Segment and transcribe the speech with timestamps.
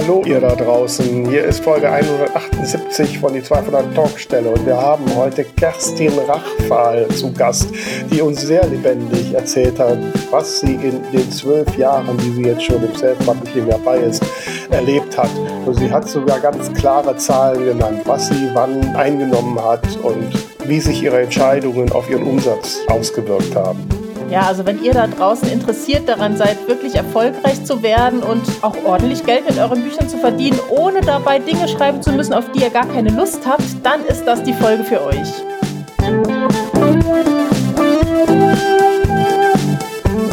[0.00, 5.04] Hallo ihr da draußen, hier ist Folge 178 von die 200 Talkstelle und wir haben
[5.16, 7.66] heute Kerstin Rachfahl zu Gast,
[8.08, 9.98] die uns sehr lebendig erzählt hat,
[10.30, 14.22] was sie in den zwölf Jahren, die sie jetzt schon im Self-Marketing dabei ist,
[14.70, 15.30] erlebt hat.
[15.66, 20.30] Und sie hat sogar ganz klare Zahlen genannt, was sie wann eingenommen hat und
[20.64, 23.97] wie sich ihre Entscheidungen auf ihren Umsatz ausgewirkt haben.
[24.30, 28.76] Ja, also wenn ihr da draußen interessiert daran seid, wirklich erfolgreich zu werden und auch
[28.84, 32.60] ordentlich Geld mit euren Büchern zu verdienen, ohne dabei Dinge schreiben zu müssen, auf die
[32.60, 35.28] ihr gar keine Lust habt, dann ist das die Folge für euch.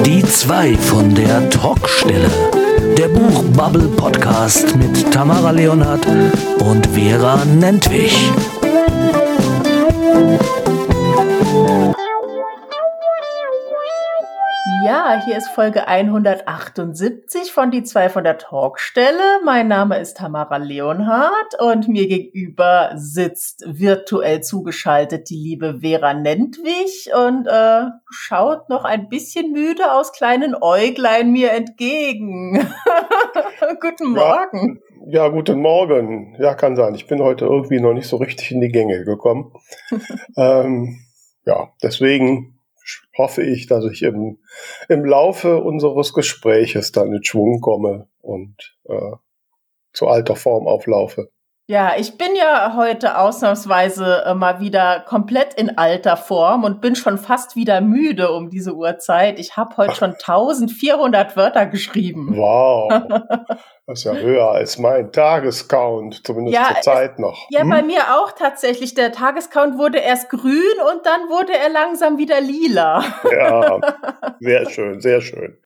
[0.05, 2.29] Die zwei von der Talkstelle.
[2.97, 6.05] Der Buchbubble Podcast mit Tamara Leonhardt
[6.59, 8.31] und Vera Nentwich.
[15.07, 19.39] Ja, hier ist Folge 178 von Die zwei von der Talkstelle.
[19.43, 27.11] Mein Name ist Tamara Leonhardt und mir gegenüber sitzt virtuell zugeschaltet die liebe Vera Nentwich
[27.13, 32.67] und äh, schaut noch ein bisschen müde aus kleinen Äuglein mir entgegen.
[33.81, 34.81] guten Morgen.
[35.05, 36.35] Ja, ja, guten Morgen.
[36.39, 36.95] Ja, kann sein.
[36.95, 39.53] Ich bin heute irgendwie noch nicht so richtig in die Gänge gekommen.
[40.35, 40.97] ähm,
[41.45, 42.54] ja, deswegen
[43.17, 44.39] hoffe ich, dass ich im,
[44.89, 49.11] im Laufe unseres Gespräches dann in Schwung komme und äh,
[49.93, 51.31] zu alter Form auflaufe.
[51.67, 56.95] Ja, ich bin ja heute ausnahmsweise äh, mal wieder komplett in alter Form und bin
[56.95, 59.39] schon fast wieder müde um diese Uhrzeit.
[59.39, 62.35] Ich habe heute schon 1400 Wörter geschrieben.
[62.35, 62.91] Wow.
[63.87, 67.45] Das ist ja höher als mein Tagescount, zumindest Ja, zur Zeit noch.
[67.51, 67.69] Ja, Hm?
[67.69, 68.95] bei mir auch tatsächlich.
[68.95, 73.03] Der Tagescount wurde erst grün und dann wurde er langsam wieder lila.
[73.31, 73.79] ja,
[74.39, 75.59] sehr schön, sehr schön.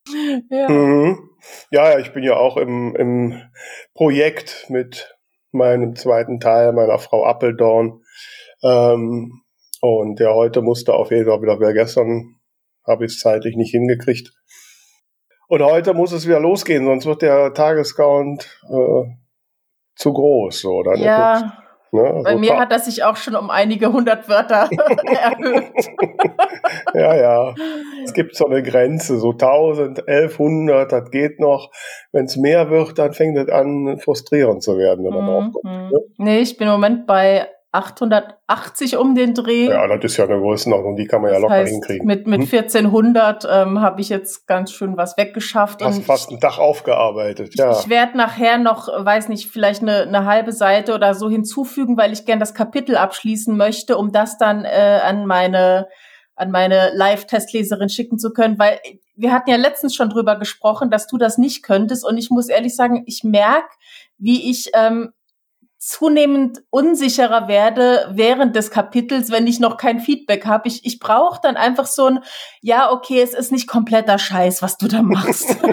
[0.49, 0.69] Ja.
[0.69, 1.29] Mhm.
[1.71, 3.41] Ja, ja, ich bin ja auch im, im
[3.93, 5.17] Projekt mit
[5.51, 8.01] meinem zweiten Teil, meiner Frau Appeldorn.
[8.63, 9.41] Ähm,
[9.81, 12.35] und der heute musste auf jeden Fall wieder, wer gestern
[12.85, 14.31] habe ich es zeitlich nicht hingekriegt.
[15.47, 19.03] Und heute muss es wieder losgehen, sonst wird der Tagescount äh,
[19.95, 20.59] zu groß.
[20.59, 22.21] So, dann Ja, ne?
[22.23, 24.69] bei mir ta- hat das sich auch schon um einige hundert Wörter
[25.05, 25.71] erhöht.
[26.93, 27.55] Ja, ja.
[28.03, 31.71] Es gibt so eine Grenze, so 1000, 1100, das geht noch.
[32.11, 35.51] Wenn es mehr wird, dann fängt es an, frustrierend zu werden, wenn man drauf Mhm,
[35.53, 35.63] kommt.
[35.65, 35.89] mhm.
[35.91, 35.99] ne?
[36.17, 39.67] Nee, ich bin im Moment bei 880 um den Dreh.
[39.67, 42.07] Ja, das ist ja eine Größenordnung, die kann man ja das locker heißt, hinkriegen.
[42.07, 42.59] mit, mit Hm?
[42.59, 45.83] 1400 ähm, habe ich jetzt ganz schön was weggeschafft.
[45.83, 47.71] Hast fast einen Tag aufgearbeitet, ja.
[47.79, 52.11] Ich werde nachher noch, weiß nicht, vielleicht eine, eine halbe Seite oder so hinzufügen, weil
[52.11, 55.87] ich gern das Kapitel abschließen möchte, um das dann äh, an meine
[56.39, 58.79] an meine Live-Testleserin schicken zu können, weil
[59.17, 62.47] wir hatten ja letztens schon drüber gesprochen, dass du das nicht könntest und ich muss
[62.47, 63.67] ehrlich sagen, ich merke,
[64.17, 65.11] wie ich ähm,
[65.79, 70.67] zunehmend unsicherer werde während des Kapitels, wenn ich noch kein Feedback habe.
[70.67, 72.19] Ich, ich brauche dann einfach so ein,
[72.61, 75.57] ja, okay, es ist nicht kompletter Scheiß, was du da machst.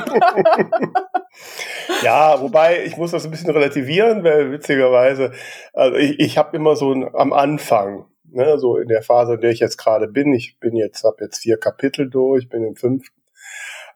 [2.03, 5.33] Ja, wobei ich muss das ein bisschen relativieren, weil witzigerweise,
[5.73, 9.41] also ich, ich habe immer so ein, am Anfang, ne, so in der Phase, in
[9.41, 12.77] der ich jetzt gerade bin, ich bin jetzt, habe jetzt vier Kapitel durch, bin im
[12.77, 13.17] fünften,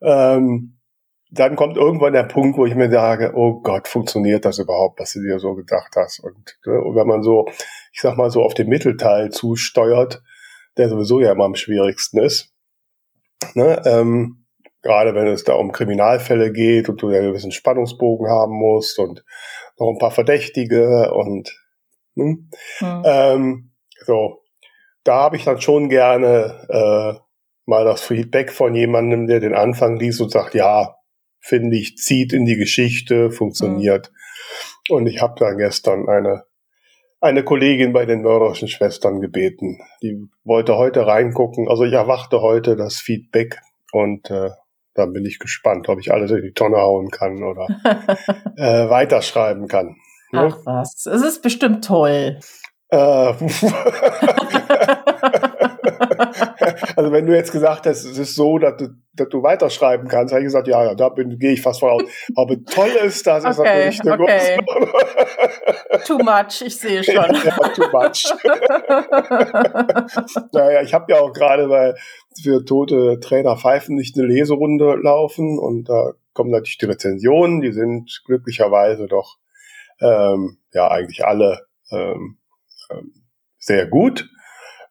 [0.02, 0.79] ähm,
[1.30, 5.12] dann kommt irgendwann der Punkt, wo ich mir sage, oh Gott, funktioniert das überhaupt, was
[5.12, 6.20] du dir so gedacht hast?
[6.20, 7.46] Und, ne, und wenn man so,
[7.92, 10.22] ich sag mal so auf den Mittelteil zusteuert,
[10.76, 12.52] der sowieso ja immer am schwierigsten ist,
[13.54, 14.46] ne, ähm,
[14.82, 18.98] gerade wenn es da um Kriminalfälle geht und du ja einen gewissen Spannungsbogen haben musst
[18.98, 19.24] und
[19.78, 21.56] noch ein paar Verdächtige und
[22.16, 23.02] hm, Hm.
[23.04, 23.72] ähm,
[24.04, 24.42] so,
[25.04, 27.20] da habe ich dann schon gerne äh,
[27.66, 30.96] mal das Feedback von jemandem, der den Anfang liest und sagt, ja,
[31.40, 34.12] finde ich, zieht in die Geschichte, funktioniert.
[34.88, 36.44] Und ich habe dann gestern eine
[37.20, 39.78] eine Kollegin bei den mörderischen Schwestern gebeten.
[40.02, 41.68] Die wollte heute reingucken.
[41.68, 43.60] Also ich erwarte heute das Feedback
[43.92, 44.50] und äh,
[44.94, 47.66] dann bin ich gespannt, ob ich alles in die Tonne hauen kann oder
[48.56, 49.96] äh, weiterschreiben kann.
[50.32, 50.48] Ne?
[50.50, 52.40] Ach was, es ist bestimmt toll.
[52.88, 53.32] Äh,
[56.96, 60.32] also wenn du jetzt gesagt hast, es ist so, dass du, dass du weiterschreiben kannst,
[60.32, 62.02] habe ich gesagt, ja, ja, da gehe ich fast von aus.
[62.36, 64.58] Aber toll ist das, ist Okay, natürlich eine okay.
[64.64, 67.14] große Too much, ich sehe schon.
[67.44, 68.24] ja, too much.
[70.52, 71.94] naja, ich habe ja auch gerade bei
[72.42, 77.72] für tote Trainer pfeifen nicht eine Leserunde laufen und da kommen natürlich die Rezensionen, die
[77.72, 79.38] sind glücklicherweise doch
[80.00, 82.38] ähm, ja eigentlich alle ähm,
[82.90, 83.12] ähm,
[83.58, 84.28] sehr gut,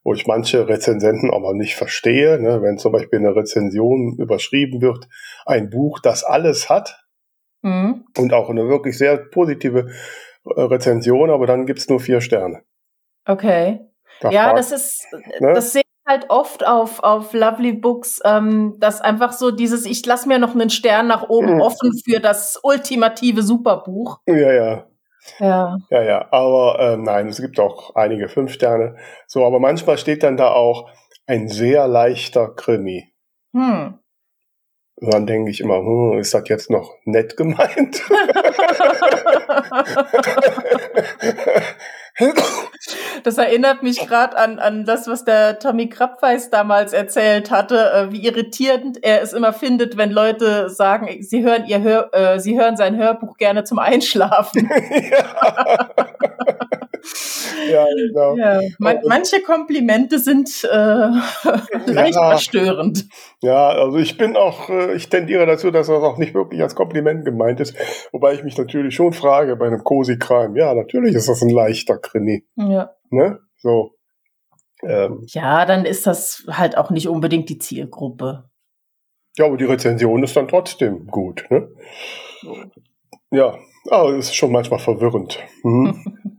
[0.04, 2.62] wo ich manche Rezensenten auch mal nicht verstehe, ne?
[2.62, 5.08] wenn zum Beispiel eine Rezension überschrieben wird,
[5.46, 7.10] ein Buch, das alles hat,
[7.62, 8.06] Mhm.
[8.18, 9.92] Und auch eine wirklich sehr positive
[10.46, 12.62] äh, Rezension, aber dann gibt's nur vier Sterne.
[13.26, 13.82] Okay.
[14.22, 15.08] Da ja, fragt, das ist,
[15.40, 15.54] ne?
[15.54, 20.06] das sehe ich halt oft auf, auf Lovely Books, ähm, dass einfach so dieses, ich
[20.06, 21.62] lasse mir noch einen Stern nach oben mhm.
[21.62, 24.20] offen für das ultimative Superbuch.
[24.26, 24.89] Ja, ja.
[25.40, 25.78] Ja.
[25.90, 26.28] Ja, ja.
[26.32, 28.96] Aber äh, nein, es gibt auch einige fünf Sterne.
[29.28, 30.90] So, aber manchmal steht dann da auch
[31.28, 33.14] ein sehr leichter Krimi.
[33.54, 34.00] Hm.
[34.96, 38.02] Und dann denke ich immer, hm, ist das jetzt noch nett gemeint?
[43.24, 48.12] Das erinnert mich gerade an, an das, was der Tommy Krabweis damals erzählt hatte, äh,
[48.12, 52.60] wie irritierend er es immer findet, wenn Leute sagen, sie hören ihr Hör, äh, sie
[52.60, 54.70] hören sein Hörbuch gerne zum Einschlafen.
[55.12, 55.90] ja.
[57.72, 58.36] ja, genau.
[58.36, 60.68] Ja, man, manche Komplimente sind äh,
[61.86, 62.30] leicht ja.
[62.30, 63.08] verstörend.
[63.42, 66.76] Ja, also ich bin auch, äh, ich tendiere dazu, dass das auch nicht wirklich als
[66.76, 67.76] Kompliment gemeint ist,
[68.12, 70.58] wobei ich mich natürlich schon frage bei einem Cozy Crime.
[70.58, 72.46] Ja, natürlich ist das ein leichter Krimi.
[72.56, 72.92] Ja.
[73.10, 73.40] Ne?
[73.58, 73.96] So.
[74.84, 78.50] Ähm, ja, dann ist das halt auch nicht unbedingt die Zielgruppe.
[79.38, 81.70] Ja, aber die Rezension ist dann trotzdem gut, ne?
[83.32, 83.58] Ja,
[83.90, 85.40] aber es ist schon manchmal verwirrend.
[85.64, 86.39] Mhm.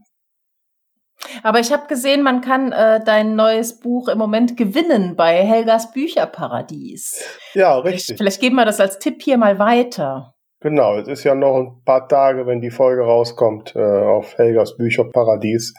[1.43, 5.91] Aber ich habe gesehen, man kann äh, dein neues Buch im Moment gewinnen bei Helgas
[5.91, 7.23] Bücherparadies.
[7.53, 8.17] Ja, richtig.
[8.17, 10.35] Vielleicht, geben wir das als Tipp hier mal weiter.
[10.61, 14.77] Genau, es ist ja noch ein paar Tage, wenn die Folge rauskommt, äh, auf Helgas
[14.77, 15.73] Bücherparadies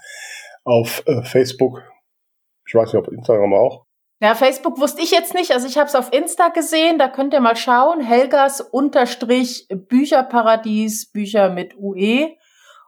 [0.64, 1.82] auf äh, Facebook.
[2.66, 3.86] Ich weiß nicht, ob Instagram auch.
[4.22, 5.50] Ja, Facebook wusste ich jetzt nicht.
[5.50, 6.96] Also ich habe es auf Insta gesehen.
[6.96, 8.00] Da könnt ihr mal schauen.
[8.00, 12.36] Helgas unterstrich Bücherparadies, Bücher mit UE.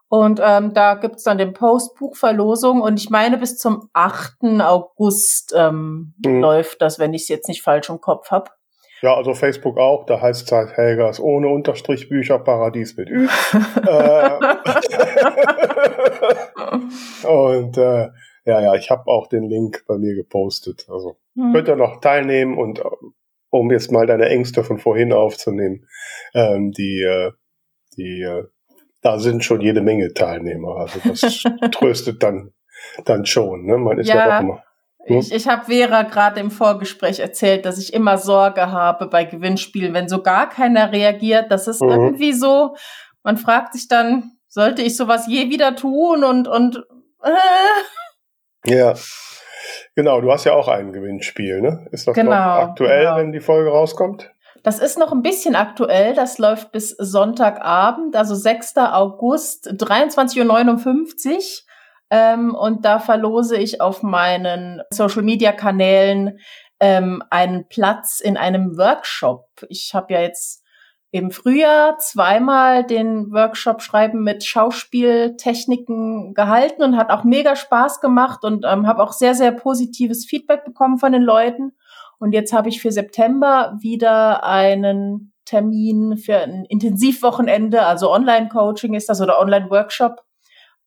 [0.08, 4.60] Und ähm, da gibt's dann den Post Buchverlosung und ich meine bis zum 8.
[4.60, 6.40] August ähm, mhm.
[6.40, 8.56] läuft das, wenn ich es jetzt nicht falsch im Kopf hab.
[9.02, 13.28] Ja, also Facebook auch, da heißt es halt Helgas ohne Unterstrich Bücher Paradies mit Ü.
[13.86, 14.30] Äh,
[17.26, 18.08] und äh,
[18.46, 20.86] ja, ja, ich habe auch den Link bei mir gepostet.
[20.88, 21.52] Also mhm.
[21.52, 22.84] könnt ihr noch teilnehmen und äh,
[23.50, 25.86] um jetzt mal deine Ängste von vorhin aufzunehmen,
[26.34, 27.32] ähm, die, äh,
[27.96, 28.44] die äh,
[29.04, 30.76] da sind schon jede Menge Teilnehmer.
[30.78, 31.20] Also das
[31.72, 32.52] tröstet dann,
[33.04, 33.66] dann schon.
[33.66, 33.76] Ne?
[33.76, 34.62] Man ist ja, ja auch immer.
[35.04, 35.18] Hm?
[35.18, 39.92] Ich, ich habe Vera gerade im Vorgespräch erzählt, dass ich immer Sorge habe bei Gewinnspielen,
[39.92, 41.52] wenn so gar keiner reagiert.
[41.52, 41.90] Das ist mhm.
[41.90, 42.76] irgendwie so,
[43.22, 46.82] man fragt sich dann, sollte ich sowas je wieder tun und, und
[47.22, 48.74] äh.
[48.74, 48.94] Ja.
[49.96, 51.86] Genau, du hast ja auch ein Gewinnspiel, ne?
[51.92, 53.16] Ist das genau, noch aktuell, genau.
[53.18, 54.33] wenn die Folge rauskommt?
[54.64, 56.14] Das ist noch ein bisschen aktuell.
[56.14, 58.78] Das läuft bis Sonntagabend, also 6.
[58.78, 61.38] August, 23.59 Uhr.
[62.10, 66.38] Ähm, und da verlose ich auf meinen Social-Media-Kanälen
[66.80, 69.46] ähm, einen Platz in einem Workshop.
[69.68, 70.64] Ich habe ja jetzt
[71.10, 78.44] im Frühjahr zweimal den Workshop Schreiben mit Schauspieltechniken gehalten und hat auch mega Spaß gemacht
[78.44, 81.72] und ähm, habe auch sehr, sehr positives Feedback bekommen von den Leuten.
[82.24, 89.10] Und jetzt habe ich für September wieder einen Termin für ein Intensivwochenende, also Online-Coaching ist
[89.10, 90.22] das oder Online-Workshop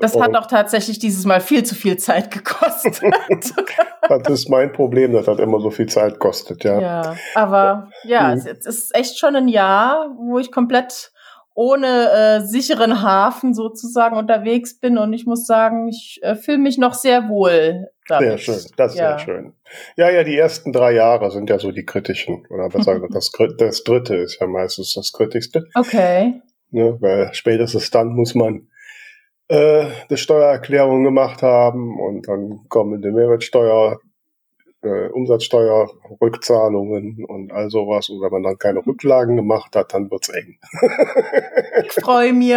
[0.00, 3.00] Das hat auch tatsächlich dieses Mal viel zu viel Zeit gekostet.
[4.08, 6.80] das ist mein Problem, dass das immer so viel Zeit kostet, ja.
[6.80, 8.42] Ja, aber ja, mhm.
[8.44, 11.12] es ist echt schon ein Jahr, wo ich komplett
[11.54, 16.78] ohne äh, sicheren Hafen sozusagen unterwegs bin und ich muss sagen, ich äh, fühle mich
[16.78, 17.90] noch sehr wohl.
[18.10, 18.28] Damit.
[18.28, 19.10] Sehr schön, das ist ja.
[19.10, 19.52] sehr schön.
[19.96, 23.30] Ja, ja, die ersten drei Jahre sind ja so die kritischen oder besser gesagt, das,
[23.56, 25.66] das dritte ist ja meistens das kritischste.
[25.74, 26.40] Okay.
[26.70, 28.68] Ne, weil spätestens dann muss man
[29.48, 33.98] äh, eine Steuererklärung gemacht haben und dann kommen die Mehrwertsteuer
[34.82, 38.08] äh, Umsatzsteuerrückzahlungen und all sowas.
[38.08, 40.58] Und wenn man dann keine Rücklagen gemacht hat, dann wird's eng.
[41.84, 42.50] ich freue mich.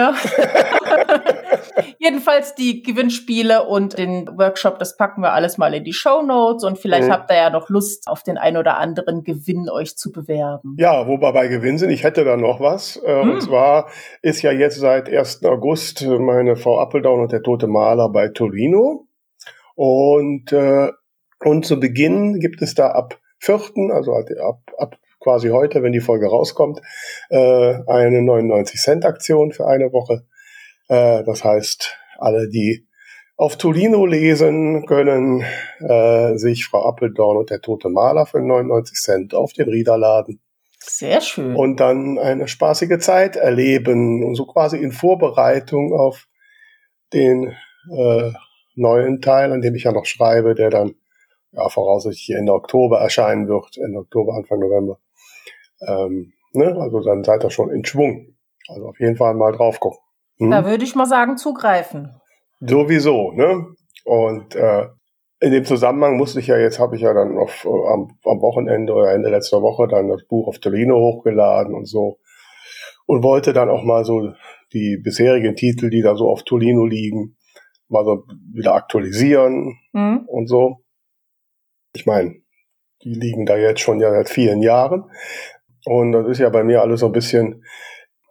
[1.97, 6.63] Jedenfalls die Gewinnspiele und den Workshop, das packen wir alles mal in die Show Notes
[6.63, 7.11] und vielleicht mhm.
[7.11, 10.75] habt ihr ja noch Lust, auf den ein oder anderen Gewinn euch zu bewerben.
[10.77, 13.01] Ja, wo wir bei Gewinn sind, ich hätte da noch was.
[13.05, 13.31] Mhm.
[13.31, 13.89] Und zwar
[14.21, 15.43] ist ja jetzt seit 1.
[15.45, 19.07] August meine Frau Appeldown und der Tote Maler bei Torino.
[19.75, 20.91] Und äh,
[21.43, 23.59] und zu Beginn gibt es da ab 4.,
[23.91, 26.81] also ab, ab quasi heute, wenn die Folge rauskommt,
[27.29, 30.25] äh, eine 99 Cent Aktion für eine Woche.
[30.93, 32.88] Äh, das heißt, alle, die
[33.35, 35.43] Auf Tolino lesen können
[35.79, 40.39] äh, sich Frau Appeldorn und der Tote Maler für 99 Cent auf den Rieder laden.
[40.77, 41.55] Sehr schön.
[41.55, 46.27] Und dann eine spaßige Zeit erleben und so quasi in Vorbereitung auf
[47.12, 47.55] den
[47.91, 48.31] äh,
[48.75, 50.93] neuen Teil, an dem ich ja noch schreibe, der dann
[51.51, 55.00] ja, voraussichtlich Ende Oktober erscheinen wird, Ende Oktober, Anfang November.
[55.88, 56.75] Ähm, ne?
[56.79, 58.35] Also dann seid ihr schon in Schwung.
[58.67, 60.02] Also auf jeden Fall mal drauf gucken.
[60.43, 60.51] Hm?
[60.51, 62.15] Da würde ich mal sagen, zugreifen.
[62.59, 63.67] Sowieso, ne?
[64.05, 64.88] Und äh,
[65.39, 68.41] in dem Zusammenhang musste ich ja jetzt, habe ich ja dann auf, äh, am, am
[68.41, 72.19] Wochenende oder Ende letzter Woche dann das Buch auf Torino hochgeladen und so.
[73.05, 74.33] Und wollte dann auch mal so
[74.71, 77.35] die bisherigen Titel, die da so auf Tolino liegen,
[77.89, 78.23] mal so
[78.53, 80.23] wieder aktualisieren mhm.
[80.27, 80.77] und so.
[81.93, 82.35] Ich meine,
[83.03, 85.03] die liegen da jetzt schon ja seit vielen Jahren.
[85.85, 87.63] Und das ist ja bei mir alles so ein bisschen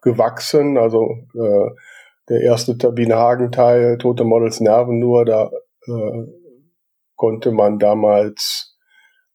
[0.00, 0.78] gewachsen.
[0.78, 1.71] Also äh,
[2.29, 5.50] der erste Tabine Hagen-Teil, Tote Models Nerven nur, da
[5.87, 6.26] äh,
[7.17, 8.79] konnte man damals,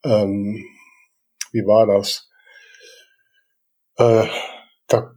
[0.03, 0.63] ähm,
[1.51, 2.29] wie war das?
[3.97, 4.25] Äh,
[4.87, 5.11] da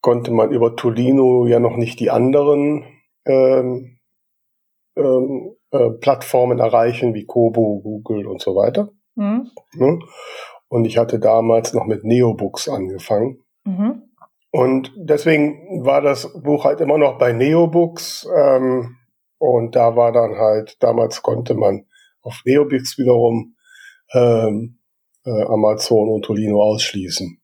[0.00, 2.84] konnte man über Tolino ja noch nicht die anderen
[3.24, 3.98] ähm,
[4.96, 8.90] ähm, äh, Plattformen erreichen, wie Kobo, Google und so weiter.
[9.14, 9.50] Mhm.
[9.74, 9.98] Ne?
[10.68, 13.42] Und ich hatte damals noch mit Neobooks angefangen.
[13.64, 14.05] Mhm.
[14.56, 18.26] Und deswegen war das Buch halt immer noch bei Neobooks.
[18.34, 18.96] Ähm,
[19.36, 21.84] und da war dann halt, damals konnte man
[22.22, 23.54] auf Neobooks wiederum
[24.14, 24.78] ähm,
[25.26, 27.38] äh, Amazon und Tolino ausschließen.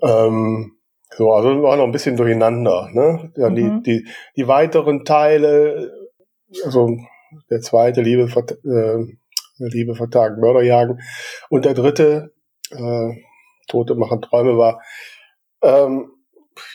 [0.00, 0.78] Ähm,
[1.10, 2.88] so, also war noch ein bisschen durcheinander.
[2.94, 3.30] Ne?
[3.36, 3.54] Ja, mhm.
[3.54, 5.92] die, die, die weiteren Teile,
[6.64, 6.96] also
[7.50, 9.16] der zweite Liebe, äh,
[9.58, 10.98] Liebe vertagen, Mörderjagen
[11.50, 12.32] und der dritte,
[12.70, 13.10] äh,
[13.68, 14.80] Tote machen Träume war,
[15.66, 16.10] ähm,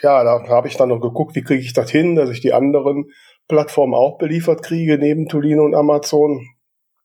[0.01, 2.53] ja, da habe ich dann noch geguckt, wie kriege ich das hin, dass ich die
[2.53, 3.11] anderen
[3.47, 6.47] Plattformen auch beliefert kriege, neben Tolino und Amazon.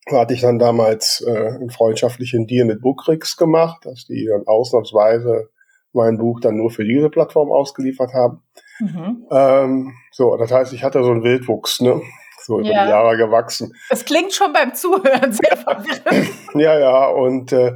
[0.08, 4.46] Da hatte ich dann damals äh, einen freundschaftlichen Deal mit Bookrix gemacht, dass die dann
[4.46, 5.48] ausnahmsweise
[5.92, 8.42] mein Buch dann nur für diese Plattform ausgeliefert haben.
[8.78, 9.26] Mhm.
[9.30, 12.02] Ähm, so, das heißt, ich hatte so einen Wildwuchs, ne?
[12.42, 12.84] So über ja.
[12.84, 13.74] die Jahre gewachsen.
[13.90, 16.30] Das klingt schon beim Zuhören sehr verwirrend.
[16.54, 17.74] ja, ja, und äh,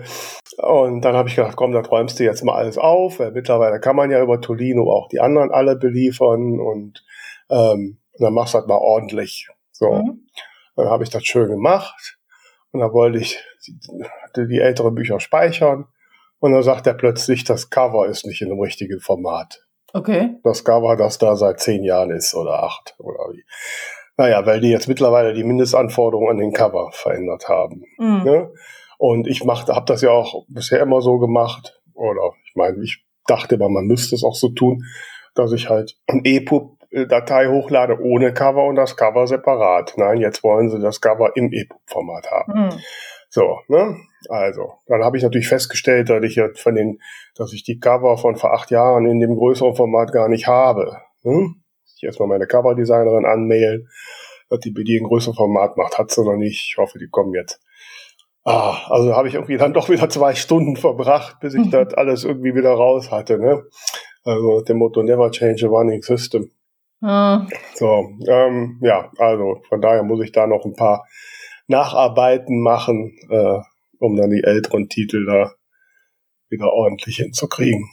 [0.58, 3.18] und dann habe ich gedacht, komm, da träumst du jetzt mal alles auf.
[3.18, 7.04] Weil mittlerweile kann man ja über Tolino auch die anderen alle beliefern und
[7.48, 9.48] ähm, dann machst du halt mal ordentlich.
[9.72, 10.26] So, mhm.
[10.76, 12.18] dann habe ich das schön gemacht
[12.72, 13.38] und dann wollte ich
[14.36, 15.86] die, die älteren Bücher speichern
[16.38, 19.66] und dann sagt er plötzlich, das Cover ist nicht in dem richtigen Format.
[19.92, 20.36] Okay.
[20.44, 23.44] Das Cover, das da seit zehn Jahren ist oder acht oder wie.
[24.20, 27.84] Naja, weil die jetzt mittlerweile die Mindestanforderungen an den Cover verändert haben.
[27.96, 28.22] Mhm.
[28.22, 28.52] Ne?
[28.98, 31.80] Und ich machte, habe das ja auch bisher immer so gemacht.
[31.94, 34.84] Oder ich meine, ich dachte immer, man müsste es auch so tun,
[35.34, 39.94] dass ich halt ein EPUB-Datei hochlade ohne Cover und das Cover separat.
[39.96, 42.52] Nein, jetzt wollen sie das Cover im EPUB-Format haben.
[42.52, 42.72] Mhm.
[43.30, 43.96] So, ne?
[44.28, 46.98] Also, dann habe ich natürlich festgestellt, dass ich jetzt von den,
[47.36, 50.98] dass ich die Cover von vor acht Jahren in dem größeren Format gar nicht habe.
[51.22, 51.54] Ne?
[52.00, 53.88] Ich erstmal meine Coverdesignerin anmailen,
[54.48, 56.70] dass die BD ein größeres Format macht, hat sie noch nicht.
[56.70, 57.60] Ich hoffe, die kommen jetzt.
[58.44, 61.70] Ah, also habe ich irgendwie dann doch wieder zwei Stunden verbracht, bis ich mhm.
[61.70, 63.38] das alles irgendwie wieder raus hatte.
[63.38, 63.62] Ne?
[64.24, 66.50] Also dem Motto Never change a running system.
[67.00, 67.48] Mhm.
[67.74, 71.06] So, ähm, ja, also von daher muss ich da noch ein paar
[71.66, 73.60] Nacharbeiten machen, äh,
[73.98, 75.52] um dann die älteren Titel da
[76.48, 77.88] wieder ordentlich hinzukriegen.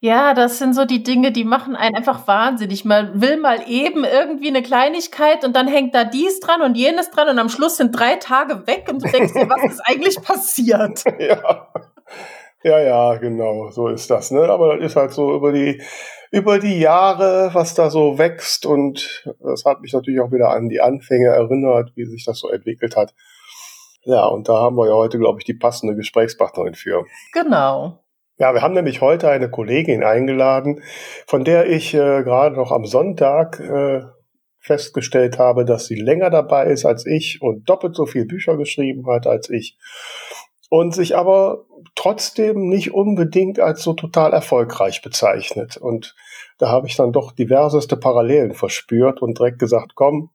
[0.00, 2.84] Ja, das sind so die Dinge, die machen einen einfach wahnsinnig.
[2.84, 7.10] Man will mal eben irgendwie eine Kleinigkeit und dann hängt da dies dran und jenes
[7.10, 10.16] dran und am Schluss sind drei Tage weg und du denkst dir, was ist eigentlich
[10.22, 11.02] passiert?
[11.18, 11.68] Ja.
[12.64, 14.48] Ja, ja, genau, so ist das, ne?
[14.48, 15.80] Aber das ist halt so über die,
[16.32, 20.68] über die Jahre, was da so wächst und das hat mich natürlich auch wieder an
[20.68, 23.14] die Anfänge erinnert, wie sich das so entwickelt hat.
[24.02, 27.04] Ja, und da haben wir ja heute, glaube ich, die passende Gesprächspartnerin für.
[27.32, 28.00] Genau.
[28.38, 30.80] Ja, wir haben nämlich heute eine Kollegin eingeladen,
[31.26, 34.02] von der ich äh, gerade noch am Sonntag äh,
[34.60, 39.06] festgestellt habe, dass sie länger dabei ist als ich und doppelt so viel Bücher geschrieben
[39.08, 39.76] hat als ich
[40.70, 41.64] und sich aber
[41.96, 45.76] trotzdem nicht unbedingt als so total erfolgreich bezeichnet.
[45.76, 46.14] Und
[46.58, 50.30] da habe ich dann doch diverseste Parallelen verspürt und direkt gesagt, komm,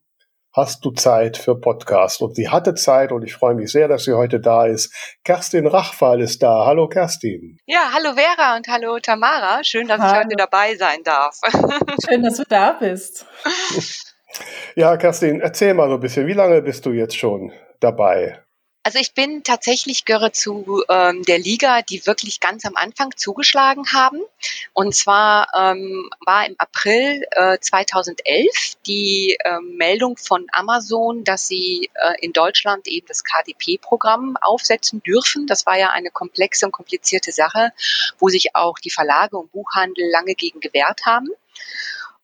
[0.53, 2.21] hast du Zeit für Podcast?
[2.21, 4.93] Und sie hatte Zeit und ich freue mich sehr, dass sie heute da ist.
[5.23, 6.65] Kerstin Rachfall ist da.
[6.65, 7.57] Hallo Kerstin.
[7.65, 9.63] Ja, hallo Vera und hallo Tamara.
[9.63, 10.13] Schön, dass hallo.
[10.13, 11.39] ich heute dabei sein darf.
[12.07, 13.25] Schön, dass du da bist.
[14.75, 18.39] Ja, Kerstin, erzähl mal so ein bisschen, wie lange bist du jetzt schon dabei?
[18.85, 23.93] Also ich bin tatsächlich gehöre zu ähm, der Liga, die wirklich ganz am Anfang zugeschlagen
[23.93, 24.19] haben.
[24.73, 28.49] Und zwar ähm, war im April äh, 2011
[28.85, 35.47] die äh, Meldung von Amazon, dass sie äh, in Deutschland eben das KDP-Programm aufsetzen dürfen.
[35.47, 37.71] Das war ja eine komplexe und komplizierte Sache,
[38.19, 41.29] wo sich auch die Verlage und Buchhandel lange gegen gewehrt haben.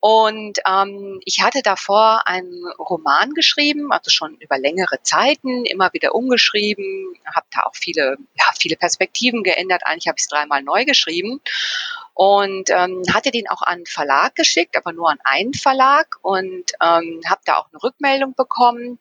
[0.01, 6.15] Und ähm, ich hatte davor einen Roman geschrieben, also schon über längere Zeiten, immer wieder
[6.15, 9.81] umgeschrieben, habe da auch viele, ja, viele Perspektiven geändert.
[9.85, 11.41] Eigentlich habe ich es dreimal neu geschrieben
[12.13, 16.71] und ähm, hatte den auch an einen Verlag geschickt, aber nur an einen Verlag und
[16.81, 18.99] ähm, habe da auch eine Rückmeldung bekommen,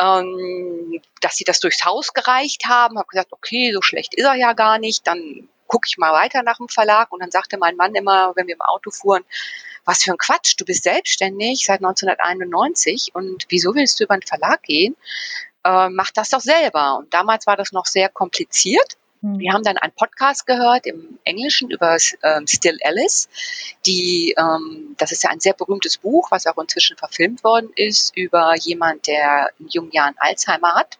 [0.00, 2.98] ähm, dass sie das durchs Haus gereicht haben.
[2.98, 5.06] Habe gesagt, okay, so schlecht ist er ja gar nicht.
[5.06, 8.46] Dann gucke ich mal weiter nach dem Verlag und dann sagte mein Mann immer, wenn
[8.46, 9.24] wir im Auto fuhren,
[9.84, 14.22] was für ein Quatsch, du bist selbstständig seit 1991 und wieso willst du über einen
[14.22, 14.96] Verlag gehen?
[15.64, 16.98] Äh, mach das doch selber.
[16.98, 18.96] Und damals war das noch sehr kompliziert.
[19.20, 19.38] Hm.
[19.38, 23.28] Wir haben dann einen Podcast gehört im Englischen über ähm, Still Alice.
[23.86, 28.16] Die, ähm, das ist ja ein sehr berühmtes Buch, was auch inzwischen verfilmt worden ist,
[28.16, 30.98] über jemand, der in jungen Jahren Alzheimer hat.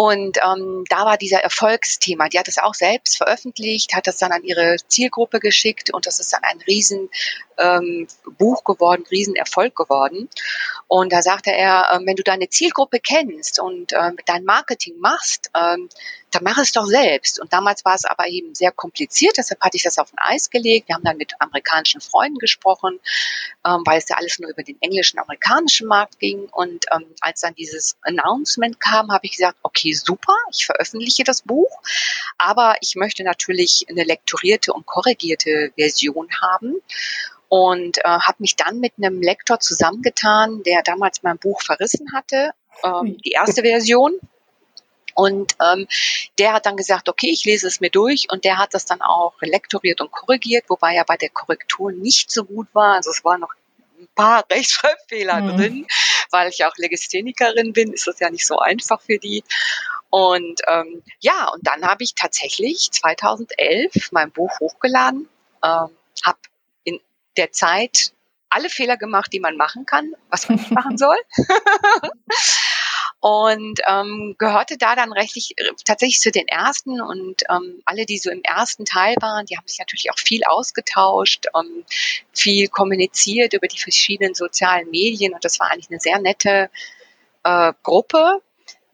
[0.00, 2.28] Und ähm, da war dieser Erfolgsthema.
[2.28, 6.20] Die hat es auch selbst veröffentlicht, hat das dann an ihre Zielgruppe geschickt und das
[6.20, 7.10] ist dann ein riesen
[7.58, 8.06] ähm,
[8.38, 10.28] Buch geworden, Riesenerfolg geworden.
[10.86, 15.50] Und da sagte er, ähm, wenn du deine Zielgruppe kennst und ähm, dein Marketing machst,
[15.54, 15.88] ähm,
[16.30, 17.40] dann mach es doch selbst.
[17.40, 20.50] Und damals war es aber eben sehr kompliziert, deshalb hatte ich das auf ein Eis
[20.50, 20.88] gelegt.
[20.88, 23.00] Wir haben dann mit amerikanischen Freunden gesprochen,
[23.66, 26.48] ähm, weil es ja alles nur über den englischen, amerikanischen Markt ging.
[26.50, 31.42] Und ähm, als dann dieses Announcement kam, habe ich gesagt, okay, super, ich veröffentliche das
[31.42, 31.80] Buch,
[32.36, 36.76] aber ich möchte natürlich eine lektorierte und korrigierte Version haben
[37.48, 42.52] und äh, habe mich dann mit einem Lektor zusammengetan, der damals mein Buch verrissen hatte,
[42.84, 44.18] ähm, die erste Version.
[45.14, 45.88] Und ähm,
[46.38, 49.02] der hat dann gesagt, okay, ich lese es mir durch und der hat das dann
[49.02, 52.94] auch lektoriert und korrigiert, wobei er bei der Korrektur nicht so gut war.
[52.94, 53.52] Also es waren noch
[53.98, 55.56] ein paar Rechtschreibfehler mhm.
[55.56, 55.86] drin,
[56.30, 59.42] weil ich auch Legisthenikerin bin, ist das ja nicht so einfach für die.
[60.10, 65.28] Und ähm, ja, und dann habe ich tatsächlich 2011 mein Buch hochgeladen,
[65.64, 65.90] ähm,
[66.24, 66.38] habe
[67.38, 68.12] der Zeit
[68.50, 71.16] alle Fehler gemacht, die man machen kann, was man nicht machen soll.
[73.20, 78.30] und ähm, gehörte da dann rechtlich tatsächlich zu den ersten und ähm, alle, die so
[78.30, 81.84] im ersten Teil waren, die haben sich natürlich auch viel ausgetauscht, ähm,
[82.32, 86.70] viel kommuniziert über die verschiedenen sozialen Medien und das war eigentlich eine sehr nette
[87.42, 88.40] äh, Gruppe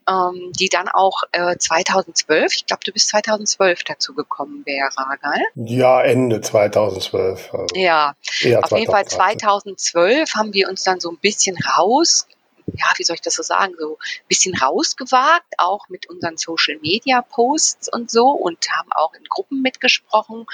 [0.09, 5.43] ähm, die dann auch äh, 2012, ich glaube, du bist 2012 dazu gekommen, Vera, gell?
[5.55, 7.53] Ja, Ende 2012.
[7.53, 8.13] Also ja,
[8.61, 12.27] auf jeden Fall 2012 haben wir uns dann so ein bisschen raus
[12.67, 16.77] ja, wie soll ich das so sagen, so ein bisschen rausgewagt, auch mit unseren Social
[16.81, 20.45] Media Posts und so und haben auch in Gruppen mitgesprochen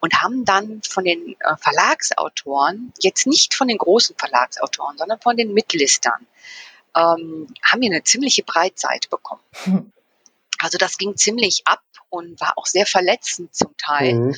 [0.00, 5.36] und haben dann von den äh, Verlagsautoren, jetzt nicht von den großen Verlagsautoren, sondern von
[5.36, 6.26] den Mitlistern,
[6.98, 9.42] ähm, haben wir eine ziemliche Breitseite bekommen.
[9.64, 9.92] Hm.
[10.60, 14.14] Also das ging ziemlich ab und war auch sehr verletzend zum Teil.
[14.14, 14.36] Mhm.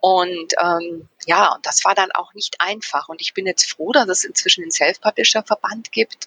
[0.00, 3.08] Und ähm, ja, und das war dann auch nicht einfach.
[3.08, 6.26] Und ich bin jetzt froh, dass es inzwischen den Self-Publisher-Verband gibt,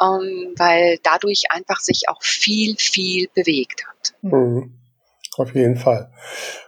[0.00, 4.14] ähm, weil dadurch einfach sich auch viel, viel bewegt hat.
[4.22, 4.74] Mhm.
[5.36, 6.10] Auf jeden Fall.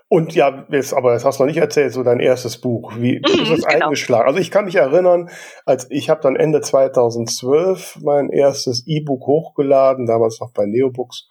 [0.09, 2.95] Und ja, jetzt, aber das hast du noch nicht erzählt, so dein erstes Buch.
[2.97, 3.87] Wie, wie ist es genau.
[3.87, 4.29] eingeschlagen?
[4.29, 5.31] Also ich kann mich erinnern,
[5.65, 11.29] als ich habe dann Ende 2012 mein erstes E-Book hochgeladen, damals noch bei Neobooks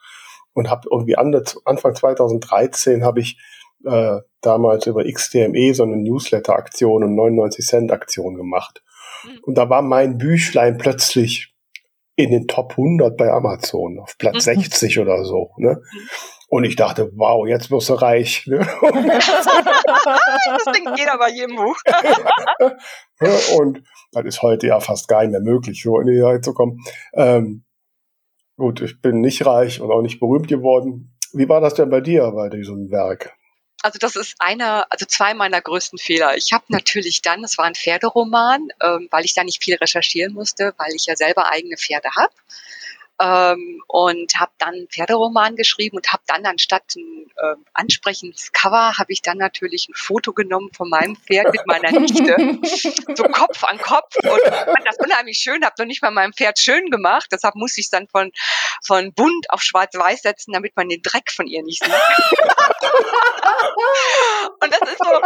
[0.54, 3.38] und habe irgendwie Anfang 2013 habe ich
[3.86, 8.84] äh, damals über XDME so eine Newsletter-Aktion und 99 Cent Aktion gemacht.
[9.24, 9.40] Mhm.
[9.44, 11.54] Und da war mein Büchlein plötzlich
[12.16, 15.04] in den Top 100 bei Amazon, auf Platz 60 mhm.
[15.04, 15.52] oder so.
[15.58, 15.82] Ne?
[16.56, 18.48] Und ich dachte, wow, jetzt wirst du reich.
[18.48, 18.60] Ne?
[18.60, 21.76] das denkt jeder bei jedem Buch.
[23.58, 26.54] und das ist heute ja fast gar nicht mehr möglich, so in die Jahre zu
[26.54, 26.80] kommen.
[27.14, 27.66] Ähm,
[28.56, 31.14] gut, ich bin nicht reich und auch nicht berühmt geworden.
[31.34, 33.34] Wie war das denn bei dir bei diesem Werk?
[33.82, 36.38] Also das ist einer, also zwei meiner größten Fehler.
[36.38, 40.34] Ich habe natürlich dann, es war ein Pferderoman, ähm, weil ich da nicht viel recherchieren
[40.34, 42.32] musste, weil ich ja selber eigene Pferde habe
[43.22, 49.12] ähm, und habe dann Pferderoman geschrieben und habe dann anstatt ein äh, ansprechendes Cover habe
[49.12, 52.36] ich dann natürlich ein Foto genommen von meinem Pferd mit meiner Nichte,
[53.16, 54.16] so Kopf an Kopf.
[54.18, 57.82] Und fand das unheimlich schön, habe noch nicht mal meinem Pferd schön gemacht, deshalb musste
[57.82, 58.32] ich es dann von
[58.84, 61.94] von bunt auf schwarz-weiß setzen, damit man den Dreck von ihr nicht sieht.
[64.62, 65.22] und das ist so,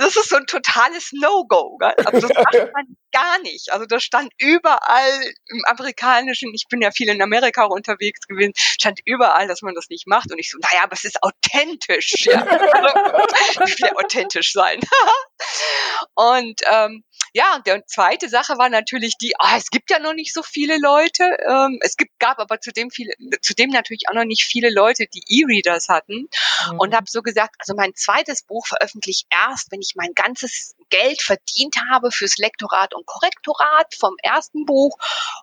[0.00, 1.78] das ist so ein totales No-Go.
[1.80, 3.72] Also das macht man gar nicht.
[3.72, 9.00] Also das stand überall im amerikanischen, ich bin ja viel in Amerika unterwegs gewesen, stand
[9.04, 10.30] überall, dass man das nicht macht.
[10.32, 12.14] Und ich so, naja, aber es ist authentisch.
[12.20, 12.40] Ja.
[13.66, 14.80] ich will authentisch sein.
[16.14, 20.14] und ähm, ja, und die zweite Sache war natürlich die, ah, es gibt ja noch
[20.14, 21.24] nicht so viele Leute.
[21.46, 23.12] Ähm, es gibt, gab aber zudem viele,
[23.42, 26.28] zudem natürlich auch noch nicht viele Leute, die E-Readers hatten.
[26.70, 26.78] Mhm.
[26.78, 30.74] Und habe so gesagt, also mein zweites Buch veröffentliche ich erst, wenn ich mein ganzes
[30.88, 34.96] Geld verdient habe fürs Lektorat und Korrektorat vom ersten Buch.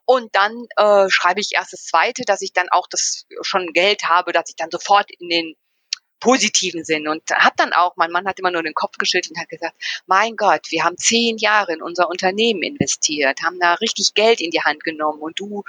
[0.05, 4.03] Und dann äh, schreibe ich erst das zweite, dass ich dann auch das schon Geld
[4.03, 5.55] habe, dass ich dann sofort in den
[6.19, 7.07] positiven Sinn.
[7.07, 9.75] Und hat dann auch, mein Mann hat immer nur den Kopf geschüttelt und hat gesagt,
[10.05, 14.51] mein Gott, wir haben zehn Jahre in unser Unternehmen investiert, haben da richtig Geld in
[14.51, 15.63] die Hand genommen und du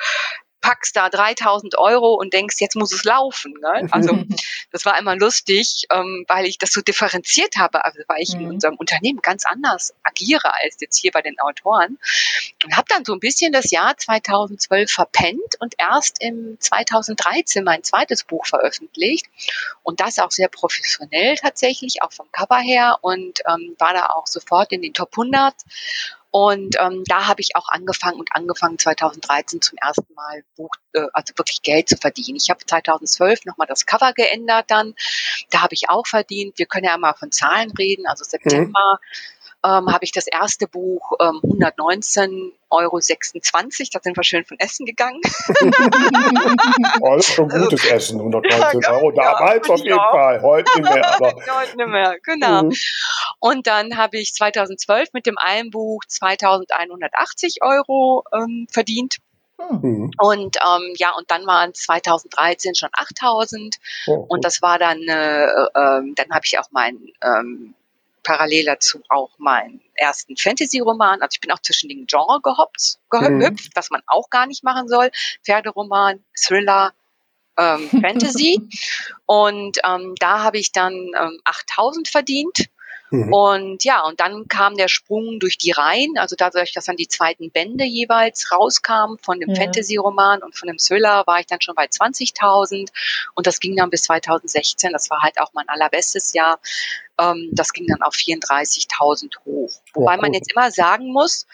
[0.61, 3.55] packst da 3000 Euro und denkst, jetzt muss es laufen.
[3.61, 3.89] Ne?
[3.99, 4.23] Also
[4.71, 8.41] das war immer lustig, ähm, weil ich das so differenziert habe, also weil ich mhm.
[8.41, 11.99] in unserem Unternehmen ganz anders agiere als jetzt hier bei den Autoren.
[12.65, 17.83] Und habe dann so ein bisschen das Jahr 2012 verpennt und erst im 2013 mein
[17.83, 19.27] zweites Buch veröffentlicht.
[19.83, 24.27] Und das auch sehr professionell tatsächlich, auch vom Cover her und ähm, war da auch
[24.27, 25.55] sofort in den Top 100
[26.39, 31.09] und ähm, da habe ich auch angefangen und angefangen 2013 zum ersten Mal Buch, äh,
[31.13, 32.37] also wirklich Geld zu verdienen.
[32.37, 34.95] Ich habe 2012 nochmal das Cover geändert dann.
[35.51, 36.57] Da habe ich auch verdient.
[36.57, 38.07] Wir können ja mal von Zahlen reden.
[38.07, 42.99] Also September mhm ähm, habe ich das erste Buch ähm, 119,26 Euro.
[42.99, 45.21] Da sind wir schön von Essen gegangen.
[47.01, 49.11] oh, das ist schon gutes Essen, 119 Euro.
[49.11, 50.11] Damals ja, auf jeden ja.
[50.11, 51.15] Fall, heute nicht mehr.
[51.15, 51.35] Aber.
[51.61, 52.63] heute nicht mehr, genau.
[52.65, 52.73] Mhm.
[53.41, 59.17] Und dann habe ich 2012 mit dem einen Buch 2180 Euro ähm, verdient.
[59.59, 60.13] Mhm.
[60.19, 65.47] Und ähm, ja, und dann waren 2013 schon 8000 oh, und das war dann, äh,
[65.47, 67.75] äh, dann habe ich auch mein ähm,
[68.29, 71.23] parallel dazu auch meinen ersten Fantasy-Roman.
[71.23, 73.71] Also ich bin auch zwischen den Genre gehoppt, gehüpft, mhm.
[73.75, 75.11] was man auch gar nicht machen soll.
[75.45, 76.93] Pferderoman, Thriller,
[77.57, 78.61] ähm, Fantasy.
[79.25, 82.69] Und ähm, da habe ich dann ähm, 8000 verdient
[83.11, 83.33] Mhm.
[83.33, 87.09] Und ja, und dann kam der Sprung durch die Reihen, also dadurch, dass dann die
[87.09, 89.63] zweiten Bände jeweils rauskamen von dem ja.
[89.63, 92.91] Fantasy-Roman und von dem Thriller, war ich dann schon bei 20.000
[93.35, 96.61] und das ging dann bis 2016, das war halt auch mein allerbestes Jahr,
[97.19, 99.73] ähm, das ging dann auf 34.000 hoch.
[99.95, 101.47] Wobei oh, man jetzt immer sagen muss,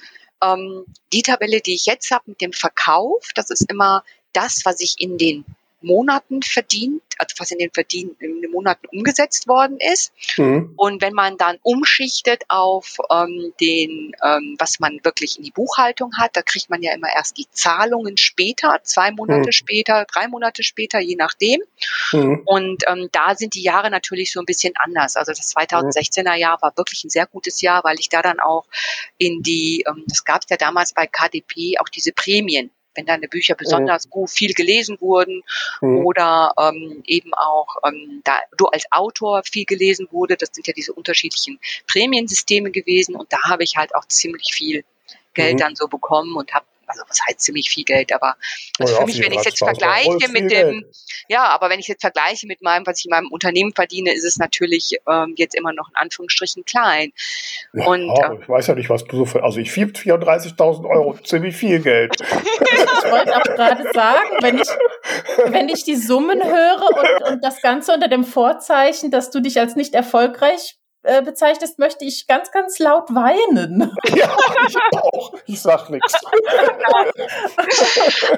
[0.42, 4.80] ähm, die Tabelle, die ich jetzt habe mit dem Verkauf, das ist immer das, was
[4.80, 5.44] ich in den
[5.84, 10.12] Monaten verdient, also was in den, Verdien in den Monaten umgesetzt worden ist.
[10.36, 10.72] Mhm.
[10.76, 16.12] Und wenn man dann umschichtet auf ähm, den, ähm, was man wirklich in die Buchhaltung
[16.16, 19.52] hat, da kriegt man ja immer erst die Zahlungen später, zwei Monate mhm.
[19.52, 21.60] später, drei Monate später, je nachdem.
[22.12, 22.42] Mhm.
[22.44, 25.16] Und ähm, da sind die Jahre natürlich so ein bisschen anders.
[25.16, 28.64] Also das 2016er Jahr war wirklich ein sehr gutes Jahr, weil ich da dann auch
[29.18, 33.28] in die, ähm, das gab es ja damals bei KDP, auch diese Prämien wenn deine
[33.28, 34.10] Bücher besonders mhm.
[34.10, 35.42] gut viel gelesen wurden
[35.80, 36.04] mhm.
[36.04, 40.36] oder ähm, eben auch ähm, da du als Autor viel gelesen wurde.
[40.36, 44.84] Das sind ja diese unterschiedlichen Prämiensysteme gewesen und da habe ich halt auch ziemlich viel
[45.34, 45.58] Geld mhm.
[45.58, 48.36] dann so bekommen und habe also was heißt ziemlich viel Geld, aber
[48.78, 50.86] also für mich, wenn ich es jetzt vergleiche mit dem, Geld.
[51.28, 54.24] ja, aber wenn ich jetzt vergleiche mit meinem, was ich in meinem Unternehmen verdiene, ist
[54.24, 57.12] es natürlich ähm, jetzt immer noch in Anführungsstrichen klein.
[57.72, 61.16] Ja, und äh, ich weiß ja nicht, was du so für, also ich 34.000 Euro,
[61.24, 62.14] ziemlich viel Geld.
[62.20, 64.68] ich wollte auch gerade sagen, wenn ich,
[65.46, 69.58] wenn ich die Summen höre und, und das Ganze unter dem Vorzeichen, dass du dich
[69.58, 73.94] als nicht erfolgreich äh, bezeichnest, möchte ich ganz, ganz laut weinen.
[74.14, 74.36] Ja,
[74.68, 75.34] ich auch.
[75.46, 76.14] Ich sag nichts.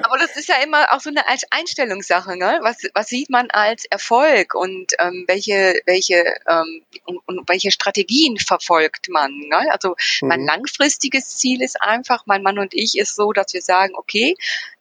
[0.03, 2.59] Aber das ist ja immer auch so eine Einstellungssache, ne?
[2.63, 8.37] Was, was sieht man als Erfolg und ähm, welche, welche, ähm, und, und welche Strategien
[8.37, 9.31] verfolgt man?
[9.31, 9.71] Ne?
[9.71, 10.27] Also mhm.
[10.27, 14.35] mein langfristiges Ziel ist einfach, mein Mann und ich ist so, dass wir sagen, okay,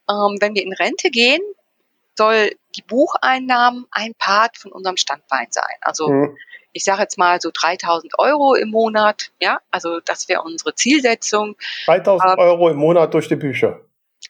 [0.09, 1.43] ähm, wenn wir in Rente gehen,
[2.17, 5.77] soll die Bucheinnahmen ein Part von unserem Standbein sein.
[5.83, 6.37] Also mhm
[6.77, 9.31] ich sage jetzt mal so 3000 Euro im Monat.
[9.41, 11.57] Ja, also das wäre unsere Zielsetzung.
[11.87, 13.81] 3000 ähm, Euro im Monat durch die Bücher.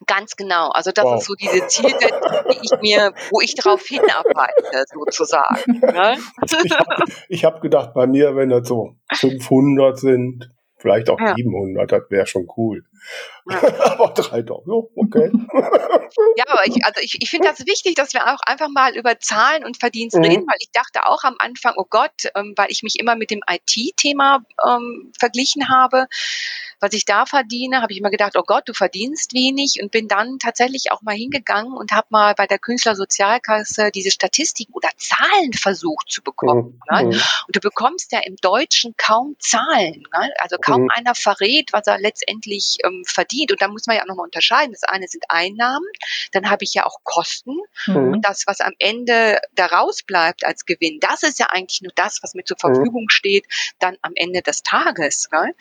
[0.06, 0.68] Ganz genau.
[0.70, 1.18] Also das wow.
[1.18, 2.20] ist so diese Zielsetzung,
[2.52, 5.80] die ich mir, wo ich darauf hinarbeite, sozusagen.
[5.80, 6.18] Ne?
[7.28, 11.34] Ich habe hab gedacht, bei mir, wenn das so 500 sind, vielleicht auch ja.
[11.34, 12.84] 700, das wäre schon cool.
[13.48, 13.62] Ja.
[13.92, 15.30] aber drei Dollar, okay.
[16.36, 19.18] ja, aber ich, also ich, ich finde das wichtig, dass wir auch einfach mal über
[19.20, 20.24] Zahlen und Verdienst mhm.
[20.24, 23.30] reden, weil ich dachte auch am Anfang, oh Gott, ähm, weil ich mich immer mit
[23.30, 26.06] dem IT-Thema ähm, verglichen habe,
[26.80, 30.08] was ich da verdiene, habe ich immer gedacht, oh Gott, du verdienst wenig und bin
[30.08, 35.52] dann tatsächlich auch mal hingegangen und habe mal bei der Künstlersozialkasse diese Statistiken oder Zahlen
[35.54, 36.80] versucht zu bekommen.
[36.90, 36.96] Mhm.
[36.96, 37.04] Ne?
[37.04, 37.20] Mhm.
[37.46, 40.04] Und du bekommst ja im Deutschen kaum Zahlen.
[40.12, 40.30] Ne?
[40.38, 40.90] Also kaum mhm.
[40.90, 43.52] einer verrät, was er letztendlich ähm, verdient.
[43.52, 44.72] Und da muss man ja auch nochmal unterscheiden.
[44.72, 45.86] Das eine sind Einnahmen,
[46.32, 47.56] dann habe ich ja auch Kosten.
[47.86, 48.14] Mhm.
[48.14, 52.22] Und das, was am Ende daraus bleibt als Gewinn, das ist ja eigentlich nur das,
[52.22, 52.74] was mir zur mhm.
[52.74, 53.46] Verfügung steht,
[53.78, 55.28] dann am Ende des Tages.
[55.32, 55.54] Ne?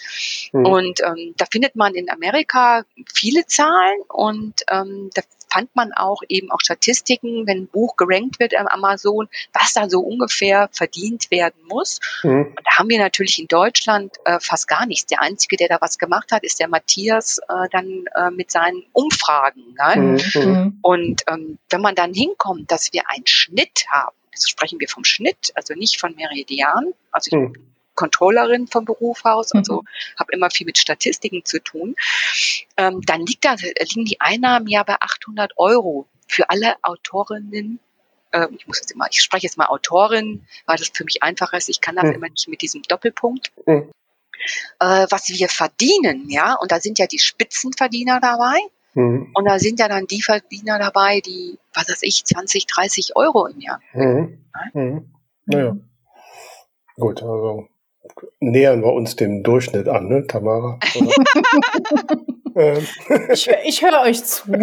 [0.51, 0.65] Mhm.
[0.65, 5.21] Und ähm, da findet man in Amerika viele Zahlen und ähm, da
[5.55, 9.89] fand man auch eben auch Statistiken, wenn ein Buch gerankt wird am Amazon, was da
[9.89, 11.99] so ungefähr verdient werden muss.
[12.23, 12.47] Mhm.
[12.47, 15.05] Und da haben wir natürlich in Deutschland äh, fast gar nichts.
[15.07, 18.83] Der Einzige, der da was gemacht hat, ist der Matthias äh, dann äh, mit seinen
[18.91, 19.75] Umfragen.
[19.77, 20.01] Ne?
[20.01, 20.41] Mhm.
[20.41, 20.79] mhm.
[20.81, 25.05] Und ähm, wenn man dann hinkommt, dass wir einen Schnitt haben, also sprechen wir vom
[25.05, 27.74] Schnitt, also nicht von Meridian, also ich mhm.
[27.95, 30.19] Controllerin vom Beruf aus, also mhm.
[30.19, 31.95] habe immer viel mit Statistiken zu tun,
[32.77, 37.79] ähm, dann liegt da, liegen die Einnahmen ja bei 800 Euro für alle Autorinnen.
[38.31, 41.57] Äh, ich muss jetzt immer, ich spreche jetzt mal Autorin, weil das für mich einfacher
[41.57, 41.69] ist.
[41.69, 42.13] Ich kann das mhm.
[42.13, 43.51] immer nicht mit diesem Doppelpunkt.
[43.65, 43.91] Mhm.
[44.79, 48.59] Äh, was wir verdienen, ja, und da sind ja die Spitzenverdiener dabei.
[48.93, 49.31] Mhm.
[49.33, 53.45] Und da sind ja dann die Verdiener dabei, die, was weiß ich, 20, 30 Euro
[53.47, 53.81] im Jahr.
[53.93, 54.45] Mhm.
[54.53, 54.81] Ja?
[54.81, 55.15] Mhm.
[55.45, 55.77] Naja.
[56.95, 57.67] Gut, also
[58.39, 60.79] nähern wir uns dem Durchschnitt an, ne, Tamara?
[62.57, 62.87] Ähm.
[63.33, 64.47] ich, ich höre euch zu.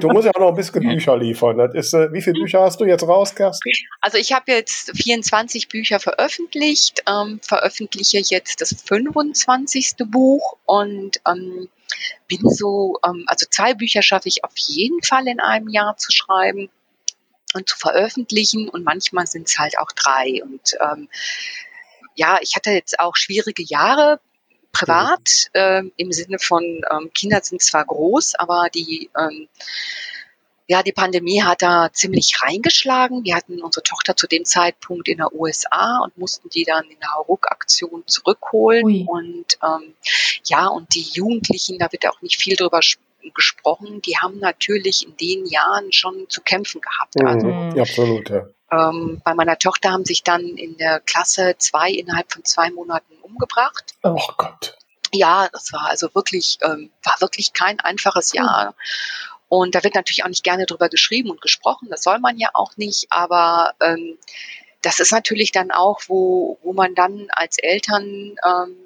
[0.00, 1.58] du musst ja auch noch ein bisschen Bücher liefern.
[1.58, 3.72] Das ist, äh, wie viele Bücher hast du jetzt raus, Kerstin?
[4.00, 9.94] Also ich habe jetzt 24 Bücher veröffentlicht, ähm, veröffentliche jetzt das 25.
[10.10, 11.68] Buch und ähm,
[12.26, 16.10] bin so, ähm, also zwei Bücher schaffe ich auf jeden Fall in einem Jahr zu
[16.10, 16.70] schreiben
[17.56, 20.42] und zu veröffentlichen und manchmal sind es halt auch drei.
[20.42, 21.08] Und ähm,
[22.14, 24.20] ja, ich hatte jetzt auch schwierige Jahre
[24.72, 29.48] privat ähm, im Sinne von ähm, Kinder sind zwar groß, aber die ähm,
[30.68, 33.24] ja, die Pandemie hat da ziemlich reingeschlagen.
[33.24, 36.98] Wir hatten unsere Tochter zu dem Zeitpunkt in der USA und mussten die dann in
[36.98, 38.84] der Hauruck-Aktion zurückholen.
[38.84, 39.06] Ui.
[39.06, 39.94] Und ähm,
[40.44, 42.82] ja, und die Jugendlichen, da wird auch nicht viel drüber
[43.34, 47.14] gesprochen, die haben natürlich in den Jahren schon zu kämpfen gehabt.
[47.16, 47.80] Mhm, also, mhm.
[47.80, 48.46] absolut, ja.
[48.70, 53.14] Ähm, bei meiner Tochter haben sich dann in der Klasse zwei innerhalb von zwei Monaten
[53.22, 53.94] umgebracht.
[54.02, 54.76] Oh Gott.
[55.12, 58.74] Ja, das war also wirklich, ähm, war wirklich kein einfaches Jahr.
[59.48, 62.48] Und da wird natürlich auch nicht gerne drüber geschrieben und gesprochen, das soll man ja
[62.54, 64.18] auch nicht, aber ähm,
[64.82, 68.76] das ist natürlich dann auch, wo, wo man dann als Eltern ähm,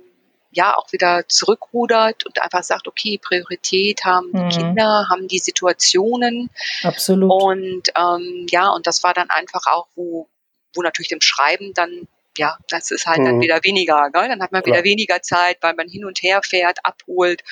[0.50, 4.48] ja auch wieder zurückrudert und einfach sagt, okay, Priorität haben die mhm.
[4.50, 6.50] Kinder, haben die Situationen.
[6.82, 7.30] Absolut.
[7.42, 10.28] Und ähm, ja, und das war dann einfach auch, wo,
[10.74, 12.08] wo natürlich dem Schreiben dann
[12.38, 13.24] ja, das ist halt mhm.
[13.24, 14.04] dann wieder weniger.
[14.04, 14.28] Ne?
[14.28, 14.76] Dann hat man Klar.
[14.76, 17.42] wieder weniger Zeit, weil man hin und her fährt, abholt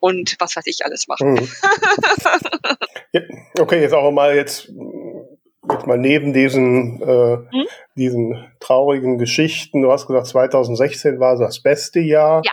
[0.00, 1.22] und was weiß ich alles macht.
[1.22, 1.48] Mhm.
[3.58, 4.70] okay, jetzt auch mal jetzt
[5.70, 7.66] jetzt mal neben diesen, äh, hm?
[7.94, 12.42] diesen traurigen Geschichten, du hast gesagt, 2016 war das beste Jahr.
[12.44, 12.52] Ja,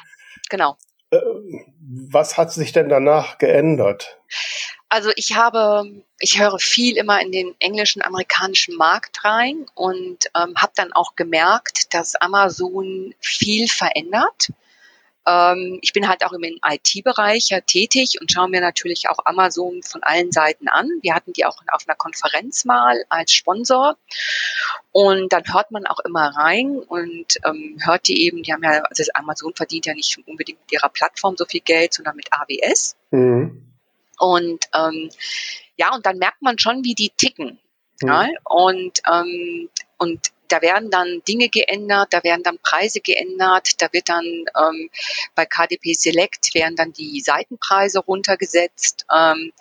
[0.50, 0.78] genau.
[1.12, 1.20] Äh,
[2.10, 4.20] was hat sich denn danach geändert?
[4.90, 10.54] Also ich habe, ich höre viel immer in den englischen, amerikanischen Markt rein und ähm,
[10.58, 14.52] habe dann auch gemerkt, dass Amazon viel verändert.
[15.28, 19.82] Ähm, ich bin halt auch im IT-Bereich ja tätig und schaue mir natürlich auch Amazon
[19.84, 20.90] von allen Seiten an.
[21.02, 23.98] Wir hatten die auch auf einer Konferenz mal als Sponsor.
[24.92, 28.82] Und dann hört man auch immer rein und ähm, hört die eben, die haben ja,
[28.82, 32.96] also Amazon verdient ja nicht unbedingt mit ihrer Plattform so viel Geld, sondern mit AWS.
[33.12, 33.72] Mhm.
[34.18, 35.10] Und ähm,
[35.78, 37.60] ja, und dann merkt man schon, wie die ticken.
[38.02, 38.28] Ja?
[38.46, 39.70] Und, ähm,
[40.02, 44.90] und da werden dann Dinge geändert, da werden dann Preise geändert, da wird dann ähm,
[45.36, 49.06] bei KDP Select werden dann die Seitenpreise runtergesetzt.
[49.16, 49.54] Ähm,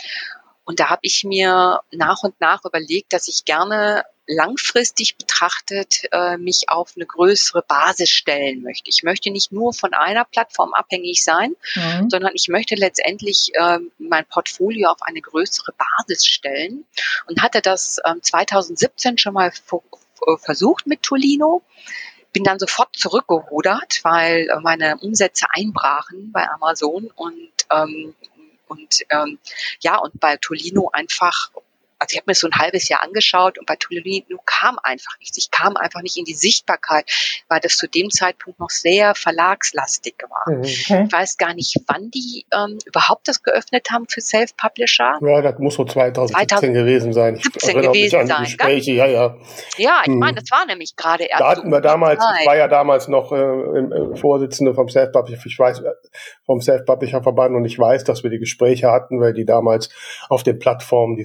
[0.64, 6.37] und da habe ich mir nach und nach überlegt, dass ich gerne langfristig betrachtet äh,
[6.37, 8.88] mich auf eine größere Basis stellen möchte.
[8.88, 12.09] Ich möchte nicht nur von einer Plattform abhängig sein, mhm.
[12.09, 16.85] sondern ich möchte letztendlich äh, mein Portfolio auf eine größere Basis stellen
[17.26, 19.50] und hatte das äh, 2017 schon mal
[20.38, 21.62] versucht mit Tolino,
[22.33, 28.14] bin dann sofort zurückgerudert, weil äh, meine Umsätze einbrachen bei Amazon und ähm,
[28.68, 29.38] und ähm,
[29.80, 31.50] ja und bei Tolino einfach
[32.01, 35.37] also ich habe mir so ein halbes Jahr angeschaut und bei Tolino kam einfach nichts.
[35.37, 37.05] Ich kam einfach nicht in die Sichtbarkeit,
[37.49, 40.55] weil das zu dem Zeitpunkt noch sehr verlagslastig war.
[40.55, 40.61] Mhm.
[40.61, 41.05] Okay.
[41.07, 45.19] Ich weiß gar nicht, wann die ähm, überhaupt das geöffnet haben für Self-Publisher.
[45.21, 47.37] Ja, das muss so 2017 2017 gewesen sein.
[47.37, 48.45] 17 gewesen sein.
[48.45, 49.37] Gespräche, ja, ja.
[49.77, 51.41] Ja, ich meine, das war nämlich gerade erst.
[51.41, 55.59] Da hatten wir damals, ich war ja damals noch äh, äh, Vorsitzende vom Self-Publisher, ich
[55.59, 55.91] weiß, äh,
[56.47, 59.91] vom Self-Publisher-Verband und ich weiß, dass wir die Gespräche hatten, weil die damals
[60.29, 61.25] auf den Plattformen die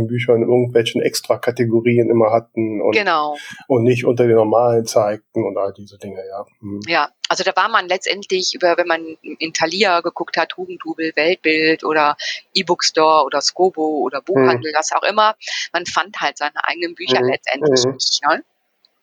[0.00, 3.36] Self-Publishing-Bücher in irgendwelchen Extra-Kategorien immer hatten und, genau.
[3.68, 6.44] und nicht unter den normalen zeigten und all diese Dinge, ja.
[6.60, 6.80] Hm.
[6.86, 11.84] Ja, also da war man letztendlich über, wenn man in Thalia geguckt hat, Hugendubel, Weltbild
[11.84, 12.16] oder
[12.54, 14.76] E-Book Store oder Skobo oder Buchhandel, mhm.
[14.76, 15.36] was auch immer,
[15.72, 17.28] man fand halt seine eigenen Bücher mhm.
[17.28, 17.92] letztendlich mhm.
[17.92, 18.22] nicht.
[18.28, 18.42] Ne?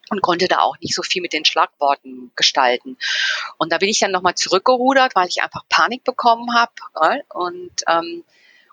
[0.10, 2.97] und konnte da auch nicht so viel mit den Schlagworten gestalten.
[3.57, 7.23] Und da bin ich dann nochmal zurückgerudert, weil ich einfach Panik bekommen habe ne?
[7.33, 8.23] und ähm,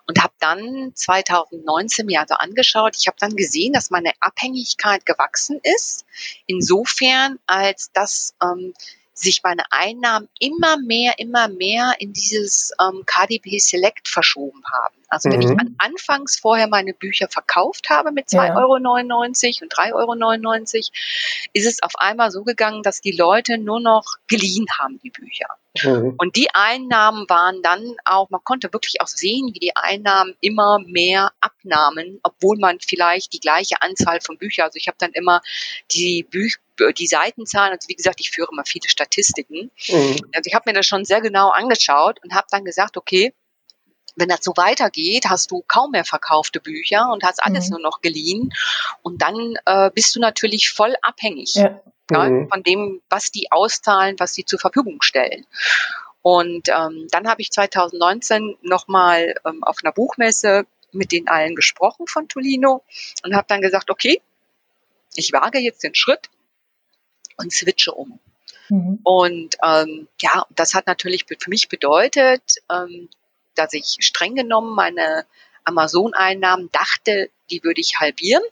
[0.07, 5.59] und habe dann 2019 mir also angeschaut, ich habe dann gesehen, dass meine Abhängigkeit gewachsen
[5.63, 6.05] ist,
[6.45, 8.73] insofern als dass ähm,
[9.13, 14.95] sich meine Einnahmen immer mehr, immer mehr in dieses ähm, KDP Select verschoben haben.
[15.15, 15.59] Also wenn ich mhm.
[15.59, 18.57] an, anfangs vorher meine Bücher verkauft habe mit 2,99 ja.
[18.57, 20.83] Euro und 3,99 Euro,
[21.53, 25.47] ist es auf einmal so gegangen, dass die Leute nur noch geliehen haben, die Bücher.
[25.83, 26.15] Mhm.
[26.17, 30.79] Und die Einnahmen waren dann auch, man konnte wirklich auch sehen, wie die Einnahmen immer
[30.79, 35.41] mehr abnahmen, obwohl man vielleicht die gleiche Anzahl von Büchern, also ich habe dann immer
[35.91, 36.59] die Bücher
[36.97, 39.71] die Seitenzahlen, also wie gesagt, ich führe immer viele Statistiken.
[39.87, 40.17] Mhm.
[40.33, 43.33] Also ich habe mir das schon sehr genau angeschaut und habe dann gesagt, okay,
[44.15, 47.71] wenn das so weitergeht, hast du kaum mehr verkaufte Bücher und hast alles mhm.
[47.71, 48.53] nur noch geliehen.
[49.01, 51.81] Und dann äh, bist du natürlich voll abhängig ja.
[52.11, 52.49] Ja, mhm.
[52.49, 55.45] von dem, was die auszahlen, was sie zur Verfügung stellen.
[56.21, 62.07] Und ähm, dann habe ich 2019 nochmal ähm, auf einer Buchmesse mit den allen gesprochen
[62.07, 62.83] von Tolino
[63.23, 64.21] und habe dann gesagt, okay,
[65.15, 66.29] ich wage jetzt den Schritt
[67.37, 68.19] und switche um.
[68.69, 68.99] Mhm.
[69.03, 73.09] Und ähm, ja, das hat natürlich für mich bedeutet, ähm,
[73.55, 75.25] dass ich streng genommen meine
[75.63, 78.43] Amazon-Einnahmen dachte, die würde ich halbieren.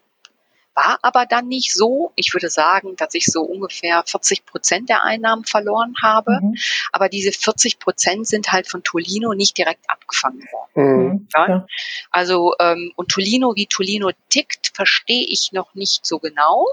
[0.76, 2.12] War aber dann nicht so.
[2.16, 6.40] Ich würde sagen, dass ich so ungefähr 40 Prozent der Einnahmen verloren habe.
[6.42, 6.58] Mhm.
[6.92, 10.72] Aber diese 40 Prozent sind halt von Tolino nicht direkt abgefangen worden.
[10.74, 11.12] Mhm.
[11.12, 11.28] mhm.
[11.36, 11.68] Ja?
[12.10, 16.66] Also, ähm, und Tolino, wie Tolino tickt, verstehe ich noch nicht so genau.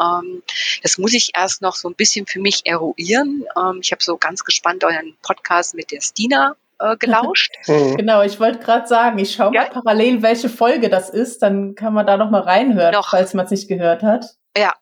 [0.00, 0.42] Ähm,
[0.82, 3.44] das muss ich erst noch so ein bisschen für mich eruieren.
[3.56, 7.52] Ähm, ich habe so ganz gespannt euren Podcast mit der Stina äh, gelauscht.
[7.66, 7.96] Mhm.
[7.96, 9.62] Genau, ich wollte gerade sagen, ich schaue ja?
[9.62, 13.08] mal parallel, welche Folge das ist, dann kann man da noch mal reinhören, noch.
[13.08, 14.26] falls man es nicht gehört hat.
[14.56, 14.72] Ja,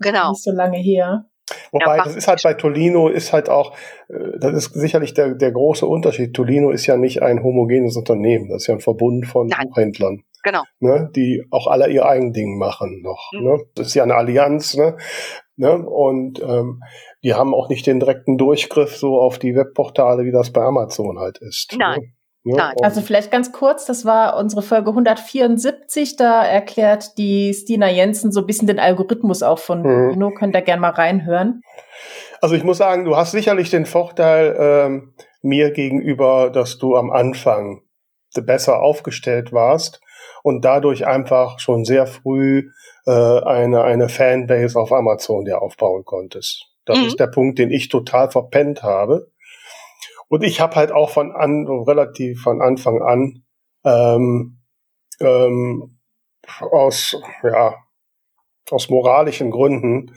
[0.00, 0.30] genau.
[0.30, 1.26] Nicht so lange her.
[1.70, 3.74] Wobei, ja, das ist halt bei Tolino, ist halt auch,
[4.08, 6.34] äh, das ist sicherlich der, der große Unterschied.
[6.34, 9.68] Tolino ist ja nicht ein homogenes Unternehmen, das ist ja ein Verbund von Nein.
[9.68, 10.24] Buchhändlern.
[10.42, 10.64] Genau.
[10.80, 13.30] Ne, die auch alle ihr eigen Ding machen noch.
[13.32, 13.44] Mhm.
[13.44, 13.58] Ne?
[13.76, 14.96] Das ist ja eine Allianz, ne?
[15.62, 15.78] Ne?
[15.78, 16.82] Und ähm,
[17.22, 21.18] die haben auch nicht den direkten Durchgriff so auf die Webportale, wie das bei Amazon
[21.18, 21.72] halt ist.
[21.72, 21.78] Ne?
[21.78, 22.00] Nein.
[22.44, 22.56] Ne?
[22.56, 28.32] Ja, also vielleicht ganz kurz, das war unsere Folge 174, da erklärt die Stina Jensen
[28.32, 30.34] so ein bisschen den Algorithmus auch von mhm.
[30.34, 31.62] könnt ihr gerne mal reinhören.
[32.40, 37.12] Also ich muss sagen, du hast sicherlich den Vorteil ähm, mir gegenüber, dass du am
[37.12, 37.82] Anfang
[38.44, 40.00] besser aufgestellt warst
[40.42, 42.70] und dadurch einfach schon sehr früh
[43.06, 46.66] äh, eine, eine Fanbase auf Amazon dir aufbauen konntest.
[46.84, 47.06] Das mhm.
[47.06, 49.30] ist der Punkt, den ich total verpennt habe.
[50.28, 53.44] Und ich habe halt auch von an, relativ von Anfang an
[53.84, 54.58] ähm,
[55.20, 55.98] ähm,
[56.60, 57.74] aus, ja,
[58.70, 60.14] aus moralischen Gründen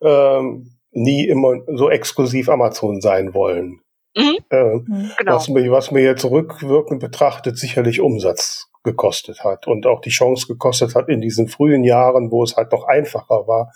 [0.00, 3.80] ähm, nie immer so exklusiv Amazon sein wollen.
[4.16, 4.38] Mhm.
[4.50, 5.10] Äh, mhm.
[5.18, 5.34] genau.
[5.34, 10.46] was, mir, was mir jetzt rückwirkend betrachtet sicherlich Umsatz gekostet hat und auch die Chance
[10.46, 13.72] gekostet hat in diesen frühen Jahren, wo es halt noch einfacher war,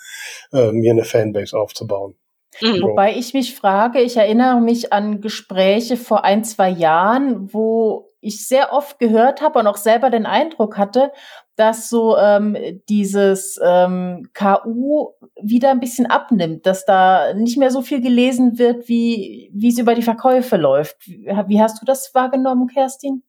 [0.52, 2.16] äh, mir eine Fanbase aufzubauen.
[2.60, 2.82] Mhm.
[2.82, 8.46] Wobei ich mich frage, ich erinnere mich an Gespräche vor ein, zwei Jahren, wo ich
[8.46, 11.12] sehr oft gehört habe und auch selber den Eindruck hatte,
[11.56, 12.56] dass so ähm,
[12.88, 18.88] dieses ähm, KU wieder ein bisschen abnimmt, dass da nicht mehr so viel gelesen wird,
[18.88, 21.06] wie wie es über die Verkäufe läuft.
[21.06, 23.22] Wie, wie hast du das wahrgenommen, Kerstin?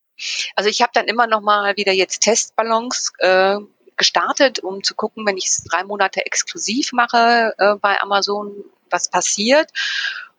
[0.55, 3.57] Also ich habe dann immer noch mal wieder jetzt Testballons äh,
[3.97, 9.09] gestartet, um zu gucken, wenn ich es drei Monate exklusiv mache äh, bei Amazon, was
[9.09, 9.71] passiert.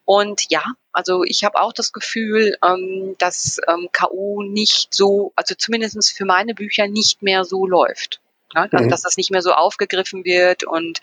[0.05, 0.62] Und ja,
[0.93, 6.25] also ich habe auch das Gefühl, ähm, dass ähm, KU nicht so, also zumindestens für
[6.25, 8.21] meine Bücher nicht mehr so läuft.
[8.55, 8.69] Ne?
[8.71, 8.89] Also, mhm.
[8.89, 11.01] Dass das nicht mehr so aufgegriffen wird und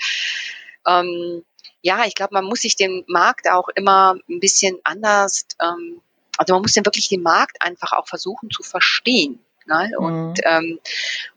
[0.88, 1.44] ähm,
[1.82, 6.02] ja, ich glaube, man muss sich den Markt auch immer ein bisschen anders ähm,
[6.38, 9.40] also man muss ja wirklich den Markt einfach auch versuchen zu verstehen.
[9.66, 9.92] Ne?
[9.98, 10.36] Und, mhm.
[10.44, 10.80] ähm,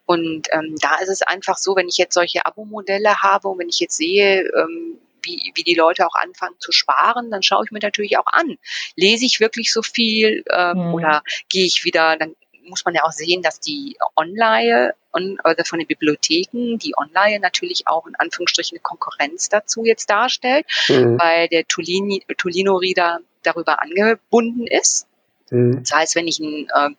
[0.05, 3.69] Und ähm, da ist es einfach so, wenn ich jetzt solche Abo-Modelle habe und wenn
[3.69, 7.73] ich jetzt sehe, ähm, wie, wie die Leute auch anfangen zu sparen, dann schaue ich
[7.73, 8.57] mir natürlich auch an.
[8.95, 10.95] Lese ich wirklich so viel ähm, mhm.
[10.95, 12.35] oder gehe ich wieder, dann
[12.67, 17.41] muss man ja auch sehen, dass die Online on, also von den Bibliotheken, die Online
[17.41, 21.19] natürlich auch in Anführungsstrichen eine Konkurrenz dazu jetzt darstellt, mhm.
[21.19, 25.07] weil der Tolini, Tolino Reader darüber angebunden ist.
[25.51, 25.83] Mhm.
[25.83, 26.97] Das heißt, wenn ich einen ähm,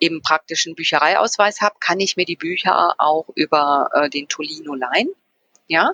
[0.00, 5.08] eben praktischen Büchereiausweis habe, kann ich mir die Bücher auch über äh, den Tolino leihen.
[5.68, 5.92] Ja.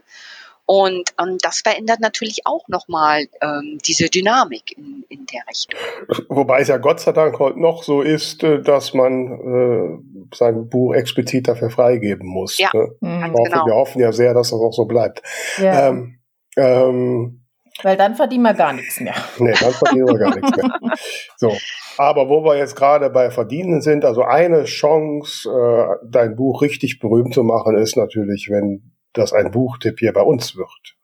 [0.71, 5.81] Und ähm, das verändert natürlich auch nochmal ähm, diese Dynamik in, in der Richtung.
[6.29, 10.69] Wobei es ja Gott sei Dank heute noch so ist, äh, dass man äh, sein
[10.69, 12.59] Buch explizit dafür freigeben muss.
[12.59, 12.87] Ja, ne?
[13.01, 13.67] ganz hoffe, genau.
[13.67, 15.23] Wir hoffen ja sehr, dass das auch so bleibt.
[15.57, 15.89] Ja.
[15.89, 16.19] Ähm,
[16.59, 17.47] ähm,
[17.83, 19.15] weil dann verdienen wir gar nichts mehr.
[19.39, 20.71] Nee, dann verdienen wir gar nichts mehr.
[21.39, 21.57] So.
[21.97, 26.99] Aber wo wir jetzt gerade bei Verdienen sind, also eine Chance, äh, dein Buch richtig
[26.99, 30.97] berühmt zu machen, ist natürlich, wenn das ein Buchtipp hier bei uns wird.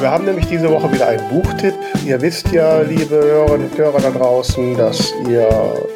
[0.00, 1.74] Wir haben nämlich diese Woche wieder einen Buchtipp.
[2.06, 5.48] Ihr wisst ja, liebe Hörerinnen und Hörer da draußen, dass ihr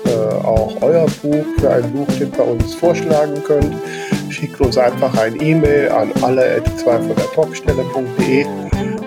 [0.04, 3.74] äh, auch euer Buch für einen Buchtipp bei uns vorschlagen könnt.
[4.28, 8.44] Schickt uns einfach ein E-Mail an alle zwei von der Topstelle.de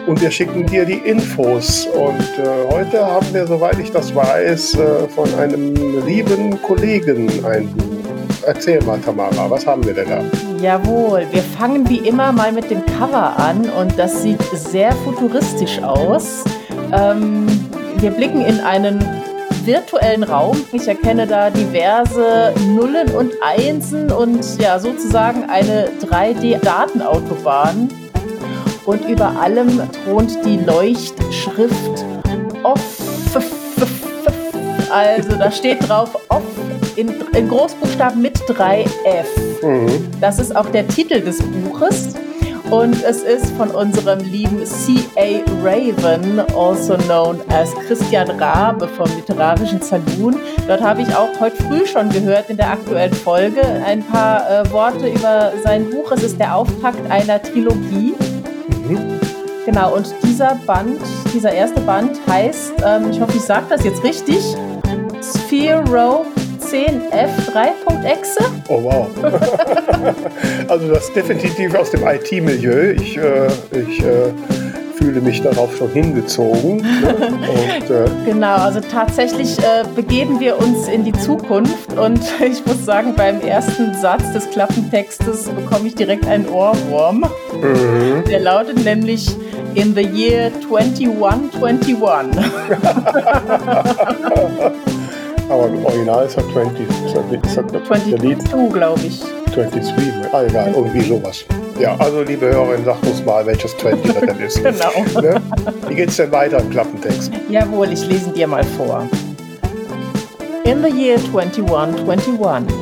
[0.08, 1.88] und wir schicken dir die Infos.
[1.88, 5.76] Und äh, heute haben wir, soweit ich das weiß, äh, von einem
[6.06, 7.95] lieben Kollegen ein Buch.
[8.46, 10.22] Erzähl mal, Tamara, was haben wir denn da?
[10.62, 15.82] Jawohl, wir fangen wie immer mal mit dem Cover an und das sieht sehr futuristisch
[15.82, 16.44] aus.
[16.92, 17.48] Ähm,
[17.98, 19.04] wir blicken in einen
[19.64, 20.58] virtuellen Raum.
[20.74, 27.90] Ich erkenne da diverse Nullen und Einsen und ja, sozusagen eine 3D-Datenautobahn.
[28.86, 32.06] Und über allem thront die Leuchtschrift
[32.62, 32.80] Off.
[34.92, 36.45] Also da steht drauf Off
[36.96, 38.86] in, in Großbuchstaben mit 3F.
[39.62, 40.10] Mhm.
[40.22, 42.16] Das ist auch der Titel des Buches.
[42.72, 45.44] Und es ist von unserem lieben C.A.
[45.64, 50.36] Raven, also known as Christian Rabe vom Literarischen Saloon.
[50.68, 54.72] Dort habe ich auch heute früh schon gehört in der aktuellen Folge ein paar äh,
[54.72, 56.12] Worte über sein Buch.
[56.12, 58.16] Es ist der Auftakt einer Trilogie.
[58.90, 59.20] Mhm.
[59.66, 61.00] Genau, und dieser Band,
[61.34, 64.40] dieser erste Band heißt, ähm, ich hoffe, ich sage das jetzt richtig,
[65.22, 66.28] Sphere Rope
[66.72, 68.46] 10F3.exe.
[68.68, 69.08] Oh wow.
[70.68, 72.92] also das ist definitiv aus dem IT-Milieu.
[72.92, 74.32] Ich, äh, ich äh,
[74.98, 76.78] fühle mich darauf schon hingezogen.
[76.78, 77.16] Ne?
[77.16, 82.84] Und, äh genau, also tatsächlich äh, begeben wir uns in die Zukunft und ich muss
[82.84, 87.20] sagen, beim ersten Satz des Klappentextes bekomme ich direkt einen Ohrwurm.
[87.54, 88.24] Mhm.
[88.28, 89.30] Der lautet nämlich
[89.76, 92.44] in the year 2121.
[95.50, 96.82] Aber im Original ist er 20.
[97.06, 97.16] Ist
[97.58, 99.22] er, 22, glaube ich.
[99.54, 101.46] 23, ah, egal, irgendwie sowas.
[101.80, 104.64] Ja, also liebe Hörerin, sagt uns mal, welches 20 das denn ist.
[104.64, 105.22] genau.
[105.22, 105.42] Ne?
[105.88, 107.32] Wie geht's denn weiter im Klappentext?
[107.50, 109.08] Jawohl, ich lese dir mal vor.
[110.64, 112.74] In the year 2121.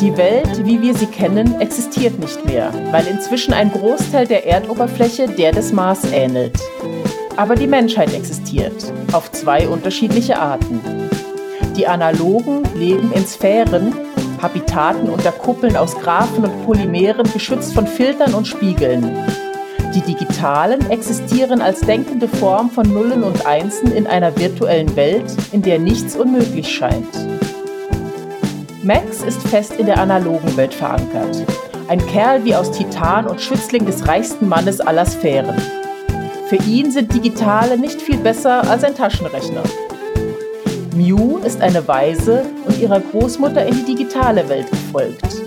[0.00, 5.26] Die Welt, wie wir sie kennen, existiert nicht mehr, weil inzwischen ein Großteil der Erdoberfläche
[5.26, 6.58] der des Mars ähnelt.
[7.36, 10.80] Aber die Menschheit existiert, auf zwei unterschiedliche Arten.
[11.76, 13.94] Die Analogen leben in Sphären,
[14.40, 19.14] Habitaten unter Kuppeln aus Graphen und Polymeren, geschützt von Filtern und Spiegeln.
[19.94, 25.60] Die Digitalen existieren als denkende Form von Nullen und Einsen in einer virtuellen Welt, in
[25.60, 27.14] der nichts unmöglich scheint.
[28.82, 31.44] Max ist fest in der analogen Welt verankert.
[31.88, 35.60] Ein Kerl wie aus Titan und Schützling des reichsten Mannes aller Sphären.
[36.48, 39.62] Für ihn sind Digitale nicht viel besser als ein Taschenrechner.
[40.96, 45.42] Mew ist eine Waise und ihrer Großmutter in die digitale Welt gefolgt.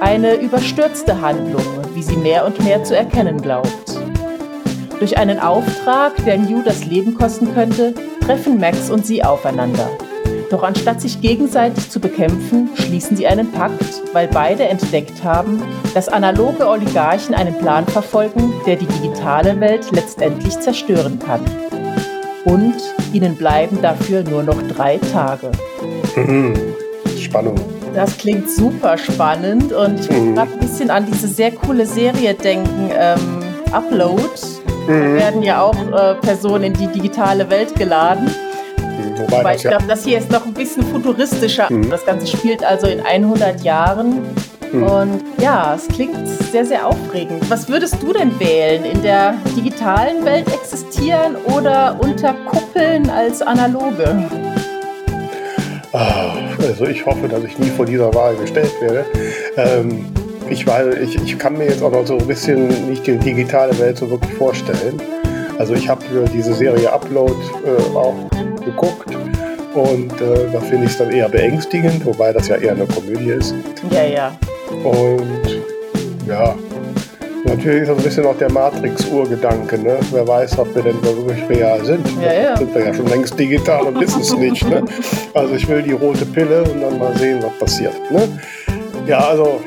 [0.00, 1.64] Eine überstürzte Handlung,
[1.94, 3.98] wie sie mehr und mehr zu erkennen glaubt.
[4.98, 9.88] Durch einen Auftrag, der Mew das Leben kosten könnte, treffen Max und sie aufeinander.
[10.50, 15.62] Doch anstatt sich gegenseitig zu bekämpfen, schließen sie einen Pakt, weil beide entdeckt haben,
[15.94, 21.40] dass analoge Oligarchen einen Plan verfolgen, der die digitale Welt letztendlich zerstören kann
[22.46, 22.76] und
[23.12, 25.50] ihnen bleiben dafür nur noch drei Tage.
[26.16, 26.54] Mhm.
[27.18, 27.54] Spannung.
[27.94, 30.34] Das klingt super spannend und ich muss mhm.
[30.34, 33.42] gerade ein bisschen an diese sehr coole Serie denken, ähm,
[33.72, 34.22] Upload.
[34.86, 34.88] Mhm.
[34.88, 38.26] Da werden ja auch äh, Personen in die digitale Welt geladen.
[38.26, 39.18] Mhm.
[39.18, 41.72] Wobei, Wobei ich glaube, das hier ist noch ein bisschen futuristischer.
[41.72, 41.90] Mhm.
[41.90, 44.22] Das Ganze spielt also in 100 Jahren
[44.76, 44.82] hm.
[44.82, 47.48] Und ja, es klingt sehr, sehr aufregend.
[47.50, 48.84] Was würdest du denn wählen?
[48.84, 54.28] In der digitalen Welt existieren oder unter Kuppeln als analoge?
[55.92, 56.34] Ah,
[56.68, 59.04] Also ich hoffe, dass ich nie vor dieser Wahl gestellt werde.
[59.56, 60.06] Ähm,
[60.48, 63.76] ich, weil ich, ich kann mir jetzt auch noch so ein bisschen nicht die digitale
[63.78, 65.00] Welt so wirklich vorstellen.
[65.58, 66.02] Also ich habe
[66.32, 67.32] diese Serie Upload
[67.64, 68.14] äh, auch
[68.64, 69.08] geguckt
[69.74, 73.30] und äh, da finde ich es dann eher beängstigend, wobei das ja eher eine Komödie
[73.30, 73.54] ist.
[73.90, 74.32] Ja, ja.
[74.84, 75.62] Und
[76.26, 76.54] ja,
[77.44, 79.78] natürlich ist das ein bisschen auch der Matrix-Urgedanke.
[79.78, 79.98] Ne?
[80.10, 82.06] Wer weiß, ob wir denn wirklich real sind.
[82.22, 82.56] Ja, ja.
[82.56, 84.68] Sind wir ja schon längst digital und wissen es nicht.
[84.68, 84.84] Ne?
[85.34, 87.94] Also ich will die rote Pille und dann mal sehen, was passiert.
[88.10, 88.28] Ne?
[89.06, 89.60] Ja, also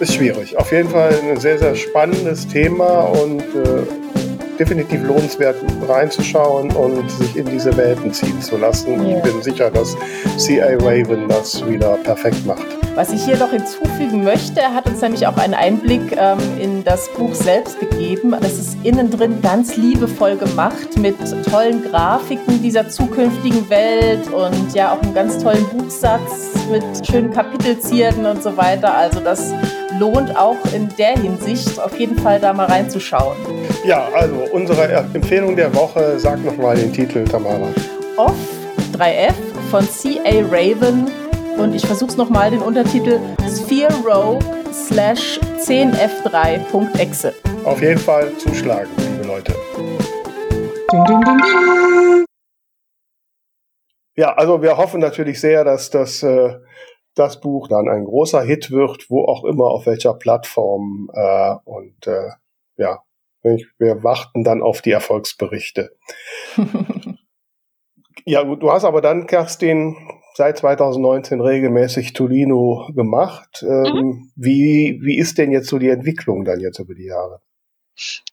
[0.00, 0.56] ist schwierig.
[0.58, 5.56] Auf jeden Fall ein sehr, sehr spannendes Thema und äh, definitiv lohnenswert
[5.88, 9.08] reinzuschauen und sich in diese Welten ziehen zu lassen.
[9.08, 9.16] Ja.
[9.16, 9.96] Ich bin sicher, dass
[10.36, 10.76] C.A.
[10.76, 12.83] Raven das wieder perfekt macht.
[12.96, 16.84] Was ich hier noch hinzufügen möchte, er hat uns nämlich auch einen Einblick ähm, in
[16.84, 18.36] das Buch selbst gegeben.
[18.40, 21.16] Das ist innen drin ganz liebevoll gemacht mit
[21.50, 28.26] tollen Grafiken dieser zukünftigen Welt und ja auch einem ganz tollen Buchsatz mit schönen Kapitelzierden
[28.26, 28.94] und so weiter.
[28.94, 29.52] Also das
[29.98, 33.36] lohnt auch in der Hinsicht auf jeden Fall da mal reinzuschauen.
[33.84, 37.70] Ja, also unsere Empfehlung der Woche, sag nochmal den Titel, Tamara.
[38.16, 38.36] Off
[38.96, 39.34] 3F
[39.72, 40.44] von C.A.
[40.48, 41.10] Raven
[41.56, 44.42] und ich versuche es nochmal, den Untertitel Sphere Row
[44.72, 47.34] slash 10F3.exe.
[47.64, 49.54] Auf jeden Fall zuschlagen, liebe Leute.
[54.16, 56.54] Ja, also wir hoffen natürlich sehr, dass das, äh,
[57.14, 61.10] das Buch dann ein großer Hit wird, wo auch immer, auf welcher Plattform.
[61.12, 62.30] Äh, und äh,
[62.76, 63.02] ja,
[63.42, 65.96] wir warten dann auf die Erfolgsberichte.
[68.24, 69.96] ja, gut, du hast aber dann, Kerstin,
[70.36, 73.62] seit 2019 regelmäßig Tolino gemacht.
[73.62, 74.32] Ähm, Mhm.
[74.36, 77.40] wie, wie ist denn jetzt so die Entwicklung dann jetzt über die Jahre?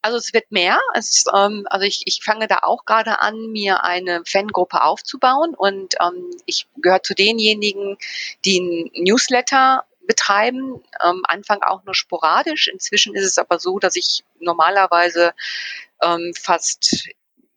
[0.02, 0.80] Also es wird mehr.
[0.95, 5.93] Es, ähm, also ich, ich fange da auch gerade an, mir eine Fangruppe aufzubauen und
[6.02, 7.97] ähm, ich gehöre zu denjenigen,
[8.43, 10.82] die einen Newsletter betreiben.
[10.99, 12.68] Am Anfang auch nur sporadisch.
[12.68, 15.34] Inzwischen ist es aber so, dass ich normalerweise
[16.02, 17.10] ähm, fast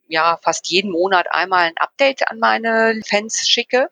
[0.06, 3.88] ja fast jeden Monat einmal ein Update an meine Fans schicke.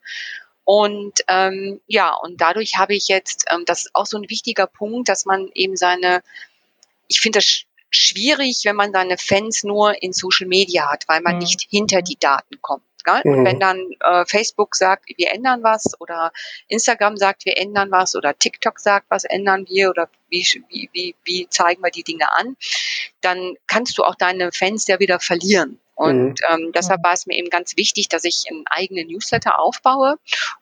[0.65, 4.67] Und ähm, ja, und dadurch habe ich jetzt, ähm, das ist auch so ein wichtiger
[4.67, 6.23] Punkt, dass man eben seine,
[7.07, 11.21] ich finde das sch- schwierig, wenn man seine Fans nur in Social Media hat, weil
[11.21, 11.39] man Mhm.
[11.39, 12.83] nicht hinter die Daten kommt.
[13.03, 13.21] Gell?
[13.25, 13.33] Mhm.
[13.39, 16.31] Und wenn dann äh, Facebook sagt, wir ändern was oder
[16.69, 21.15] Instagram sagt, wir ändern was oder TikTok sagt, was ändern wir oder wie, wie, wie,
[21.25, 22.55] wie zeigen wir die Dinge an,
[23.19, 25.79] dann kannst du auch deine Fans ja wieder verlieren.
[25.95, 30.15] Und ähm, deshalb war es mir eben ganz wichtig, dass ich einen eigenen Newsletter aufbaue.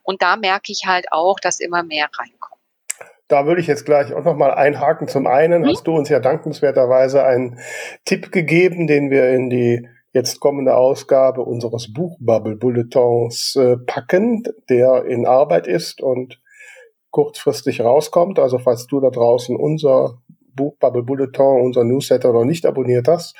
[0.04, 2.62] Und da merke ich halt auch, dass immer mehr reinkommt.
[3.28, 5.08] Da würde ich jetzt gleich auch nochmal einhaken.
[5.08, 5.68] Zum einen Mhm.
[5.70, 7.60] hast du uns ja dankenswerterweise einen
[8.04, 15.06] Tipp gegeben, den wir in die jetzt kommende Ausgabe unseres Buchbubble Bulletins äh, packen, der
[15.06, 16.42] in Arbeit ist und
[17.12, 18.38] kurzfristig rauskommt.
[18.38, 20.22] Also falls du da draußen unser
[20.54, 23.36] Buchbubble Bulletin, unser Newsletter noch nicht abonniert hast,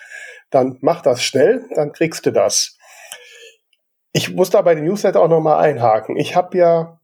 [0.52, 2.78] dann mach das schnell, dann kriegst du das.
[4.14, 6.18] Ich muss da bei den Newsletter auch nochmal einhaken.
[6.18, 7.02] Ich habe ja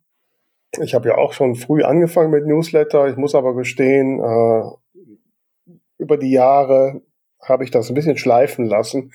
[0.80, 3.08] ich habe ja auch schon früh angefangen mit Newsletter.
[3.08, 7.02] Ich muss aber gestehen, äh, über die Jahre
[7.42, 9.14] habe ich das ein bisschen schleifen lassen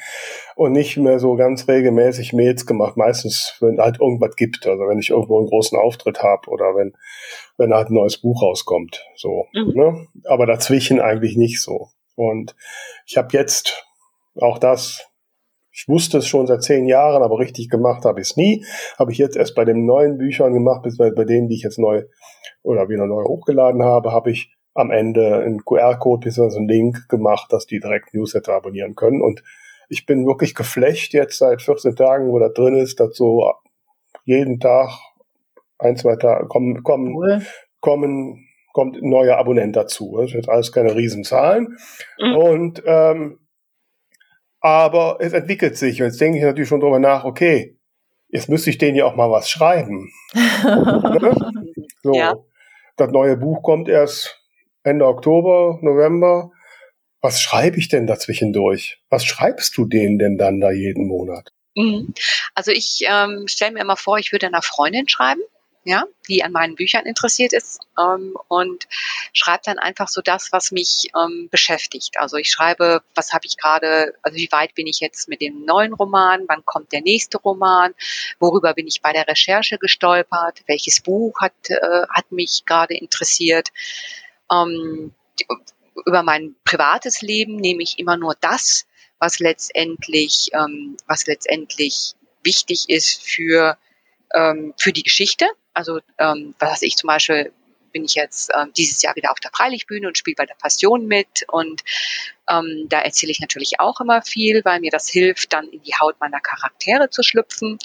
[0.55, 2.97] und nicht mehr so ganz regelmäßig Mails gemacht.
[2.97, 6.95] Meistens, wenn halt irgendwas gibt, also wenn ich irgendwo einen großen Auftritt habe oder wenn
[7.59, 9.47] wenn halt ein neues Buch rauskommt, so.
[9.53, 9.72] Mhm.
[9.74, 10.07] Ne?
[10.24, 11.89] Aber dazwischen eigentlich nicht so.
[12.14, 12.55] Und
[13.07, 13.85] ich habe jetzt
[14.41, 15.12] auch das
[15.72, 18.64] ich wusste es schon seit zehn Jahren, aber richtig gemacht habe ich es nie.
[18.99, 21.78] Habe ich jetzt erst bei den neuen Büchern gemacht, beziehungsweise bei denen, die ich jetzt
[21.78, 22.05] neu
[22.62, 26.57] oder wieder neu hochgeladen habe, habe ich am Ende einen QR-Code bzw.
[26.57, 29.22] einen Link gemacht, dass die direkt Newsletter abonnieren können.
[29.22, 29.43] Und
[29.89, 33.51] ich bin wirklich geflecht jetzt seit 14 Tagen, wo da drin ist, dass so
[34.24, 34.91] jeden Tag
[35.78, 37.43] ein, zwei Tage kommen, kommen, Cool.
[37.80, 40.16] kommen, kommt ein neuer Abonnent dazu.
[40.18, 41.76] Das jetzt alles keine Riesenzahlen.
[42.18, 42.37] Mhm.
[42.37, 43.39] Und ähm,
[44.62, 46.00] aber es entwickelt sich.
[46.00, 47.76] Und jetzt denke ich natürlich schon drüber nach, okay,
[48.28, 50.10] jetzt müsste ich denen ja auch mal was schreiben.
[50.32, 51.34] Ne?
[52.02, 52.34] So, Ja.
[52.96, 54.40] das neue Buch kommt erst
[54.82, 56.50] Ende Oktober, November.
[57.20, 59.00] Was schreibe ich denn dazwischendurch?
[59.10, 61.52] Was schreibst du denen denn dann da jeden Monat?
[61.76, 62.14] Mhm.
[62.54, 65.40] Also ich ähm, stelle mir immer vor, ich würde einer Freundin schreiben,
[65.85, 68.87] ja, die an meinen Büchern interessiert ist ähm, und
[69.33, 72.18] schreibe dann einfach so das, was mich ähm, beschäftigt.
[72.18, 75.64] Also ich schreibe, was habe ich gerade, also wie weit bin ich jetzt mit dem
[75.64, 77.95] neuen Roman, wann kommt der nächste Roman,
[78.39, 83.68] worüber bin ich bei der Recherche gestolpert, welches Buch hat, äh, hat mich gerade interessiert.
[84.51, 85.12] Ähm,
[86.07, 88.87] über mein privates Leben nehme ich immer nur das,
[89.18, 92.14] was letztendlich, ähm, was letztendlich
[92.45, 93.78] wichtig ist für,
[94.35, 95.47] ähm, für die Geschichte.
[95.74, 97.52] Also ähm, was weiß ich zum Beispiel
[97.92, 101.06] bin ich jetzt äh, dieses Jahr wieder auf der Freilichtbühne und spiele bei der Passion
[101.06, 101.44] mit.
[101.48, 101.82] Und
[102.48, 105.94] ähm, da erzähle ich natürlich auch immer viel, weil mir das hilft, dann in die
[105.94, 107.78] Haut meiner Charaktere zu schlüpfen.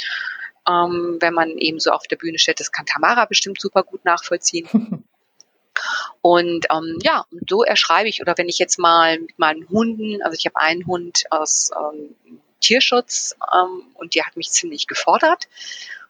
[0.67, 4.03] Ähm, wenn man eben so auf der Bühne steht, das kann Tamara bestimmt super gut
[4.05, 5.03] nachvollziehen.
[6.21, 10.23] Und ähm, ja, und so erschreibe ich, oder wenn ich jetzt mal mit meinen Hunden,
[10.23, 12.15] also ich habe einen Hund aus ähm,
[12.59, 15.47] Tierschutz ähm, und die hat mich ziemlich gefordert.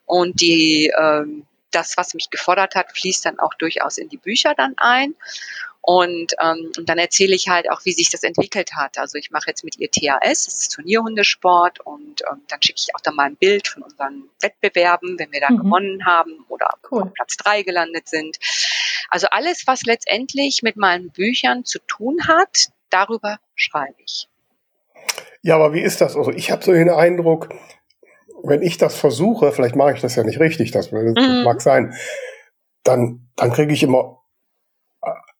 [0.05, 4.53] Und die ähm, das, was mich gefordert hat, fließt dann auch durchaus in die Bücher
[4.55, 5.15] dann ein.
[5.81, 8.97] Und, ähm, und dann erzähle ich halt auch, wie sich das entwickelt hat.
[8.97, 12.93] Also ich mache jetzt mit ihr TAS, das ist Turnierhundesport, und ähm, dann schicke ich
[12.93, 15.59] auch dann mal ein Bild von unseren Wettbewerben, wenn wir da mhm.
[15.59, 17.03] gewonnen haben oder cool.
[17.03, 18.37] auf Platz drei gelandet sind.
[19.09, 24.27] Also alles, was letztendlich mit meinen Büchern zu tun hat, darüber schreibe ich.
[25.41, 26.17] Ja, aber wie ist das?
[26.17, 27.47] Also ich habe so den Eindruck,
[28.47, 31.43] wenn ich das versuche, vielleicht mache ich das ja nicht richtig, das mhm.
[31.43, 31.93] mag sein,
[32.83, 34.23] dann, dann kriege ich immer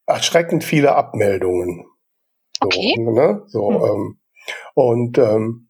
[0.05, 1.85] erschreckend viele Abmeldungen.
[2.59, 2.95] So, okay.
[2.97, 3.43] Ne?
[3.47, 3.85] So, mhm.
[3.85, 4.19] ähm,
[4.73, 5.66] und ähm,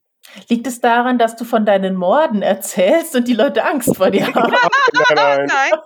[0.50, 4.28] Liegt es daran, dass du von deinen Morden erzählst und die Leute Angst vor dir
[4.34, 4.54] haben?
[5.16, 5.48] nein, nein.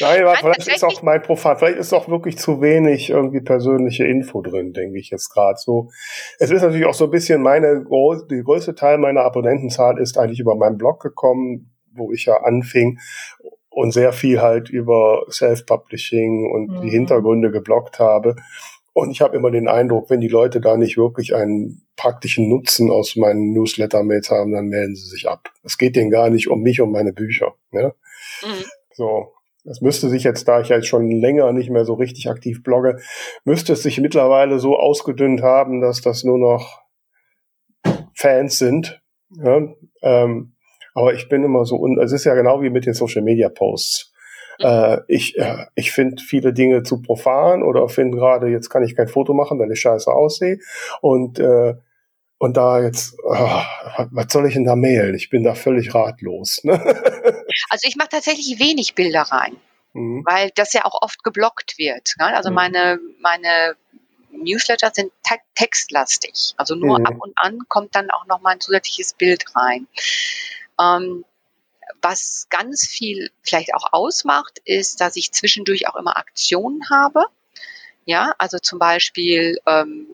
[0.00, 3.40] Nein, nein aber vielleicht ist auch mein Profan, vielleicht ist auch wirklich zu wenig irgendwie
[3.40, 5.90] persönliche Info drin, denke ich jetzt gerade so.
[6.38, 7.84] Es ist natürlich auch so ein bisschen meine,
[8.30, 12.98] die größte Teil meiner Abonnentenzahl ist eigentlich über meinen Blog gekommen, wo ich ja anfing
[13.70, 16.80] und sehr viel halt über Self-Publishing und mhm.
[16.82, 18.36] die Hintergründe geblockt habe.
[18.92, 22.90] Und ich habe immer den Eindruck, wenn die Leute da nicht wirklich einen praktischen Nutzen
[22.90, 25.50] aus meinen Newsletter-Mails haben, dann melden sie sich ab.
[25.62, 27.54] Es geht denen gar nicht um mich, um meine Bücher.
[27.70, 27.94] Ne?
[28.42, 28.64] Mhm.
[28.92, 29.32] So.
[29.64, 33.00] Das müsste sich jetzt, da ich jetzt schon länger nicht mehr so richtig aktiv blogge,
[33.44, 36.80] müsste es sich mittlerweile so ausgedünnt haben, dass das nur noch
[38.14, 39.02] Fans sind.
[39.30, 39.60] Ja?
[40.02, 40.54] Ähm,
[40.94, 43.48] aber ich bin immer so, und es ist ja genau wie mit den Social Media
[43.48, 44.14] Posts.
[44.58, 48.96] Äh, ich äh, ich finde viele Dinge zu profan oder finde gerade, jetzt kann ich
[48.96, 50.58] kein Foto machen, weil ich scheiße aussehe.
[51.00, 51.74] Und, äh,
[52.38, 53.62] und da jetzt, oh,
[54.10, 55.14] was soll ich denn da mailen?
[55.14, 56.60] Ich bin da völlig ratlos.
[56.64, 56.78] Ne?
[57.70, 59.56] Also ich mache tatsächlich wenig Bilder rein,
[59.92, 60.24] mhm.
[60.26, 62.14] weil das ja auch oft geblockt wird.
[62.18, 62.26] Ne?
[62.36, 62.54] Also mhm.
[62.54, 63.74] meine, meine
[64.30, 66.54] Newsletter sind te textlastig.
[66.56, 67.06] Also nur mhm.
[67.06, 69.88] ab und an kommt dann auch noch mal ein zusätzliches Bild rein.
[70.80, 71.24] Ähm,
[72.00, 77.26] was ganz viel vielleicht auch ausmacht, ist, dass ich zwischendurch auch immer Aktionen habe.
[78.04, 80.06] Ja, also zum Beispiel, ähm,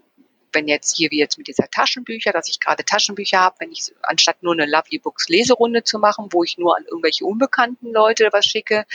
[0.52, 3.92] wenn jetzt hier wie jetzt mit dieser Taschenbücher, dass ich gerade Taschenbücher habe, wenn ich
[4.02, 8.28] anstatt nur eine Lovely Books Leserunde zu machen, wo ich nur an irgendwelche unbekannten Leute
[8.32, 8.86] was schicke,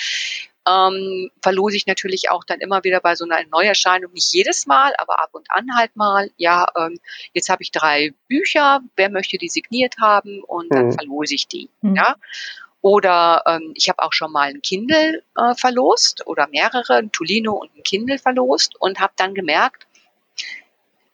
[0.68, 4.94] ähm, verlose ich natürlich auch dann immer wieder bei so einer Neuerscheinung, nicht jedes Mal,
[4.98, 7.00] aber ab und an halt mal, ja, ähm,
[7.34, 10.94] jetzt habe ich drei Bücher, wer möchte die signiert haben und dann mhm.
[10.94, 11.70] verlose ich die.
[11.82, 11.96] Mhm.
[11.96, 12.16] Ja.
[12.82, 17.54] Oder ähm, ich habe auch schon mal ein Kindle äh, verlost oder mehrere, ein Tolino
[17.54, 19.86] und ein Kindle verlost und habe dann gemerkt,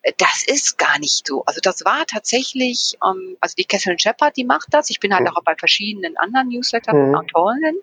[0.04, 1.44] äh, das ist gar nicht so.
[1.46, 4.92] Also das war tatsächlich, ähm, also die Catherine Shepard, die macht das.
[4.92, 7.76] Ich bin halt auch bei verschiedenen anderen Newsletter-Autorinnen.
[7.76, 7.82] Mhm.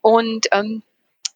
[0.00, 0.82] Und ähm,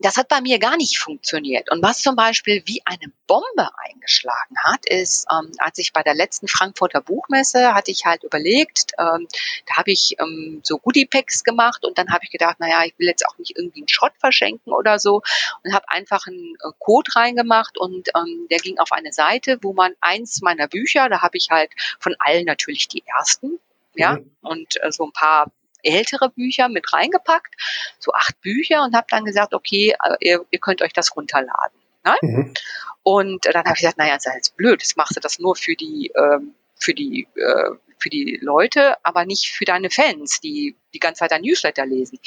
[0.01, 1.71] das hat bei mir gar nicht funktioniert.
[1.71, 6.15] Und was zum Beispiel wie eine Bombe eingeschlagen hat, ist, ähm, als ich bei der
[6.15, 9.27] letzten Frankfurter Buchmesse hatte ich halt überlegt, ähm,
[9.67, 13.09] da habe ich ähm, so Goodie-Packs gemacht und dann habe ich gedacht, naja, ich will
[13.09, 15.23] jetzt auch nicht irgendwie einen Schrott verschenken oder so
[15.65, 19.73] und habe einfach einen äh, Code reingemacht und ähm, der ging auf eine Seite, wo
[19.73, 23.59] man eins meiner Bücher, da habe ich halt von allen natürlich die ersten,
[23.95, 24.31] ja, mhm.
[24.43, 25.51] und äh, so ein paar
[25.83, 27.55] ältere Bücher mit reingepackt,
[27.99, 31.79] so acht Bücher und habe dann gesagt, okay, äh, ihr, ihr könnt euch das runterladen.
[32.05, 32.17] Ne?
[32.23, 32.55] Mhm.
[33.03, 35.57] Und dann habe ich gesagt, naja, ist ja jetzt blöd, das machst du das nur
[35.57, 40.77] für die, ähm, für die, äh, für die Leute, aber nicht für deine Fans, die
[40.95, 42.19] die ganze Zeit dein Newsletter lesen.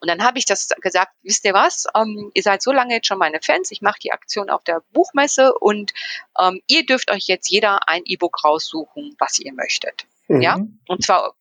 [0.00, 3.06] Und dann habe ich das gesagt, wisst ihr was, ähm, ihr seid so lange jetzt
[3.06, 5.92] schon meine Fans, ich mache die Aktion auf der Buchmesse und
[6.38, 10.06] ähm, ihr dürft euch jetzt jeder ein E-Book raussuchen, was ihr möchtet.
[10.28, 10.42] Mhm.
[10.42, 11.34] Ja, und zwar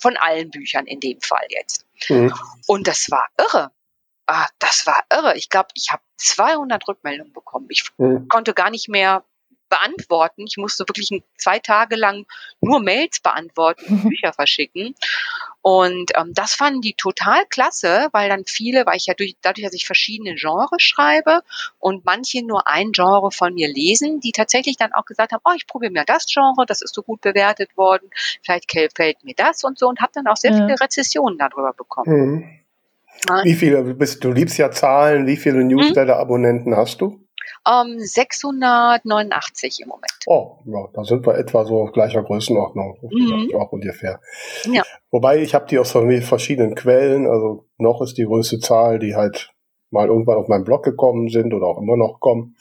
[0.00, 1.86] von allen Büchern in dem Fall jetzt.
[2.08, 2.32] Mhm.
[2.66, 3.70] Und das war irre.
[4.26, 5.36] Ah, das war irre.
[5.36, 7.66] Ich glaube, ich habe 200 Rückmeldungen bekommen.
[7.70, 8.26] Ich mhm.
[8.28, 9.24] konnte gar nicht mehr
[9.68, 10.44] beantworten.
[10.46, 12.26] Ich musste wirklich zwei Tage lang
[12.60, 14.94] nur Mails beantworten, Bücher verschicken.
[15.68, 19.64] Und ähm, das fanden die total klasse, weil dann viele, weil ich ja durch, dadurch,
[19.64, 21.40] dass ich verschiedene Genres schreibe
[21.80, 25.54] und manche nur ein Genre von mir lesen, die tatsächlich dann auch gesagt haben, oh,
[25.56, 28.08] ich probiere mir das Genre, das ist so gut bewertet worden,
[28.44, 32.14] vielleicht gefällt mir das und so und habe dann auch sehr viele Rezessionen darüber bekommen.
[32.16, 33.42] Mhm.
[33.42, 37.25] Wie viele, du liebst ja Zahlen, wie viele Newsletter-Abonnenten hast du?
[37.68, 40.12] Ähm, 689 im Moment.
[40.26, 42.98] Oh, ja, da sind wir etwa so auf gleicher Größenordnung.
[43.10, 43.54] Mhm.
[43.54, 44.20] Auch ungefähr.
[44.64, 44.82] Ja.
[45.10, 47.26] Wobei ich habe die aus verschiedenen Quellen.
[47.26, 49.50] Also noch ist die größte Zahl, die halt
[49.90, 52.56] mal irgendwann auf meinen Blog gekommen sind oder auch immer noch kommen.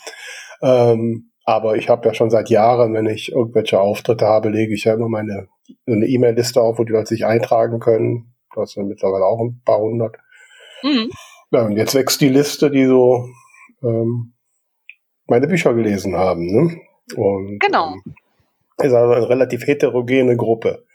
[0.62, 4.86] Ähm, aber ich habe ja schon seit Jahren, wenn ich irgendwelche Auftritte habe, lege ich
[4.86, 5.48] ja immer meine
[5.88, 8.36] eine E-Mail-Liste auf, wo die Leute sich eintragen können.
[8.56, 10.18] Das sind mittlerweile auch ein paar hundert.
[10.84, 11.10] Mhm.
[11.52, 13.28] Ja, und jetzt wächst die Liste, die so
[13.84, 14.34] ähm,
[15.28, 16.46] meine Bücher gelesen haben.
[16.46, 16.82] Ne?
[17.16, 17.94] Und, genau.
[17.94, 18.16] Ähm,
[18.78, 20.86] ist also eine relativ heterogene Gruppe.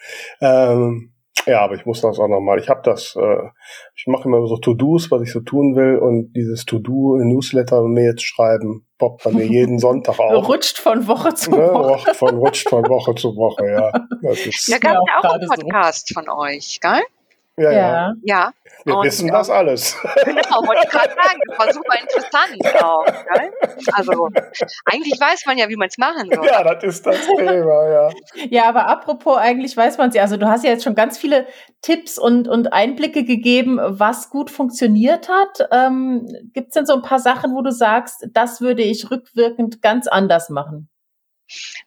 [0.40, 1.12] Ähm,
[1.46, 2.58] ja, aber ich muss das auch nochmal.
[2.58, 3.48] Ich habe das, äh,
[3.96, 8.04] ich mache immer so To-Dos, was ich so tun will und dieses To-Do Newsletter mir
[8.04, 10.48] jetzt schreiben, poppt bei mir jeden Sonntag auf.
[10.48, 11.72] Rutscht von Woche zu ne?
[11.72, 12.14] Woche.
[12.14, 13.90] Von, rutscht von Woche zu Woche, ja.
[14.22, 16.20] Das ist ja, gab ja auch einen Podcast so.
[16.20, 17.00] von euch, gell?
[17.60, 18.14] Ja, ja.
[18.22, 18.52] ja.
[18.84, 19.94] Wir und, wissen das alles.
[20.24, 21.40] Genau, wollte ich gerade sagen.
[21.46, 23.04] Das war super interessant auch.
[23.04, 23.52] Gell?
[23.92, 24.28] Also,
[24.86, 26.46] eigentlich weiß man ja, wie man es machen soll.
[26.46, 28.10] Ja, das ist das Thema, ja.
[28.48, 30.22] Ja, aber apropos, eigentlich weiß man es ja.
[30.22, 31.46] Also, du hast ja jetzt schon ganz viele
[31.82, 35.68] Tipps und, und Einblicke gegeben, was gut funktioniert hat.
[35.70, 39.82] Ähm, Gibt es denn so ein paar Sachen, wo du sagst, das würde ich rückwirkend
[39.82, 40.88] ganz anders machen?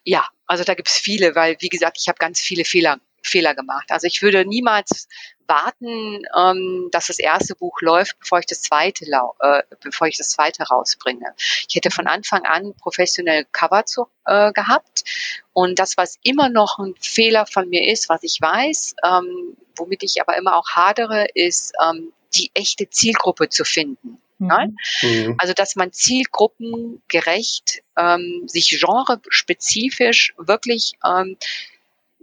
[0.04, 3.54] Ja, also da gibt es viele, weil, wie gesagt, ich habe ganz viele Fehler Fehler
[3.54, 3.90] gemacht.
[3.90, 5.08] Also ich würde niemals
[5.46, 10.30] warten, ähm, dass das erste Buch läuft, bevor ich das zweite, äh, bevor ich das
[10.30, 11.34] zweite rausbringe.
[11.68, 15.04] Ich hätte von Anfang an professionell Cover zu, äh, gehabt
[15.52, 20.02] und das, was immer noch ein Fehler von mir ist, was ich weiß, ähm, womit
[20.02, 24.20] ich aber immer auch hadere, ist ähm, die echte Zielgruppe zu finden.
[24.38, 24.76] Mhm.
[25.02, 25.36] mhm.
[25.38, 31.36] Also dass man zielgruppengerecht ähm, sich genrespezifisch wirklich ähm,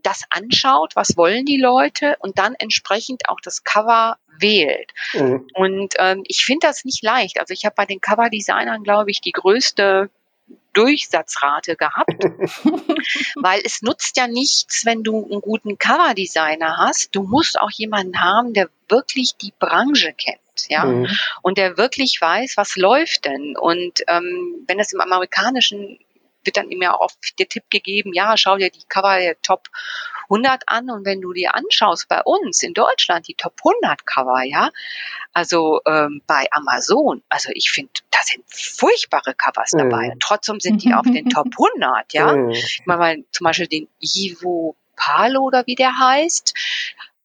[0.04, 4.92] das anschaut, was wollen die Leute und dann entsprechend auch das Cover wählt.
[5.14, 5.48] Mhm.
[5.54, 7.40] Und ähm, ich finde das nicht leicht.
[7.40, 10.10] Also ich habe bei den Cover-Designern, glaube ich, die größte
[10.74, 12.24] Durchsatzrate gehabt,
[13.36, 17.16] weil es nutzt ja nichts, wenn du einen guten Cover-Designer hast.
[17.16, 20.40] Du musst auch jemanden haben, der wirklich die Branche kennt.
[20.68, 21.08] Ja, mhm.
[21.42, 23.58] und der wirklich weiß, was läuft denn.
[23.58, 25.98] Und ähm, wenn das im amerikanischen
[26.44, 29.68] wird dann immer oft der Tipp gegeben, ja, schau dir die Cover der Top
[30.24, 34.42] 100 an und wenn du dir anschaust bei uns in Deutschland die Top 100 Cover,
[34.44, 34.70] ja,
[35.34, 40.10] also ähm, bei Amazon, also ich finde, da sind furchtbare Covers dabei.
[40.10, 40.20] Mhm.
[40.20, 42.34] Trotzdem sind die auf den Top 100, ja.
[42.34, 42.52] Mhm.
[42.52, 46.54] Ich meine zum Beispiel den Ivo Palo oder wie der heißt,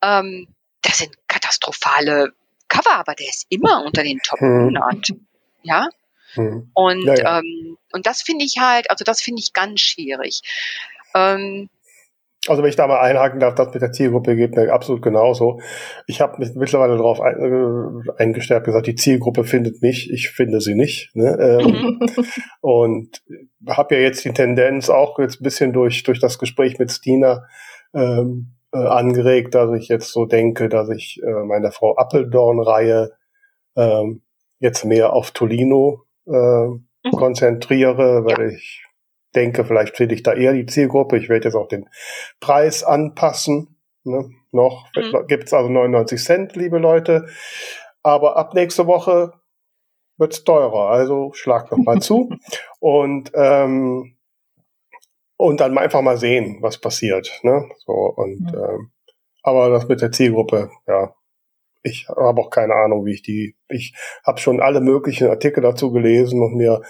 [0.02, 0.48] ähm,
[0.82, 2.32] das sind katastrophale
[2.68, 5.26] Cover, aber der ist immer unter den Top 100, mhm.
[5.62, 5.88] ja.
[6.34, 6.70] Mhm.
[6.74, 7.38] Und, ja, ja.
[7.38, 10.40] Ähm, und das finde ich halt, also das finde ich ganz schwierig.
[11.14, 11.68] Ähm,
[12.48, 15.60] also wenn ich da mal einhaken darf, das mit der Zielgruppe geht mir absolut genauso.
[16.06, 20.60] Ich habe mich mittlerweile darauf ein, äh, eingestellt, gesagt, die Zielgruppe findet mich, ich finde
[20.60, 21.14] sie nicht.
[21.14, 21.36] Ne?
[21.40, 22.00] Ähm,
[22.60, 23.22] und
[23.68, 27.44] habe ja jetzt die Tendenz auch jetzt ein bisschen durch durch das Gespräch mit Stina
[27.94, 33.12] ähm, äh, angeregt, dass ich jetzt so denke, dass ich äh, meine Frau Appeldorn-Reihe
[33.76, 34.22] ähm,
[34.58, 37.10] jetzt mehr auf Tolino äh, mhm.
[37.12, 38.56] konzentriere, weil ja.
[38.56, 38.84] ich
[39.34, 41.18] denke, vielleicht finde ich da eher die Zielgruppe.
[41.18, 41.88] Ich werde jetzt auch den
[42.40, 43.76] Preis anpassen.
[44.04, 44.30] Ne?
[44.52, 45.26] Noch mhm.
[45.26, 47.26] gibt es also 99 Cent, liebe Leute.
[48.02, 49.32] Aber ab nächste Woche
[50.16, 50.90] wird's teurer.
[50.90, 52.30] Also schlag noch mal zu.
[52.80, 54.16] Und ähm,
[55.36, 57.40] und dann einfach mal sehen, was passiert.
[57.42, 57.68] Ne?
[57.84, 58.54] So und mhm.
[58.54, 58.90] ähm,
[59.42, 61.14] aber das mit der Zielgruppe, ja,
[61.86, 63.56] ich habe auch keine Ahnung, wie ich die.
[63.68, 66.82] Ich habe schon alle möglichen Artikel dazu gelesen und mir,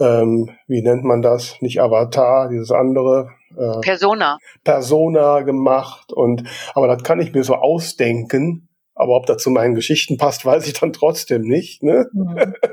[0.00, 1.60] ähm, wie nennt man das?
[1.60, 3.30] Nicht Avatar, dieses andere.
[3.56, 4.38] Äh, Persona.
[4.64, 6.44] Persona gemacht und
[6.74, 8.64] aber das kann ich mir so ausdenken.
[8.94, 11.82] Aber ob das zu meinen Geschichten passt, weiß ich dann trotzdem nicht.
[11.82, 12.06] Ne?
[12.12, 12.54] Mhm.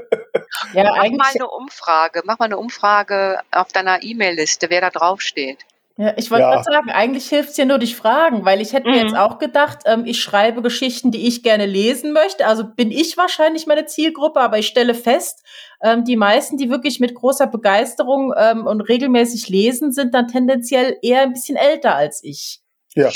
[0.74, 2.22] Ja, mach mal eine Umfrage.
[2.26, 5.66] Mach mal eine Umfrage auf deiner E-Mail-Liste, wer da drauf steht.
[5.98, 6.52] Ja, ich wollte ja.
[6.52, 8.96] gerade sagen, eigentlich hilft es ja nur durch Fragen, weil ich hätte mhm.
[8.96, 9.18] mir jetzt mhm.
[9.18, 12.48] auch gedacht, ähm, ich schreibe Geschichten, die ich gerne lesen möchte.
[12.48, 15.44] Also bin ich wahrscheinlich meine Zielgruppe, aber ich stelle fest,
[15.82, 20.98] ähm, die meisten, die wirklich mit großer Begeisterung ähm, und regelmäßig lesen, sind dann tendenziell
[21.02, 22.60] eher ein bisschen älter als ich.
[22.94, 23.10] Ja.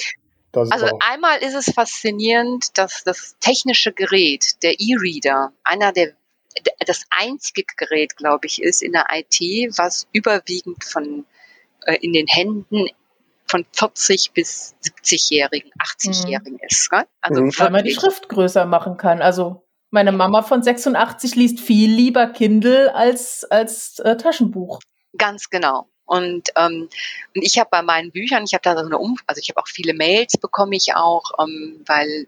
[0.53, 0.99] also auch.
[1.01, 6.13] einmal ist es faszinierend, dass das technische Gerät, der E-Reader, einer der
[6.85, 9.39] das einzige Gerät, glaube ich, ist in der IT,
[9.77, 11.25] was überwiegend von
[11.93, 12.87] in den Händen
[13.47, 16.67] von 40 bis 70-Jährigen, 80-Jährigen mhm.
[16.67, 16.91] ist.
[16.91, 17.07] Ne?
[17.21, 17.51] Also mhm.
[17.57, 19.21] Weil man die Schrift größer machen kann.
[19.21, 24.79] Also meine Mama von 86 liest viel lieber Kindle als, als äh, Taschenbuch.
[25.17, 25.89] Ganz genau.
[26.05, 26.89] Und, ähm,
[27.35, 29.59] und ich habe bei meinen Büchern, ich habe da so eine um, also ich habe
[29.61, 32.27] auch viele Mails bekomme ich auch, ähm, weil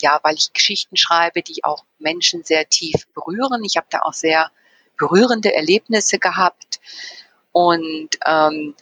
[0.00, 3.64] ja, weil ich Geschichten schreibe, die auch Menschen sehr tief berühren.
[3.64, 4.50] Ich habe da auch sehr
[4.98, 6.80] berührende Erlebnisse gehabt.
[7.56, 8.74] Und ähm,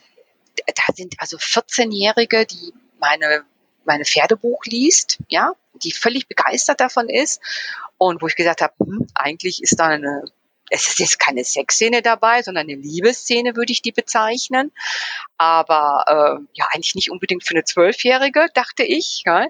[0.67, 3.45] da sind also 14-Jährige, die meine,
[3.85, 7.39] meine Pferdebuch liest, ja, die völlig begeistert davon ist.
[7.97, 10.25] Und wo ich gesagt habe, hm, eigentlich ist da eine
[10.75, 14.71] es ist jetzt keine Sexszene dabei, sondern eine Liebesszene würde ich die bezeichnen.
[15.37, 19.23] Aber äh, ja, eigentlich nicht unbedingt für eine Zwölfjährige, dachte ich.
[19.25, 19.47] Ja.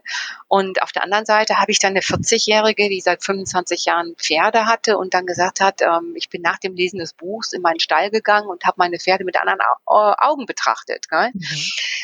[0.48, 4.66] Und auf der anderen Seite habe ich dann eine 40-Jährige, die seit 25 Jahren Pferde
[4.66, 7.80] hatte und dann gesagt hat, ähm, ich bin nach dem Lesen des Buchs in meinen
[7.80, 11.06] Stall gegangen und habe meine Pferde mit anderen Augen betrachtet.
[11.12, 11.32] Mhm.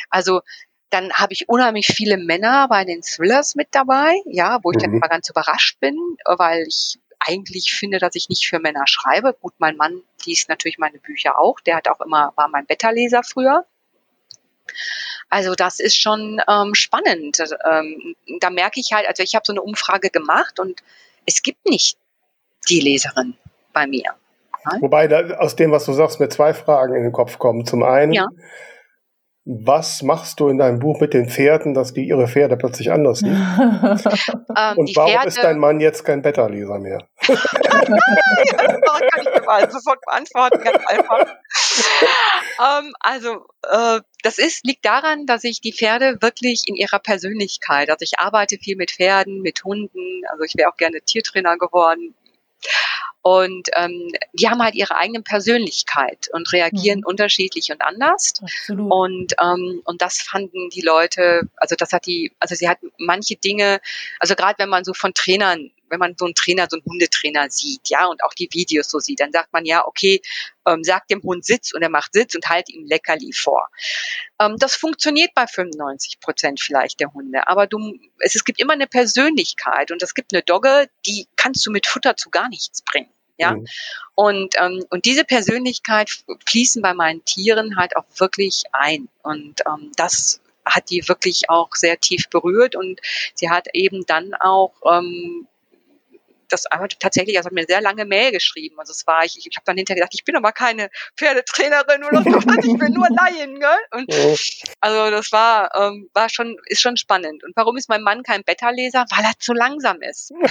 [0.10, 0.42] Also
[0.90, 4.82] dann habe ich unheimlich viele Männer bei den Thrillers mit dabei, ja, wo ich mhm.
[4.82, 5.96] dann immer ganz überrascht bin,
[6.26, 9.34] weil ich eigentlich finde, dass ich nicht für Männer schreibe.
[9.34, 11.60] Gut, mein Mann liest natürlich meine Bücher auch.
[11.62, 13.66] Der hat auch immer, war mein Beta-Leser früher.
[15.30, 17.42] Also das ist schon ähm, spannend.
[17.70, 20.82] Ähm, da merke ich halt, also ich habe so eine Umfrage gemacht und
[21.26, 21.98] es gibt nicht
[22.70, 23.36] die Leserin
[23.74, 24.16] bei mir.
[24.80, 27.66] Wobei da, aus dem, was du sagst, mir zwei Fragen in den Kopf kommen.
[27.66, 28.28] Zum einen, ja.
[29.44, 33.20] Was machst du in deinem Buch mit den Pferden, dass die ihre Pferde plötzlich anders
[33.20, 33.32] sehen?
[34.56, 37.08] ähm, Und warum Pferde, ist dein Mann jetzt kein Beta-Leser mehr?
[37.28, 37.38] das
[37.88, 41.26] kann ich dir sofort beantworten, ganz einfach.
[42.60, 47.90] ähm, also, äh, das ist, liegt daran, dass ich die Pferde wirklich in ihrer Persönlichkeit,
[47.90, 52.14] also ich arbeite viel mit Pferden, mit Hunden, also ich wäre auch gerne Tiertrainer geworden,
[53.22, 57.06] und ähm, die haben halt ihre eigene Persönlichkeit und reagieren mhm.
[57.06, 58.34] unterschiedlich und anders.
[58.42, 58.92] Absolut.
[58.92, 63.36] Und, ähm, und das fanden die Leute, also das hat die, also sie hat manche
[63.36, 63.80] Dinge,
[64.20, 67.50] also gerade wenn man so von Trainern wenn man so einen Trainer, so einen Hundetrainer
[67.50, 70.22] sieht, ja, und auch die Videos so sieht, dann sagt man ja, okay,
[70.66, 73.68] ähm, sagt dem Hund Sitz und er macht Sitz und halt ihm Leckerli vor.
[74.40, 78.74] Ähm, das funktioniert bei 95 Prozent vielleicht der Hunde, aber du, es, es gibt immer
[78.74, 82.82] eine Persönlichkeit und es gibt eine Dogge, die kannst du mit Futter zu gar nichts
[82.82, 83.10] bringen.
[83.38, 83.66] Ja, mhm.
[84.14, 86.12] und, ähm, und diese Persönlichkeit
[86.46, 89.10] fließen bei meinen Tieren halt auch wirklich ein.
[89.24, 93.00] Und ähm, das hat die wirklich auch sehr tief berührt und
[93.34, 95.48] sie hat eben dann auch ähm,
[96.52, 98.80] das aber tatsächlich, also hat mir sehr lange Mail geschrieben.
[98.80, 102.24] Also es war, ich, ich habe dann hinterher gedacht, ich bin aber keine Pferdetrainerin oder
[102.24, 102.30] so,
[102.72, 103.78] ich bin nur Laien, gell?
[103.92, 104.14] Und
[104.80, 107.44] also das war, ähm, war schon, ist schon spannend.
[107.44, 109.06] Und warum ist mein Mann kein Beta-Leser?
[109.10, 110.32] Weil er zu langsam ist.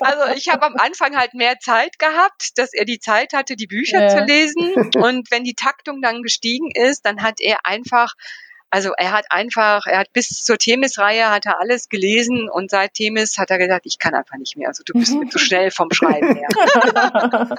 [0.00, 3.66] also ich habe am Anfang halt mehr Zeit gehabt, dass er die Zeit hatte, die
[3.66, 4.08] Bücher ja.
[4.08, 4.90] zu lesen.
[4.96, 8.14] Und wenn die Taktung dann gestiegen ist, dann hat er einfach
[8.70, 12.94] also er hat einfach, er hat bis zur Themis-Reihe hat er alles gelesen und seit
[12.94, 14.68] Themis hat er gesagt, ich kann einfach nicht mehr.
[14.68, 16.48] Also du bist mir zu schnell vom Schreiben her.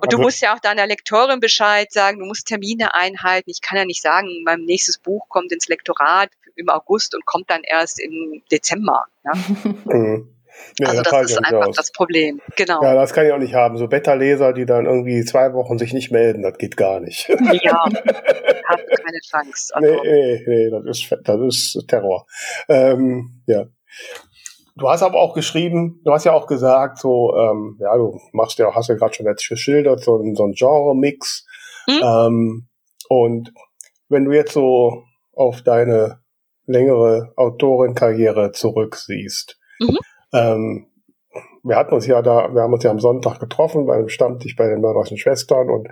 [0.00, 3.50] und du also musst ja auch deiner Lektorin Bescheid sagen, du musst Termine einhalten.
[3.50, 7.50] Ich kann ja nicht sagen, mein nächstes Buch kommt ins Lektorat im August und kommt
[7.50, 9.04] dann erst im Dezember.
[9.24, 9.32] Ja?
[10.78, 11.76] Ja, also das, das ist einfach aus.
[11.76, 12.40] das Problem.
[12.56, 12.82] Genau.
[12.82, 13.78] Ja, das kann ich auch nicht haben.
[13.78, 17.28] So Beta-Leser, die dann irgendwie zwei Wochen sich nicht melden, das geht gar nicht.
[17.28, 19.74] Ja, hat keine Chance.
[19.74, 20.02] Also.
[20.02, 22.26] Nee, nee, nee, das ist, das ist Terror.
[22.68, 23.66] Ähm, ja.
[24.76, 28.58] Du hast aber auch geschrieben, du hast ja auch gesagt, so, ähm, ja, du machst
[28.58, 31.46] ja, hast ja gerade schon jetzt geschildert, so, so ein Genre-Mix.
[31.88, 32.02] Hm?
[32.02, 32.68] Ähm,
[33.08, 33.52] und
[34.10, 36.20] wenn du jetzt so auf deine
[36.66, 39.98] längere Autorenkarriere zurücksiehst, mhm.
[40.32, 40.86] Ähm,
[41.62, 44.56] wir hatten uns ja da, wir haben uns ja am Sonntag getroffen bei einem Stammtisch
[44.56, 45.88] bei den mörderischen Schwestern und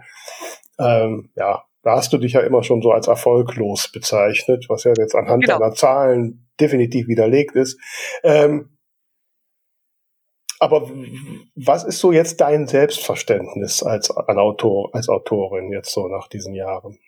[0.78, 4.92] ähm, ja, da hast du dich ja immer schon so als erfolglos bezeichnet, was ja
[4.96, 5.58] jetzt anhand genau.
[5.58, 7.78] deiner Zahlen definitiv widerlegt ist.
[8.22, 8.70] Ähm,
[10.60, 10.88] aber
[11.54, 16.54] was ist so jetzt dein Selbstverständnis als, als Autor, als Autorin jetzt so nach diesen
[16.54, 16.98] Jahren?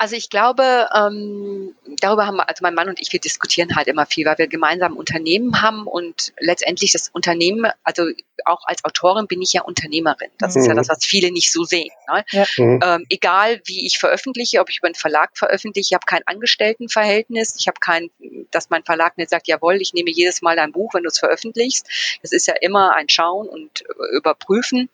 [0.00, 3.86] Also ich glaube, ähm, darüber haben wir, also mein Mann und ich, wir diskutieren halt
[3.86, 8.04] immer viel, weil wir gemeinsam Unternehmen haben und letztendlich das Unternehmen, also
[8.46, 10.30] auch als Autorin bin ich ja Unternehmerin.
[10.38, 10.60] Das mhm.
[10.62, 10.78] ist ja mhm.
[10.78, 11.90] das, was viele nicht so sehen.
[12.08, 12.24] Ne?
[12.30, 12.46] Ja.
[12.56, 12.80] Mhm.
[12.82, 17.56] Ähm, egal wie ich veröffentliche, ob ich über einen Verlag veröffentliche, ich habe kein Angestelltenverhältnis,
[17.58, 18.08] ich habe kein,
[18.50, 21.18] dass mein Verlag nicht sagt, jawohl, ich nehme jedes Mal dein Buch, wenn du es
[21.18, 21.86] veröffentlichst.
[22.22, 24.88] Das ist ja immer ein Schauen und äh, Überprüfen.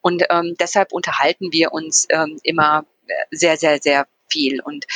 [0.00, 2.86] Und ähm, deshalb unterhalten wir uns ähm, immer
[3.30, 4.60] sehr, sehr, sehr viel.
[4.60, 4.86] Und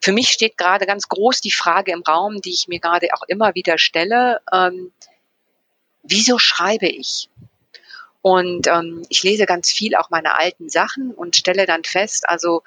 [0.00, 3.22] für mich steht gerade ganz groß die Frage im Raum, die ich mir gerade auch
[3.26, 4.92] immer wieder stelle, ähm,
[6.02, 7.28] wieso schreibe ich?
[8.20, 12.62] Und ähm, ich lese ganz viel auch meine alten Sachen und stelle dann fest, also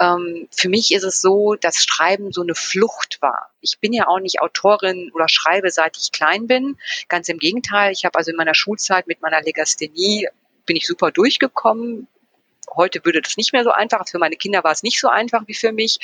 [0.00, 3.50] ähm, für mich ist es so, dass Schreiben so eine Flucht war.
[3.60, 6.76] Ich bin ja auch nicht Autorin oder schreibe, seit ich klein bin.
[7.08, 10.28] Ganz im Gegenteil, ich habe also in meiner Schulzeit mit meiner Legasthenie
[10.66, 12.08] bin ich super durchgekommen,
[12.74, 14.08] Heute würde das nicht mehr so einfach.
[14.08, 15.98] Für meine Kinder war es nicht so einfach wie für mich.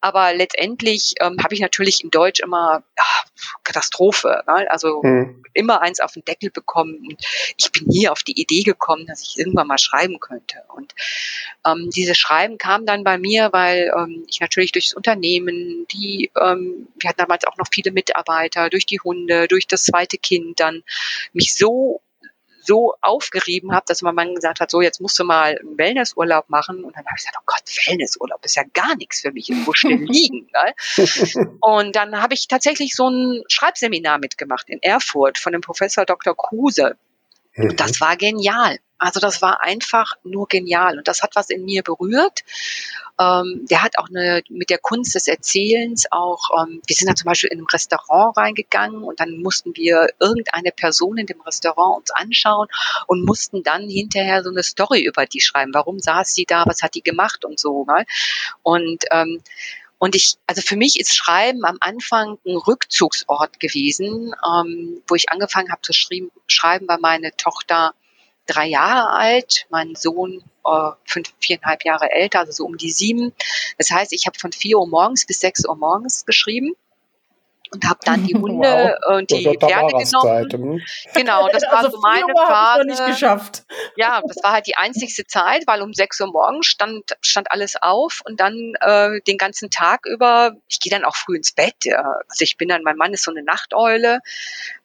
[0.00, 3.24] Aber letztendlich ähm, habe ich natürlich in Deutsch immer ach,
[3.62, 4.42] Katastrophe.
[4.46, 4.66] Ne?
[4.70, 5.44] Also mhm.
[5.54, 6.98] immer eins auf den Deckel bekommen.
[7.08, 7.24] Und
[7.56, 10.62] ich bin nie auf die Idee gekommen, dass ich irgendwann mal schreiben könnte.
[10.74, 10.94] Und
[11.66, 16.88] ähm, dieses Schreiben kam dann bei mir, weil ähm, ich natürlich durchs Unternehmen, die, ähm,
[16.96, 20.82] wir hatten damals auch noch viele Mitarbeiter, durch die Hunde, durch das zweite Kind dann
[21.32, 22.00] mich so
[22.64, 26.48] so aufgerieben habe, dass mein Mann gesagt hat, so jetzt musst du mal einen Wellnessurlaub
[26.48, 26.84] machen.
[26.84, 29.72] Und dann habe ich gesagt, oh Gott, Wellnessurlaub ist ja gar nichts für mich, irgendwo
[29.72, 30.48] still liegen.
[30.52, 31.56] Ne?
[31.60, 36.36] Und dann habe ich tatsächlich so ein Schreibseminar mitgemacht in Erfurt von dem Professor Dr.
[36.36, 36.96] Kruse.
[37.56, 38.78] Und das war genial.
[39.02, 42.44] Also das war einfach nur genial und das hat was in mir berührt.
[43.18, 47.16] Ähm, der hat auch eine, mit der Kunst des Erzählens auch, ähm, wir sind da
[47.16, 51.98] zum Beispiel in ein Restaurant reingegangen und dann mussten wir irgendeine Person in dem Restaurant
[51.98, 52.68] uns anschauen
[53.08, 55.74] und mussten dann hinterher so eine Story über die schreiben.
[55.74, 56.62] Warum saß sie da?
[56.66, 57.84] Was hat die gemacht und so.
[57.84, 58.06] Ne?
[58.62, 59.42] Und ähm,
[59.98, 65.30] und ich, also für mich ist Schreiben am Anfang ein Rückzugsort gewesen, ähm, wo ich
[65.30, 67.94] angefangen habe zu schreiben, weil meine Tochter
[68.46, 73.32] drei Jahre alt, mein Sohn äh, fünf, viereinhalb Jahre älter, also so um die sieben.
[73.78, 76.74] Das heißt, ich habe von vier Uhr morgens bis sechs Uhr morgens geschrieben
[77.72, 79.16] und habe dann die Hunde wow.
[79.16, 80.52] und die Pferde genommen.
[80.52, 80.82] Hm?
[81.14, 82.86] Genau, das war also so meine Phase.
[82.86, 83.64] Nicht geschafft.
[83.96, 87.76] Ja, das war halt die einzigste Zeit, weil um sechs Uhr morgens stand, stand alles
[87.80, 91.76] auf und dann äh, den ganzen Tag über, ich gehe dann auch früh ins Bett.
[91.84, 92.02] Ja.
[92.28, 94.20] Also ich bin dann, mein Mann ist so eine Nachteule.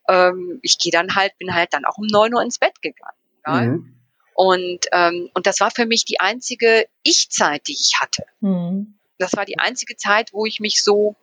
[0.07, 3.16] Ähm, ich gehe dann halt, bin halt dann auch um neun Uhr ins Bett gegangen.
[3.53, 3.93] Mhm.
[4.33, 8.23] Und, ähm, und das war für mich die einzige Ich-Zeit, die ich hatte.
[8.39, 8.97] Mhm.
[9.17, 11.15] Das war die einzige Zeit, wo ich mich so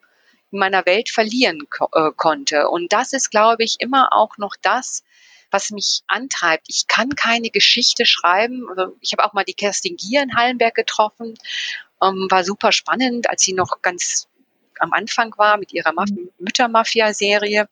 [0.50, 2.68] in meiner Welt verlieren ko äh, konnte.
[2.68, 5.04] Und das ist, glaube ich, immer auch noch das,
[5.50, 6.66] was mich antreibt.
[6.68, 8.68] Ich kann keine Geschichte schreiben.
[8.68, 11.34] Also ich habe auch mal die Kerstin Gier in Hallenberg getroffen.
[12.02, 14.28] Ähm, war super spannend, als sie noch ganz
[14.80, 16.30] am Anfang war mit ihrer mhm.
[16.38, 17.68] Müttermafia-Serie.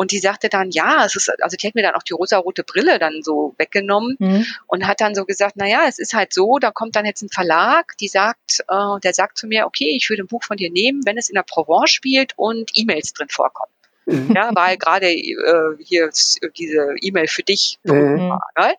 [0.00, 2.64] Und die sagte dann, ja, es ist, also die hat mir dann auch die rosarote
[2.64, 4.46] Brille dann so weggenommen mhm.
[4.66, 7.20] und hat dann so gesagt, na ja, es ist halt so, da kommt dann jetzt
[7.20, 10.56] ein Verlag, die sagt, äh, der sagt zu mir, okay, ich würde ein Buch von
[10.56, 13.74] dir nehmen, wenn es in der Provence spielt und E-Mails drin vorkommen.
[14.06, 14.32] Mhm.
[14.34, 16.08] Ja, weil gerade äh, hier
[16.56, 18.30] diese E-Mail für dich mhm.
[18.30, 18.40] war.
[18.56, 18.74] Ne?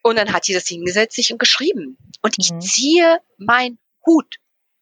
[0.00, 1.98] Und dann hat sie das hingesetzt sich und geschrieben.
[2.22, 2.62] Und ich mhm.
[2.62, 3.76] ziehe mein
[4.06, 4.36] Hut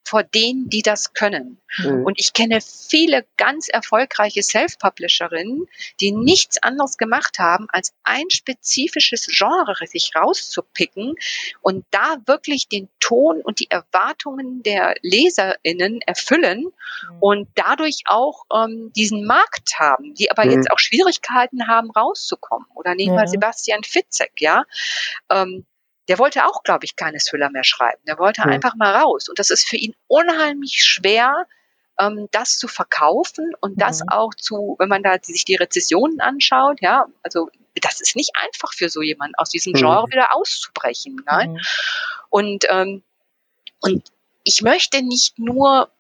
[0.07, 1.61] vor denen, die das können.
[1.79, 2.05] Mhm.
[2.05, 5.67] Und ich kenne viele ganz erfolgreiche Self-Publisherinnen,
[6.01, 11.17] die nichts anderes gemacht haben, als ein spezifisches Genre sich rauszupicken
[11.61, 17.19] und da wirklich den Ton und die Erwartungen der LeserInnen erfüllen mhm.
[17.21, 20.53] und dadurch auch ähm, diesen Markt haben, die aber mhm.
[20.53, 22.67] jetzt auch Schwierigkeiten haben, rauszukommen.
[22.75, 23.27] Oder nehmen wir.
[23.27, 24.63] Sebastian Fitzek, ja.
[25.31, 25.67] Ähm,
[26.09, 28.01] der wollte auch, glaube ich, keine Thriller mehr schreiben.
[28.07, 28.53] Der wollte mhm.
[28.53, 29.29] einfach mal raus.
[29.29, 31.47] Und das ist für ihn unheimlich schwer,
[31.99, 34.09] ähm, das zu verkaufen und das mhm.
[34.11, 37.51] auch zu, wenn man da sich die Rezessionen anschaut, ja, also
[37.81, 39.79] das ist nicht einfach für so jemanden, aus diesem mhm.
[39.79, 41.23] Genre wieder auszubrechen.
[41.31, 41.49] Ne?
[41.49, 41.61] Mhm.
[42.31, 43.03] Und, ähm,
[43.81, 44.11] und
[44.45, 45.91] ich möchte nicht nur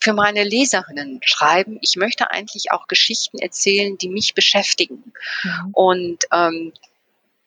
[0.00, 5.12] für meine Leserinnen schreiben, ich möchte eigentlich auch Geschichten erzählen, die mich beschäftigen.
[5.42, 5.70] Mhm.
[5.72, 6.72] Und ähm,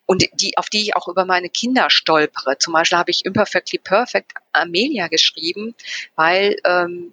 [0.08, 2.56] und die, auf die ich auch über meine Kinder stolpere.
[2.56, 5.74] Zum Beispiel habe ich Imperfectly Perfect Amelia geschrieben,
[6.16, 7.12] weil ähm,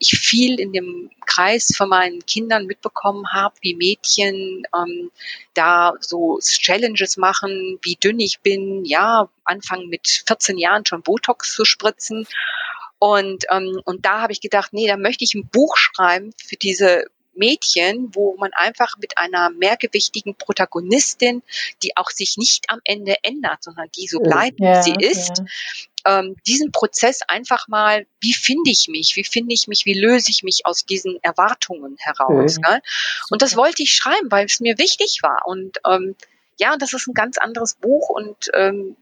[0.00, 5.12] ich viel in dem Kreis von meinen Kindern mitbekommen habe, wie Mädchen ähm,
[5.54, 11.54] da so Challenges machen, wie dünn ich bin, ja, anfangen mit 14 Jahren schon Botox
[11.54, 12.26] zu spritzen.
[12.98, 16.56] Und, ähm, und da habe ich gedacht, nee, da möchte ich ein Buch schreiben für
[16.56, 21.42] diese Mädchen, wo man einfach mit einer mehrgewichtigen Protagonistin,
[21.82, 25.42] die auch sich nicht am Ende ändert, sondern die so bleibt, ja, wie sie ist,
[26.04, 26.20] ja.
[26.20, 30.30] ähm, diesen Prozess einfach mal, wie finde ich mich, wie finde ich mich, wie löse
[30.30, 32.58] ich mich aus diesen Erwartungen heraus.
[32.58, 32.62] Mhm.
[32.62, 32.82] Ne?
[33.30, 35.40] Und das wollte ich schreiben, weil es mir wichtig war.
[35.46, 36.14] Und ähm,
[36.58, 38.96] ja, und das ist ein ganz anderes Buch und ähm,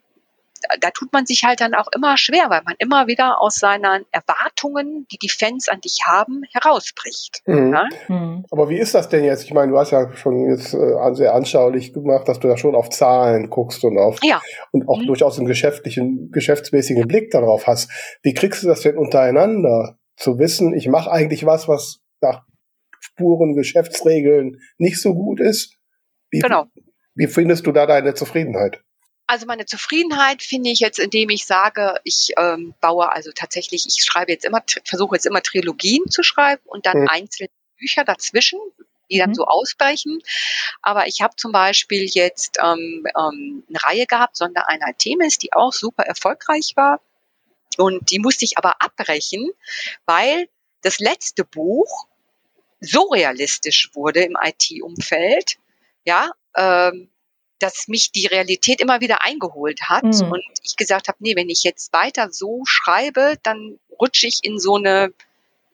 [0.80, 4.04] da tut man sich halt dann auch immer schwer, weil man immer wieder aus seinen
[4.12, 7.42] Erwartungen, die die Fans an dich haben, herausbricht.
[7.46, 7.72] Mhm.
[7.72, 7.88] Ja?
[8.08, 8.44] Mhm.
[8.50, 9.44] Aber wie ist das denn jetzt?
[9.44, 12.74] Ich meine, du hast ja schon jetzt äh, sehr anschaulich gemacht, dass du da schon
[12.74, 14.40] auf Zahlen guckst und auf ja.
[14.72, 15.06] und auch mhm.
[15.06, 17.90] durchaus einen geschäftlichen, geschäftsmäßigen Blick darauf hast.
[18.22, 19.96] Wie kriegst du das denn untereinander?
[20.16, 22.42] Zu wissen, ich mache eigentlich was, was nach
[22.98, 25.78] Spuren, Geschäftsregeln nicht so gut ist?
[26.30, 26.66] Wie, genau.
[27.14, 28.82] Wie findest du da deine Zufriedenheit?
[29.30, 34.02] Also meine Zufriedenheit finde ich jetzt, indem ich sage, ich ähm, baue also tatsächlich, ich
[34.04, 37.08] schreibe jetzt immer, versuche jetzt immer Trilogien zu schreiben und dann mhm.
[37.08, 38.58] einzelne Bücher dazwischen,
[39.08, 39.34] die dann mhm.
[39.34, 40.20] so ausbrechen.
[40.82, 45.72] Aber ich habe zum Beispiel jetzt ähm, ähm, eine Reihe gehabt, Sondereinheit Themis, die auch
[45.72, 47.00] super erfolgreich war.
[47.76, 49.48] Und die musste ich aber abbrechen,
[50.06, 50.48] weil
[50.82, 52.08] das letzte Buch
[52.80, 55.58] so realistisch wurde im IT-Umfeld,
[56.04, 57.10] ja, ähm,
[57.60, 60.32] dass mich die Realität immer wieder eingeholt hat mhm.
[60.32, 64.58] und ich gesagt habe, nee, wenn ich jetzt weiter so schreibe, dann rutsche ich in
[64.58, 65.12] so eine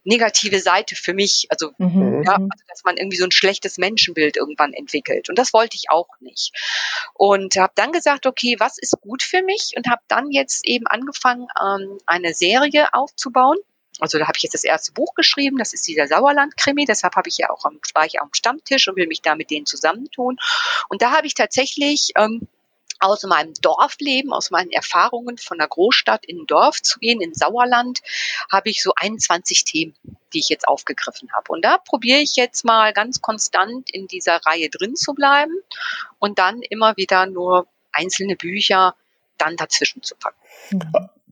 [0.06, 2.22] negative Seite für mich, also, mhm.
[2.24, 2.48] ja, mhm.
[2.50, 5.28] also dass man irgendwie so ein schlechtes Menschenbild irgendwann entwickelt.
[5.28, 6.52] Und das wollte ich auch nicht.
[7.14, 9.72] Und habe dann gesagt, okay, was ist gut für mich?
[9.76, 13.58] Und habe dann jetzt eben angefangen, ähm, eine Serie aufzubauen.
[13.98, 17.28] Also da habe ich jetzt das erste Buch geschrieben, das ist dieser Sauerland-Krimi, deshalb habe
[17.28, 20.36] ich ja auch am, war ich am Stammtisch und will mich da mit denen zusammentun.
[20.88, 22.46] Und da habe ich tatsächlich ähm,
[22.98, 27.34] aus meinem Dorfleben, aus meinen Erfahrungen von der Großstadt in ein Dorf zu gehen, in
[27.34, 28.00] Sauerland,
[28.50, 29.94] habe ich so 21 Themen,
[30.32, 31.52] die ich jetzt aufgegriffen habe.
[31.52, 35.54] Und da probiere ich jetzt mal ganz konstant in dieser Reihe drin zu bleiben
[36.18, 38.94] und dann immer wieder nur einzelne Bücher
[39.38, 40.38] dann dazwischen zu packen.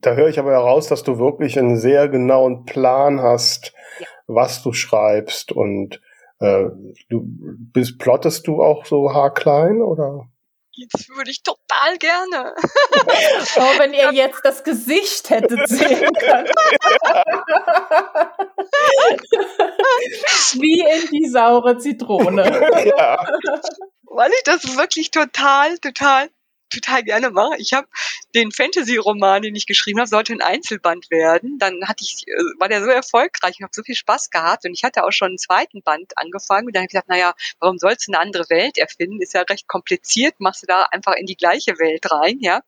[0.05, 4.05] Da höre ich aber heraus, dass du wirklich einen sehr genauen Plan hast, ja.
[4.27, 5.99] was du schreibst und
[6.39, 6.65] äh,
[7.09, 10.27] du bist, plottest du auch so haarklein oder?
[10.91, 12.53] Das würde ich total gerne.
[13.57, 16.47] Oh, wenn ihr jetzt das Gesicht hättet sehen können.
[20.59, 22.43] Wie in die saure Zitrone.
[22.97, 23.25] Ja.
[24.03, 26.29] Weil ich das wirklich total, total
[26.75, 27.55] total gerne mache.
[27.57, 27.87] Ich habe
[28.33, 31.57] den Fantasy-Roman, den ich geschrieben habe, sollte ein Einzelband werden.
[31.59, 34.73] Dann hatte ich, äh, war der so erfolgreich, ich habe so viel Spaß gehabt und
[34.73, 36.67] ich hatte auch schon einen zweiten Band angefangen.
[36.67, 39.21] Und dann habe ich gesagt, naja, warum sollst du eine andere Welt erfinden?
[39.21, 42.61] Ist ja recht kompliziert, machst du da einfach in die gleiche Welt rein, ja.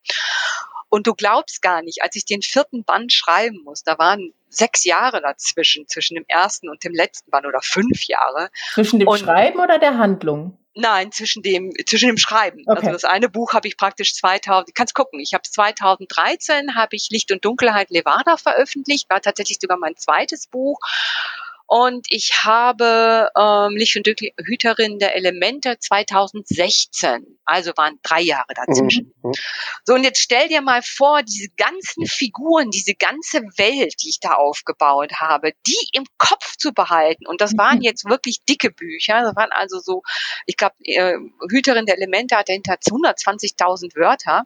[0.89, 4.85] Und du glaubst gar nicht, als ich den vierten Band schreiben muss, da waren sechs
[4.85, 8.49] Jahre dazwischen, zwischen dem ersten und dem letzten Band oder fünf Jahre.
[8.73, 10.57] Zwischen dem und Schreiben oder der Handlung?
[10.79, 12.63] Nein, zwischen dem zwischen dem Schreiben.
[12.67, 12.87] Also okay.
[12.87, 14.75] Also das eine Buch habe ich praktisch 2000.
[14.75, 15.19] Kannst gucken.
[15.19, 19.09] Ich habe 2013 habe ich Licht und Dunkelheit Levada veröffentlicht.
[19.09, 20.79] War tatsächlich sogar mein zweites Buch.
[21.67, 27.37] Und ich habe ähm, Licht- und Hüterin der Elemente 2016.
[27.43, 29.13] Also waren drei Jahre dazwischen.
[29.21, 29.33] Mhm, mhm.
[29.85, 34.19] So, und jetzt stell dir mal vor, diese ganzen Figuren, diese ganze Welt, die ich
[34.21, 37.27] da aufgebaut habe, die im Kopf zu behalten.
[37.27, 37.83] Und das waren mhm.
[37.83, 39.21] jetzt wirklich dicke Bücher.
[39.21, 40.03] Das waren also so,
[40.45, 41.17] ich glaube, äh,
[41.49, 44.45] Hüterin der Elemente hat dahinter 120.000 Wörter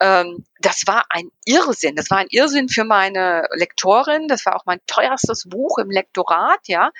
[0.00, 1.96] ähm, das war ein Irrsinn.
[1.96, 4.28] Das war ein Irrsinn für meine Lektorin.
[4.28, 6.90] Das war auch mein teuerstes Buch im Lektorat, ja.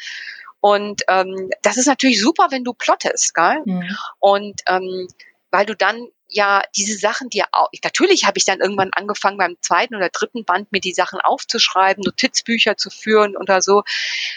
[0.60, 3.60] Und ähm, das ist natürlich super, wenn du plottest, gell?
[3.64, 3.96] Mhm.
[4.18, 5.08] Und ähm,
[5.50, 9.56] weil du dann ja diese Sachen dir auch, natürlich habe ich dann irgendwann angefangen beim
[9.60, 13.84] zweiten oder dritten Band mir die Sachen aufzuschreiben, Notizbücher zu führen oder so,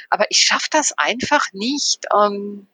[0.09, 2.67] aber ich schaffe das einfach nicht, ähm,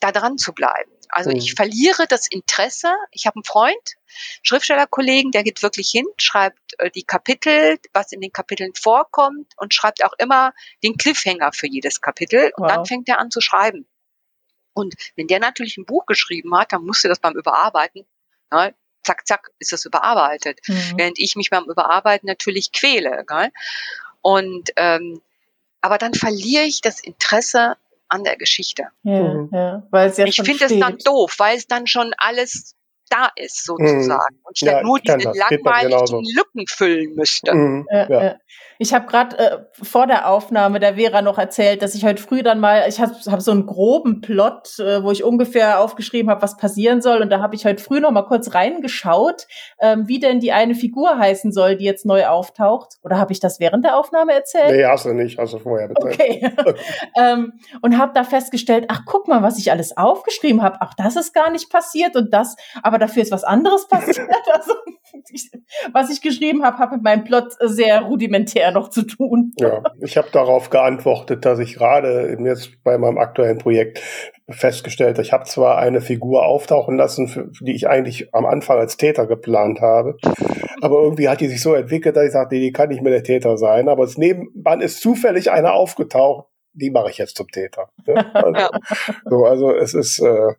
[0.00, 0.92] da dran zu bleiben.
[1.14, 1.36] Also mhm.
[1.36, 2.92] ich verliere das Interesse.
[3.12, 3.96] Ich habe einen Freund,
[4.42, 9.72] Schriftstellerkollegen, der geht wirklich hin, schreibt äh, die Kapitel, was in den Kapiteln vorkommt und
[9.72, 10.52] schreibt auch immer
[10.82, 12.72] den Cliffhanger für jedes Kapitel und wow.
[12.72, 13.86] dann fängt er an zu schreiben.
[14.72, 18.04] Und wenn der natürlich ein Buch geschrieben hat, dann musste das beim Überarbeiten,
[18.50, 20.58] ne, zack, zack, ist das überarbeitet.
[20.66, 20.94] Mhm.
[20.96, 23.24] Während ich mich beim Überarbeiten natürlich quäle.
[23.24, 23.52] Gell?
[24.20, 25.22] Und ähm,
[25.80, 27.76] aber dann verliere ich das Interesse
[28.08, 28.84] an der Geschichte.
[29.02, 29.48] Ja, mhm.
[29.52, 32.74] ja, weil es ja ich finde es dann doof, weil es dann schon alles
[33.14, 34.40] da ist, sozusagen.
[34.44, 37.54] Und statt ja, nur diese langweiligen Lücken füllen müsste.
[37.54, 38.08] Mhm, ja.
[38.08, 38.34] Ja.
[38.78, 42.42] Ich habe gerade äh, vor der Aufnahme der Vera noch erzählt, dass ich heute früh
[42.42, 46.42] dann mal, ich habe hab so einen groben Plot, äh, wo ich ungefähr aufgeschrieben habe,
[46.42, 47.22] was passieren soll.
[47.22, 49.46] Und da habe ich heute früh noch mal kurz reingeschaut,
[49.80, 52.96] ähm, wie denn die eine Figur heißen soll, die jetzt neu auftaucht.
[53.02, 54.72] Oder habe ich das während der Aufnahme erzählt?
[54.72, 56.14] Nee, hast du nicht, hast du vorher erzählt.
[56.14, 56.74] Okay.
[57.16, 60.78] ähm, und habe da festgestellt, ach guck mal, was ich alles aufgeschrieben habe.
[60.80, 64.28] Ach, das ist gar nicht passiert und das, aber dafür ist was anderes passiert.
[64.52, 64.74] also,
[65.30, 65.50] ich,
[65.92, 69.52] was ich geschrieben habe, hat mit meinem Plot sehr rudimentär noch zu tun.
[69.58, 74.00] Ja, ich habe darauf geantwortet, dass ich gerade jetzt bei meinem aktuellen Projekt
[74.48, 78.96] festgestellt, ich habe zwar eine Figur auftauchen lassen, für, die ich eigentlich am Anfang als
[78.96, 80.16] Täter geplant habe,
[80.82, 83.22] aber irgendwie hat die sich so entwickelt, dass ich sagte, die kann nicht mehr der
[83.22, 87.88] Täter sein, aber es nebenan ist zufällig einer aufgetaucht, die mache ich jetzt zum Täter.
[88.06, 88.14] Ne?
[88.34, 88.70] Also, ja.
[89.24, 90.54] so, also es ist äh,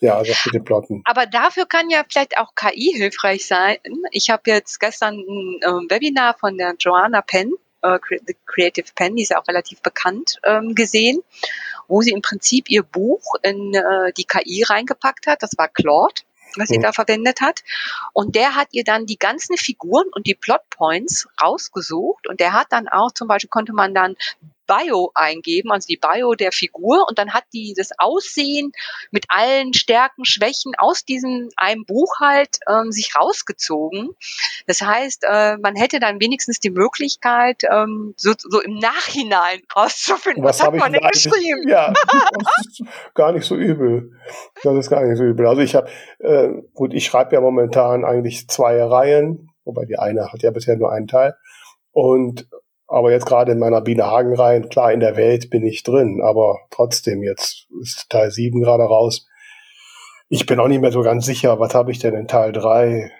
[0.00, 1.02] ja, also für den Plotten.
[1.04, 3.76] Aber dafür kann ja vielleicht auch KI hilfreich sein.
[4.10, 9.16] Ich habe jetzt gestern ein äh, Webinar von der Joanna Penn, äh, The Creative Penn,
[9.16, 11.22] die ist ja auch relativ bekannt, ähm, gesehen,
[11.88, 15.42] wo sie im Prinzip ihr Buch in äh, die KI reingepackt hat.
[15.42, 16.22] Das war Claude
[16.56, 16.82] was sie mhm.
[16.82, 17.62] da verwendet hat.
[18.12, 22.68] Und der hat ihr dann die ganzen Figuren und die Plotpoints rausgesucht und der hat
[22.70, 24.16] dann auch, zum Beispiel konnte man dann
[24.66, 28.72] Bio eingeben, also die Bio der Figur und dann hat die das Aussehen
[29.10, 34.10] mit allen Stärken, Schwächen aus diesem einem Buch halt ähm, sich rausgezogen.
[34.66, 40.44] Das heißt, äh, man hätte dann wenigstens die Möglichkeit, ähm, so, so im Nachhinein rauszufinden,
[40.44, 41.68] was, was hat man denn geschrieben.
[41.68, 42.84] Ja, das ist
[43.14, 44.12] gar nicht so übel.
[44.62, 45.46] Das ist gar nicht so übel.
[45.46, 45.88] Also ich habe,
[46.18, 50.76] äh, gut, ich schreibe ja momentan eigentlich zwei Reihen, wobei die eine hat ja bisher
[50.76, 51.34] nur einen Teil.
[51.92, 52.48] Und
[52.86, 56.20] aber jetzt gerade in meiner Biene Hagen Reihen, klar, in der Welt bin ich drin,
[56.22, 59.26] aber trotzdem, jetzt ist Teil 7 gerade raus.
[60.28, 63.10] Ich bin auch nicht mehr so ganz sicher, was habe ich denn in Teil 3?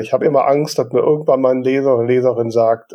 [0.00, 2.94] Ich habe immer Angst, dass mir irgendwann mal ein Leser oder Leserin sagt,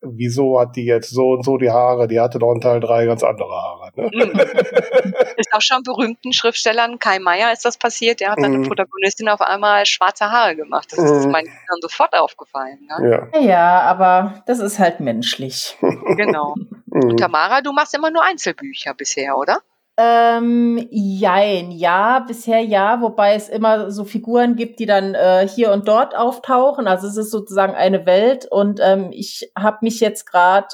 [0.00, 2.08] wieso hat die jetzt so und so die Haare?
[2.08, 3.92] Die hatte doch in Teil 3 ganz andere Haare.
[3.96, 4.10] Ne?
[4.12, 5.14] Mhm.
[5.36, 8.64] Ist auch schon berühmten Schriftstellern, Kai Meier ist das passiert, der hat seine mm.
[8.64, 10.92] Protagonistin auf einmal schwarze Haare gemacht.
[10.92, 11.14] Das mm.
[11.14, 11.32] ist mhm.
[11.32, 12.78] meinen Kindern sofort aufgefallen.
[12.88, 13.28] Ne?
[13.32, 13.40] Ja.
[13.40, 15.76] ja, aber das ist halt menschlich.
[16.16, 16.54] Genau.
[16.90, 17.10] Mm.
[17.10, 19.58] Und Tamara, du machst immer nur Einzelbücher bisher, oder?
[20.00, 25.72] Ähm, jein, ja, bisher ja, wobei es immer so Figuren gibt, die dann äh, hier
[25.72, 26.86] und dort auftauchen.
[26.86, 30.68] Also es ist sozusagen eine Welt und ähm, ich habe mich jetzt gerade,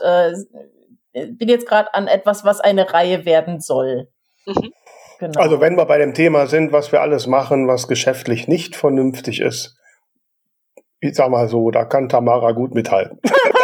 [1.15, 4.09] äh, bin jetzt gerade an etwas, was eine Reihe werden soll.
[4.45, 4.73] Mhm.
[5.21, 5.41] Genau.
[5.41, 9.41] Also wenn wir bei dem Thema sind, was wir alles machen, was geschäftlich nicht vernünftig
[9.41, 9.79] ist,
[11.01, 13.21] ich sag mal so, da kann Tamara gut mithalten.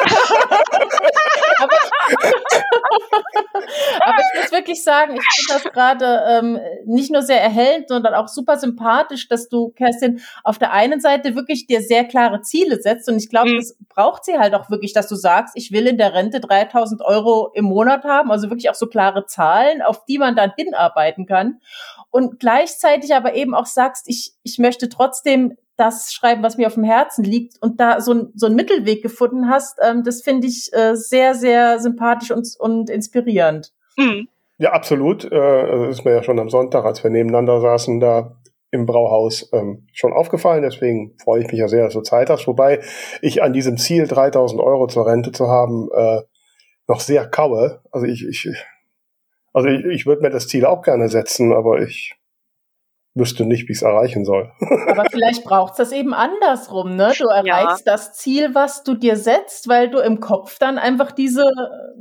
[4.10, 8.14] Aber ich muss wirklich sagen, ich finde das gerade ähm, nicht nur sehr erhellend, sondern
[8.14, 12.80] auch super sympathisch, dass du, Kerstin, auf der einen Seite wirklich dir sehr klare Ziele
[12.80, 13.08] setzt.
[13.08, 13.56] Und ich glaube, mhm.
[13.56, 17.02] das braucht sie halt auch wirklich, dass du sagst, ich will in der Rente 3000
[17.02, 18.30] Euro im Monat haben.
[18.30, 21.60] Also wirklich auch so klare Zahlen, auf die man dann hinarbeiten kann.
[22.10, 26.74] Und gleichzeitig aber eben auch sagst, ich, ich möchte trotzdem das schreiben, was mir auf
[26.74, 30.46] dem Herzen liegt und da so, ein, so einen Mittelweg gefunden hast, ähm, das finde
[30.46, 33.72] ich äh, sehr, sehr sympathisch und, und inspirierend.
[33.96, 34.28] Mhm.
[34.58, 35.24] Ja, absolut.
[35.24, 38.36] Äh, das ist mir ja schon am Sonntag, als wir nebeneinander saßen, da
[38.70, 40.62] im Brauhaus ähm, schon aufgefallen.
[40.62, 42.46] Deswegen freue ich mich ja sehr, dass du Zeit hast.
[42.46, 42.80] Wobei
[43.20, 46.20] ich an diesem Ziel, 3000 Euro zur Rente zu haben, äh,
[46.86, 47.82] noch sehr kaue.
[47.90, 48.48] Also ich, ich
[49.52, 52.14] also ich, ich würde mir das Ziel auch gerne setzen, aber ich
[53.14, 54.52] wüsste nicht, wie ich es erreichen soll.
[54.88, 57.12] Aber vielleicht braucht es das eben andersrum, ne?
[57.18, 57.92] Du erreichst ja.
[57.92, 61.50] das Ziel, was du dir setzt, weil du im Kopf dann einfach diese.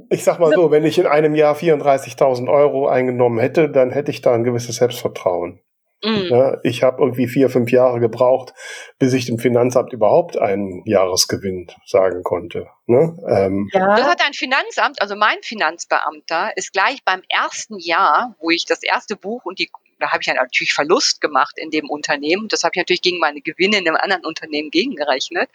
[0.10, 4.12] Ich sag mal so, wenn ich in einem Jahr 34.000 Euro eingenommen hätte, dann hätte
[4.12, 5.62] ich da ein gewisses Selbstvertrauen.
[6.04, 6.28] Mhm.
[6.30, 8.54] Ja, ich habe irgendwie vier, fünf Jahre gebraucht,
[9.00, 12.68] bis ich dem Finanzamt überhaupt einen Jahresgewinn sagen konnte.
[12.86, 13.18] Ne?
[13.28, 13.98] Ähm, ja.
[13.98, 18.82] Das hat ein Finanzamt, also mein Finanzbeamter ist gleich beim ersten Jahr, wo ich das
[18.82, 19.70] erste Buch und die
[20.00, 22.48] da habe ich ja natürlich Verlust gemacht in dem Unternehmen.
[22.48, 25.50] Das habe ich natürlich gegen meine Gewinne in einem anderen Unternehmen gegengerechnet.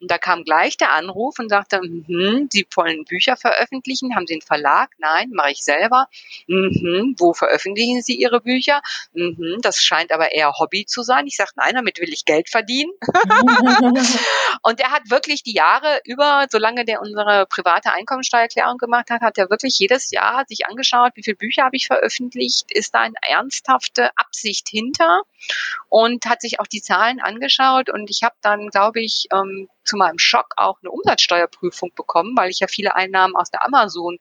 [0.00, 4.16] Und da kam gleich der Anruf und sagte, mhm, Sie wollen Bücher veröffentlichen?
[4.16, 4.90] Haben Sie einen Verlag?
[4.98, 6.08] Nein, mache ich selber.
[6.46, 8.80] Mhm, wo veröffentlichen Sie Ihre Bücher?
[9.12, 11.26] Mhm, das scheint aber eher Hobby zu sein.
[11.26, 12.92] Ich sage, nein, damit will ich Geld verdienen.
[14.62, 19.36] und er hat wirklich die Jahre über, solange der unsere private Einkommensteuererklärung gemacht hat, hat
[19.36, 22.72] er wirklich jedes Jahr sich angeschaut, wie viele Bücher habe ich veröffentlicht?
[22.72, 25.22] Ist da ein ernsthafter ernsthafte Absicht hinter
[25.88, 29.96] und hat sich auch die Zahlen angeschaut und ich habe dann, glaube ich, ähm, zu
[29.96, 34.18] meinem Schock auch eine Umsatzsteuerprüfung bekommen, weil ich ja viele Einnahmen aus der Amazon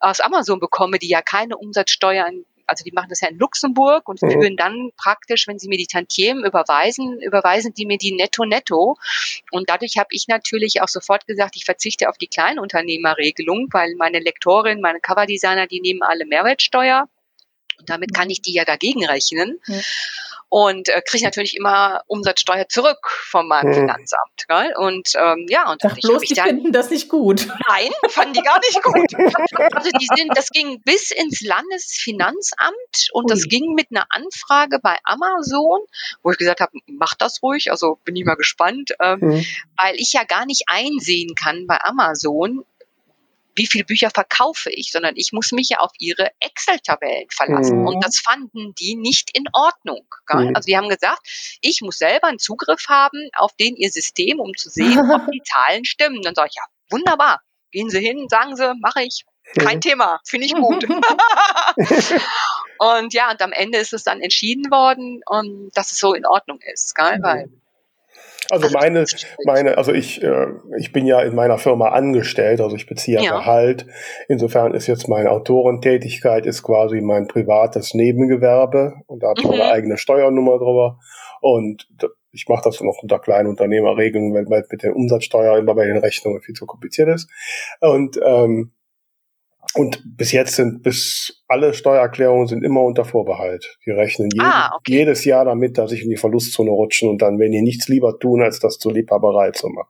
[0.00, 2.28] aus Amazon bekomme, die ja keine Umsatzsteuer
[2.66, 4.30] also die machen das ja in Luxemburg und mhm.
[4.30, 8.96] führen dann praktisch, wenn sie mir die Tantiemen überweisen, überweisen die mir die netto netto.
[9.50, 14.20] Und dadurch habe ich natürlich auch sofort gesagt, ich verzichte auf die Kleinunternehmerregelung, weil meine
[14.20, 17.08] Lektorin, meine Coverdesigner, die nehmen alle Mehrwertsteuer.
[17.78, 19.58] Und damit kann ich die ja dagegen rechnen.
[19.66, 19.80] Ja.
[20.48, 23.74] Und äh, kriege natürlich immer Umsatzsteuer zurück von meinem mhm.
[23.74, 24.44] Finanzamt.
[24.46, 24.74] Gell?
[24.76, 27.48] Und ähm, ja, und Sag bloß, die dann, finden das nicht gut.
[27.68, 29.74] Nein, fanden die gar nicht gut.
[29.74, 33.30] also die sind, das ging bis ins Landesfinanzamt und Ui.
[33.30, 35.80] das ging mit einer Anfrage bei Amazon,
[36.22, 39.46] wo ich gesagt habe, mach das ruhig, also bin ich mal gespannt, ähm, mhm.
[39.78, 42.62] weil ich ja gar nicht einsehen kann bei Amazon,
[43.54, 47.80] wie viele Bücher verkaufe ich, sondern ich muss mich ja auf ihre Excel-Tabellen verlassen.
[47.80, 47.86] Mhm.
[47.86, 50.06] Und das fanden die nicht in Ordnung.
[50.32, 50.54] Mhm.
[50.54, 51.20] Also die haben gesagt,
[51.60, 55.42] ich muss selber einen Zugriff haben auf den ihr System, um zu sehen, ob die
[55.42, 56.22] Zahlen stimmen.
[56.22, 57.40] Dann sage ich, ja, wunderbar.
[57.70, 59.24] Gehen Sie hin, sagen Sie, mache ich.
[59.58, 59.80] Kein.
[59.80, 60.84] Thema, finde ich gut.
[62.78, 66.24] und ja, und am Ende ist es dann entschieden worden, um, dass es so in
[66.24, 67.18] Ordnung ist, gell?
[67.22, 67.50] Weil
[68.52, 69.06] also meine,
[69.46, 70.46] meine, also ich, äh,
[70.78, 73.38] ich bin ja in meiner Firma angestellt, also ich beziehe ja.
[73.38, 73.86] Gehalt.
[74.28, 79.52] Insofern ist jetzt meine Autorentätigkeit ist quasi mein privates Nebengewerbe und da habe ich mhm.
[79.52, 80.98] eine eigene Steuernummer drüber.
[81.40, 81.88] Und
[82.30, 86.54] ich mache das noch unter Kleinunternehmerregelungen, weil mit der Umsatzsteuer immer bei den Rechnungen viel
[86.54, 87.30] zu kompliziert ist.
[87.80, 88.72] Und ähm,
[89.74, 93.78] und bis jetzt sind bis alle Steuererklärungen sind immer unter Vorbehalt.
[93.86, 94.92] Die rechnen jeden, Ah, okay.
[94.92, 98.18] jedes Jahr damit, dass ich in die Verlustzone rutschen und dann, wenn die nichts lieber
[98.18, 99.88] tun, als das zur Liebhaberei zu machen.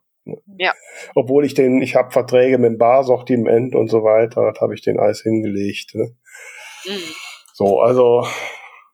[0.56, 0.72] Ja.
[1.16, 4.82] Obwohl ich den, ich habe Verträge mit dem Barsortiment und so weiter, das habe ich
[4.82, 5.94] den alles hingelegt.
[5.94, 6.14] Ne?
[6.86, 6.90] Mhm.
[7.54, 8.24] So, also,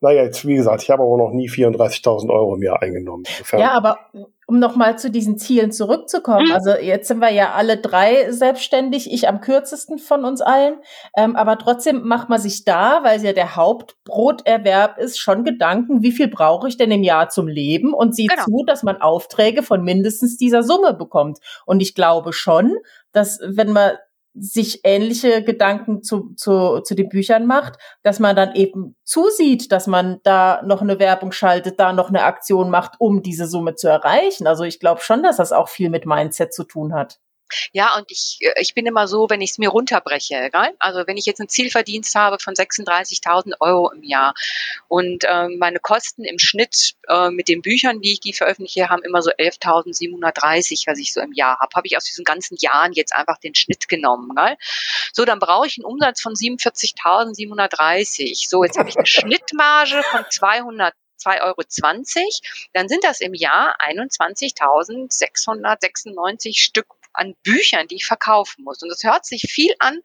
[0.00, 3.24] naja, jetzt wie gesagt, ich habe aber noch nie 34.000 Euro im Jahr eingenommen.
[3.28, 3.98] Insofern- Ja, aber
[4.50, 6.52] um nochmal zu diesen Zielen zurückzukommen, Mhm.
[6.54, 10.78] also jetzt sind wir ja alle drei selbstständig, ich am kürzesten von uns allen,
[11.16, 16.02] ähm, aber trotzdem macht man sich da, weil es ja der Hauptbroterwerb ist, schon Gedanken,
[16.02, 18.44] wie viel brauche ich denn im Jahr zum Leben und sieht Genau.
[18.44, 21.38] zu, dass man Aufträge von mindestens dieser Summe bekommt.
[21.66, 22.74] Und ich glaube schon,
[23.12, 23.92] dass wenn man
[24.34, 29.86] sich ähnliche Gedanken zu, zu, zu den Büchern macht, dass man dann eben zusieht, dass
[29.86, 33.88] man da noch eine Werbung schaltet, da noch eine Aktion macht, um diese Summe zu
[33.88, 34.46] erreichen.
[34.46, 37.18] Also ich glaube schon, dass das auch viel mit Mindset zu tun hat.
[37.72, 40.74] Ja, und ich, äh, ich bin immer so, wenn ich es mir runterbreche, gell?
[40.78, 44.34] also wenn ich jetzt einen Zielverdienst habe von 36.000 Euro im Jahr
[44.88, 49.02] und ähm, meine Kosten im Schnitt äh, mit den Büchern, die ich die veröffentliche, haben
[49.02, 52.92] immer so 11.730, was ich so im Jahr habe, habe ich aus diesen ganzen Jahren
[52.92, 54.34] jetzt einfach den Schnitt genommen.
[54.34, 54.56] Gell?
[55.12, 58.48] So, dann brauche ich einen Umsatz von 47.730.
[58.48, 61.62] So, jetzt habe ich eine Schnittmarge von 200 2,20 Euro,
[62.72, 68.82] dann sind das im Jahr 21.696 Stück an Büchern, die ich verkaufen muss.
[68.82, 70.00] Und es hört sich viel an,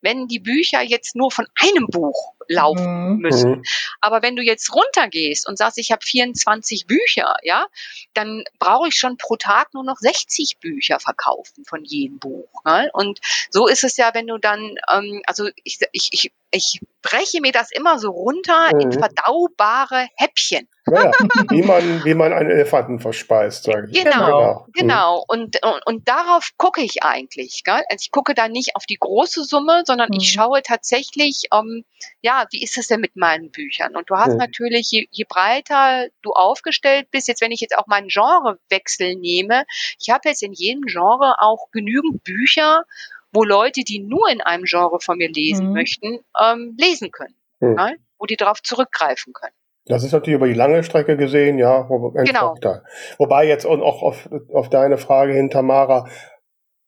[0.00, 3.18] wenn die Bücher jetzt nur von einem Buch laufen Mhm.
[3.18, 3.50] müssen.
[3.50, 3.62] Mhm.
[4.00, 7.66] Aber wenn du jetzt runtergehst und sagst, ich habe 24 Bücher, ja,
[8.14, 12.48] dann brauche ich schon pro Tag nur noch 60 Bücher verkaufen von jedem Buch.
[12.64, 12.90] Ne?
[12.92, 17.40] Und so ist es ja, wenn du dann, ähm, also ich, ich, ich, ich breche
[17.40, 18.92] mir das immer so runter in Mhm.
[18.92, 20.68] verdaubare Häppchen.
[20.86, 21.10] Ja,
[21.48, 24.04] wie, man, wie man einen Elefanten verspeist, sage ich.
[24.04, 24.72] Genau, Mhm.
[24.74, 27.62] Genau, und, und, und darauf gucke ich eigentlich.
[27.64, 27.82] Gell?
[27.88, 30.18] Also ich gucke da nicht auf die große Summe, sondern Mhm.
[30.20, 31.84] ich schaue tatsächlich, ähm,
[32.20, 33.96] ja, wie ist es denn mit meinen Büchern?
[33.96, 34.38] Und du hast Mhm.
[34.38, 39.64] natürlich, je, je breiter du aufgestellt bist, jetzt wenn ich jetzt auch meinen Genrewechsel nehme,
[40.00, 42.84] ich habe jetzt in jedem Genre auch genügend Bücher,
[43.32, 45.72] wo Leute, die nur in einem Genre von mir lesen Mhm.
[45.72, 47.36] möchten, ähm, lesen können.
[47.60, 47.76] Mhm.
[47.76, 47.96] Gell?
[48.18, 49.54] Wo die darauf zurückgreifen können.
[49.86, 52.54] Das ist natürlich über die lange Strecke gesehen, ja, Genau.
[52.54, 52.82] Vorteil.
[53.18, 56.08] Wobei jetzt auch auf, auf deine Frage hin, Tamara,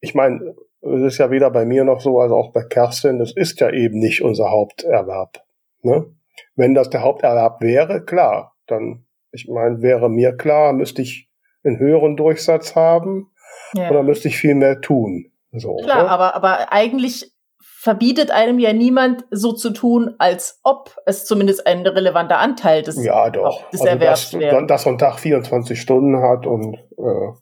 [0.01, 3.33] ich meine, es ist ja weder bei mir noch so, als auch bei Kerstin, das
[3.35, 5.43] ist ja eben nicht unser Haupterwerb.
[5.83, 6.07] Ne?
[6.55, 11.29] Wenn das der Haupterwerb wäre, klar, dann, ich meine, wäre mir klar, müsste ich
[11.65, 13.31] einen höheren Durchsatz haben
[13.75, 13.91] Ja.
[13.91, 15.33] oder müsste ich viel mehr tun.
[15.53, 16.11] So, Klar, ne?
[16.11, 21.87] aber, aber eigentlich verbietet einem ja niemand so zu tun, als ob es zumindest ein
[21.87, 23.69] relevanter Anteil des, Ja, doch.
[23.71, 24.67] des Also, Erwerbs dass, wäre.
[24.67, 27.33] dass so ein Tag 24 Stunden hat und, äh,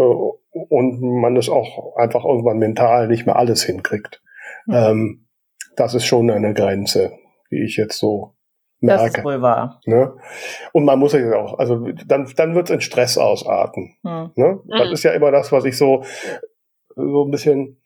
[0.00, 4.22] und man es auch einfach irgendwann mental nicht mehr alles hinkriegt.
[4.66, 4.74] Hm.
[4.74, 5.26] Ähm,
[5.76, 7.12] das ist schon eine Grenze,
[7.50, 8.34] die ich jetzt so
[8.80, 9.18] Das merke.
[9.18, 9.80] ist wohl wahr.
[9.86, 10.12] Ne?
[10.72, 13.96] Und man muss ja auch, also dann, dann wird es in Stress ausarten.
[14.04, 14.30] Hm.
[14.36, 14.60] Ne?
[14.68, 14.92] Das Mhm.
[14.92, 16.02] ist ja immer das, was ich so,
[16.94, 17.80] so ein bisschen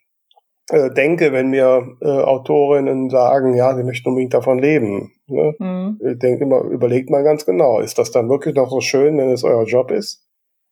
[0.70, 5.12] äh, denke, wenn mir äh, Autorinnen sagen, ja, sie möchten unbedingt davon leben.
[5.26, 5.54] Ne?
[5.58, 6.00] Hm.
[6.04, 9.30] Ich denke immer, überlegt mal ganz genau, ist das dann wirklich noch so schön, wenn
[9.30, 10.26] es euer Job ist?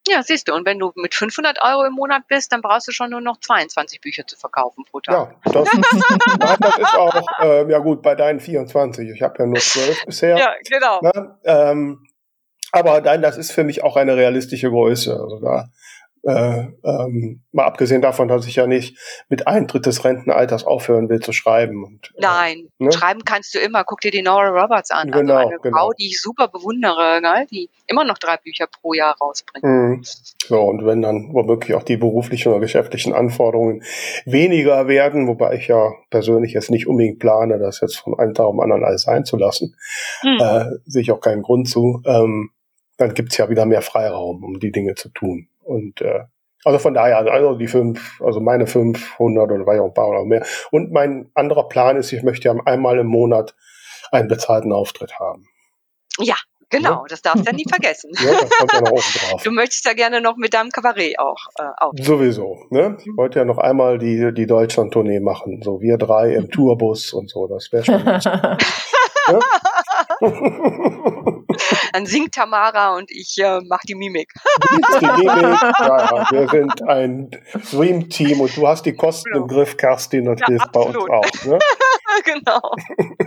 [0.08, 2.92] Ja, siehst du, und wenn du mit 500 Euro im Monat bist, dann brauchst du
[2.92, 5.36] schon nur noch 22 Bücher zu verkaufen pro Tag.
[5.44, 9.46] Ja, das, nein, das ist auch, äh, ja gut, bei deinen 24, ich habe ja
[9.46, 10.38] nur 12 bisher.
[10.38, 11.00] Ja, genau.
[11.02, 11.38] Ne?
[11.44, 12.06] Ähm,
[12.72, 15.12] aber nein, das ist für mich auch eine realistische Größe.
[15.12, 15.68] Also da,
[16.24, 18.96] äh, ähm, mal abgesehen davon, dass ich ja nicht
[19.28, 21.84] mit Eintritt des Rentenalters aufhören will zu schreiben.
[21.84, 22.92] Und, äh, Nein, Ne?
[22.92, 23.84] schreiben kannst du immer.
[23.84, 25.10] Guck dir die Nora Roberts an.
[25.10, 25.76] Genau, also eine genau.
[25.76, 27.46] Frau, die ich super bewundere, gell?
[27.50, 29.64] die immer noch drei Bücher pro Jahr rausbringt.
[29.64, 30.02] Mhm.
[30.46, 33.82] So, und wenn dann womöglich auch die beruflichen oder geschäftlichen Anforderungen
[34.24, 38.46] weniger werden, wobei ich ja persönlich jetzt nicht unbedingt plane, das jetzt von einem Tag
[38.46, 39.74] auf den anderen alles sein zu lassen,
[40.20, 40.38] Hm.
[40.40, 42.50] äh, sehe ich auch keinen Grund zu, ähm,
[42.96, 45.48] dann gibt's ja wieder mehr Freiraum, um die Dinge zu tun.
[45.68, 46.24] Und äh,
[46.64, 50.08] also von daher, also die fünf, also meine 500 oder war ja auch ein paar
[50.08, 50.44] oder mehr.
[50.70, 53.54] Und mein anderer Plan ist, ich möchte ja einmal im Monat
[54.10, 55.46] einen bezahlten Auftritt haben.
[56.70, 58.10] Genau, das darfst du ja nie vergessen.
[58.14, 58.90] Ja, das kommt ja noch
[59.30, 59.42] drauf.
[59.42, 61.92] Du möchtest ja gerne noch mit deinem Kabarett auch äh, auf.
[61.98, 62.58] Sowieso.
[62.70, 62.96] Ne?
[63.00, 65.62] Ich wollte ja noch einmal die, die Deutschland-Tournee machen.
[65.62, 67.46] So wir drei im Tourbus und so.
[67.46, 68.04] Das wäre schon.
[68.04, 69.40] ne?
[71.92, 74.32] Dann singt Tamara und ich äh, mach die Mimik.
[75.00, 77.30] Die Mimik, ja, wir sind ein
[77.70, 81.44] Dream-Team und du hast die Kosten im Griff, Kerstin, das Ja, hilft bei uns auch.
[81.46, 81.58] Ne?
[82.24, 82.60] genau.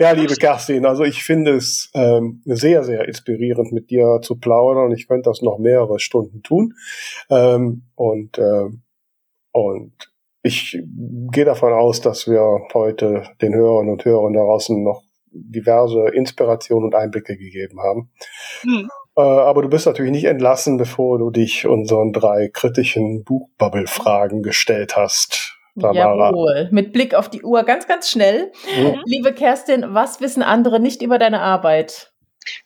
[0.00, 4.90] Ja, liebe Kerstin, also ich finde es ähm, sehr, sehr inspirierend, mit dir zu plaudern.
[4.90, 6.74] Ich könnte das noch mehrere Stunden tun.
[7.30, 8.82] Ähm, und, ähm,
[9.52, 9.92] und
[10.42, 10.82] ich
[11.30, 15.02] gehe davon aus, dass wir heute den Hörern und Hörern da draußen noch
[15.34, 18.10] diverse Inspirationen und Einblicke gegeben haben.
[18.62, 18.90] Hm.
[19.16, 24.96] Äh, aber du bist natürlich nicht entlassen, bevor du dich unseren drei kritischen Buchbubble-Fragen gestellt
[24.96, 25.56] hast.
[25.80, 26.30] Tamara.
[26.30, 26.68] Jawohl.
[26.70, 28.52] Mit Blick auf die Uhr ganz, ganz schnell.
[28.76, 29.02] Mhm.
[29.04, 32.12] Liebe Kerstin, was wissen andere nicht über deine Arbeit?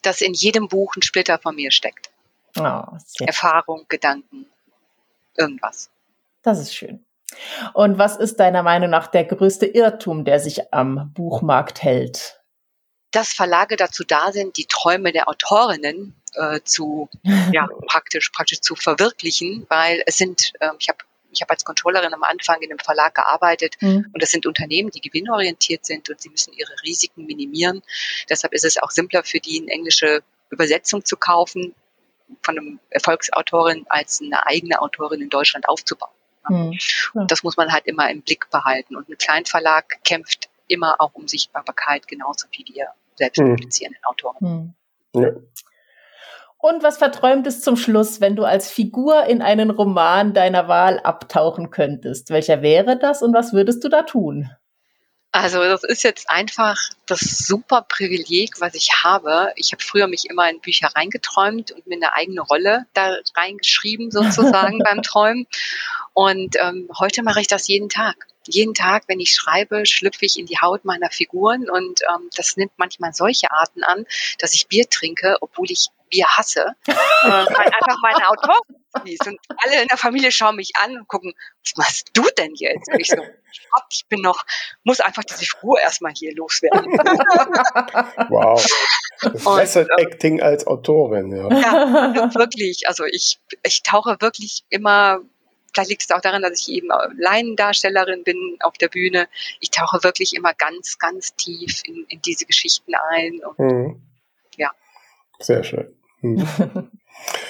[0.03, 2.11] Dass in jedem Buch ein Splitter von mir steckt.
[2.59, 2.82] Oh,
[3.20, 4.47] Erfahrung, Gedanken,
[5.36, 5.90] irgendwas.
[6.43, 7.05] Das ist schön.
[7.74, 12.38] Und was ist deiner Meinung nach der größte Irrtum, der sich am Buchmarkt hält?
[13.11, 17.09] Dass Verlage dazu da sind, die Träume der Autorinnen äh, zu
[17.53, 20.99] ja, praktisch praktisch zu verwirklichen, weil es sind, äh, ich habe
[21.31, 24.07] ich habe als Controllerin am Anfang in einem Verlag gearbeitet mhm.
[24.13, 27.83] und das sind Unternehmen, die gewinnorientiert sind und sie müssen ihre Risiken minimieren.
[28.31, 31.75] Deshalb ist es auch simpler für die, eine englische Übersetzung zu kaufen
[32.43, 36.13] von einem Erfolgsautorin als eine eigene Autorin in Deutschland aufzubauen.
[36.49, 36.79] Mhm.
[37.15, 37.25] Ja.
[37.25, 38.97] Das muss man halt immer im Blick behalten.
[38.97, 43.57] Und ein Kleinverlag kämpft immer auch um Sichtbarkeit, genauso wie wir selbst mhm.
[43.57, 44.74] publizierenden Autoren.
[45.12, 45.20] Mhm.
[45.20, 45.31] Ja.
[46.61, 50.99] Und was verträumt es zum Schluss, wenn du als Figur in einen Roman deiner Wahl
[50.99, 52.31] abtauchen könntest?
[52.31, 54.51] Welcher wäre das und was würdest du da tun?
[55.31, 56.77] Also das ist jetzt einfach
[57.07, 59.53] das super Privileg, was ich habe.
[59.57, 64.11] Ich habe früher mich immer in Bücher reingeträumt und mir eine eigene Rolle da reingeschrieben
[64.11, 65.47] sozusagen beim Träumen.
[66.15, 68.27] Und ähm, heute mache ich das jeden Tag.
[68.49, 72.57] Jeden Tag, wenn ich schreibe, schlüpfe ich in die Haut meiner Figuren und ähm, das
[72.57, 74.07] nimmt manchmal solche Arten an,
[74.39, 76.95] dass ich Bier trinke, obwohl ich Bier hasse, äh,
[77.25, 79.27] weil einfach meine Autoren fließt.
[79.27, 82.89] Und alle in der Familie schauen mich an und gucken, was machst du denn jetzt?
[82.91, 83.23] Und ich so,
[83.91, 84.45] ich bin noch,
[84.85, 86.87] muss einfach diese Figur erstmal hier loswerden.
[88.29, 88.65] wow.
[89.20, 91.49] Das und, äh, Acting als Autorin, ja.
[91.49, 92.89] Ja, wirklich.
[92.89, 95.20] Also ich, ich tauche wirklich immer
[95.73, 99.28] Vielleicht liegt es auch daran, dass ich eben Laiendarstellerin bin auf der Bühne.
[99.61, 103.40] Ich tauche wirklich immer ganz, ganz tief in, in diese Geschichten ein.
[103.45, 104.03] Und, mhm.
[104.57, 104.73] Ja.
[105.39, 105.95] Sehr schön.
[106.20, 106.47] Hm.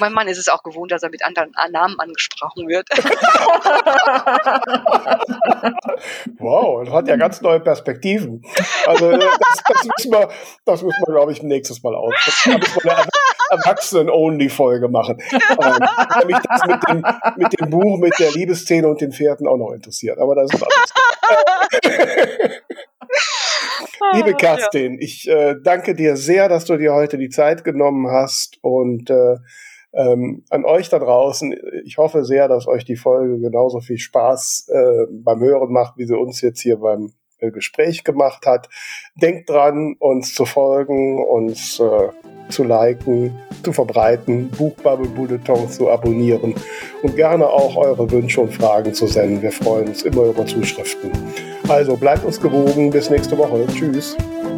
[0.00, 2.88] Mein Mann ist es auch gewohnt, dass er mit anderen Namen angesprochen wird.
[6.38, 8.42] wow, das hat ja ganz neue Perspektiven.
[8.86, 10.28] Also das, das müssen wir,
[10.64, 12.14] das müssen wir, glaube ich, nächstes Mal aus.
[12.44, 13.06] Da wir eine
[13.50, 15.18] Erwachsenen-Only-Folge machen.
[15.32, 17.04] Ähm, mich das mit dem,
[17.36, 20.18] mit dem Buch, mit der Liebesszene und den Pferden auch noch interessiert.
[20.18, 20.92] Aber das ist alles.
[24.14, 24.98] Liebe Kerstin, ja.
[25.00, 29.36] ich äh, danke dir sehr, dass du dir heute die Zeit genommen hast und äh,
[29.92, 31.54] ähm, an euch da draußen.
[31.84, 36.06] Ich hoffe sehr, dass euch die Folge genauso viel Spaß äh, beim Hören macht, wie
[36.06, 38.68] sie uns jetzt hier beim Gespräch gemacht hat.
[39.14, 42.08] Denkt dran, uns zu folgen, uns äh,
[42.48, 46.54] zu liken, zu verbreiten, Buchbubble Bulletin zu abonnieren
[47.02, 49.42] und gerne auch eure Wünsche und Fragen zu senden.
[49.42, 51.10] Wir freuen uns immer über Zuschriften.
[51.68, 52.90] Also bleibt uns gewogen.
[52.90, 53.66] Bis nächste Woche.
[53.74, 54.16] Tschüss.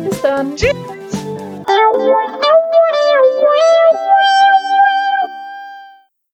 [0.09, 0.55] Bis dann.
[0.57, 0.75] Tschüss.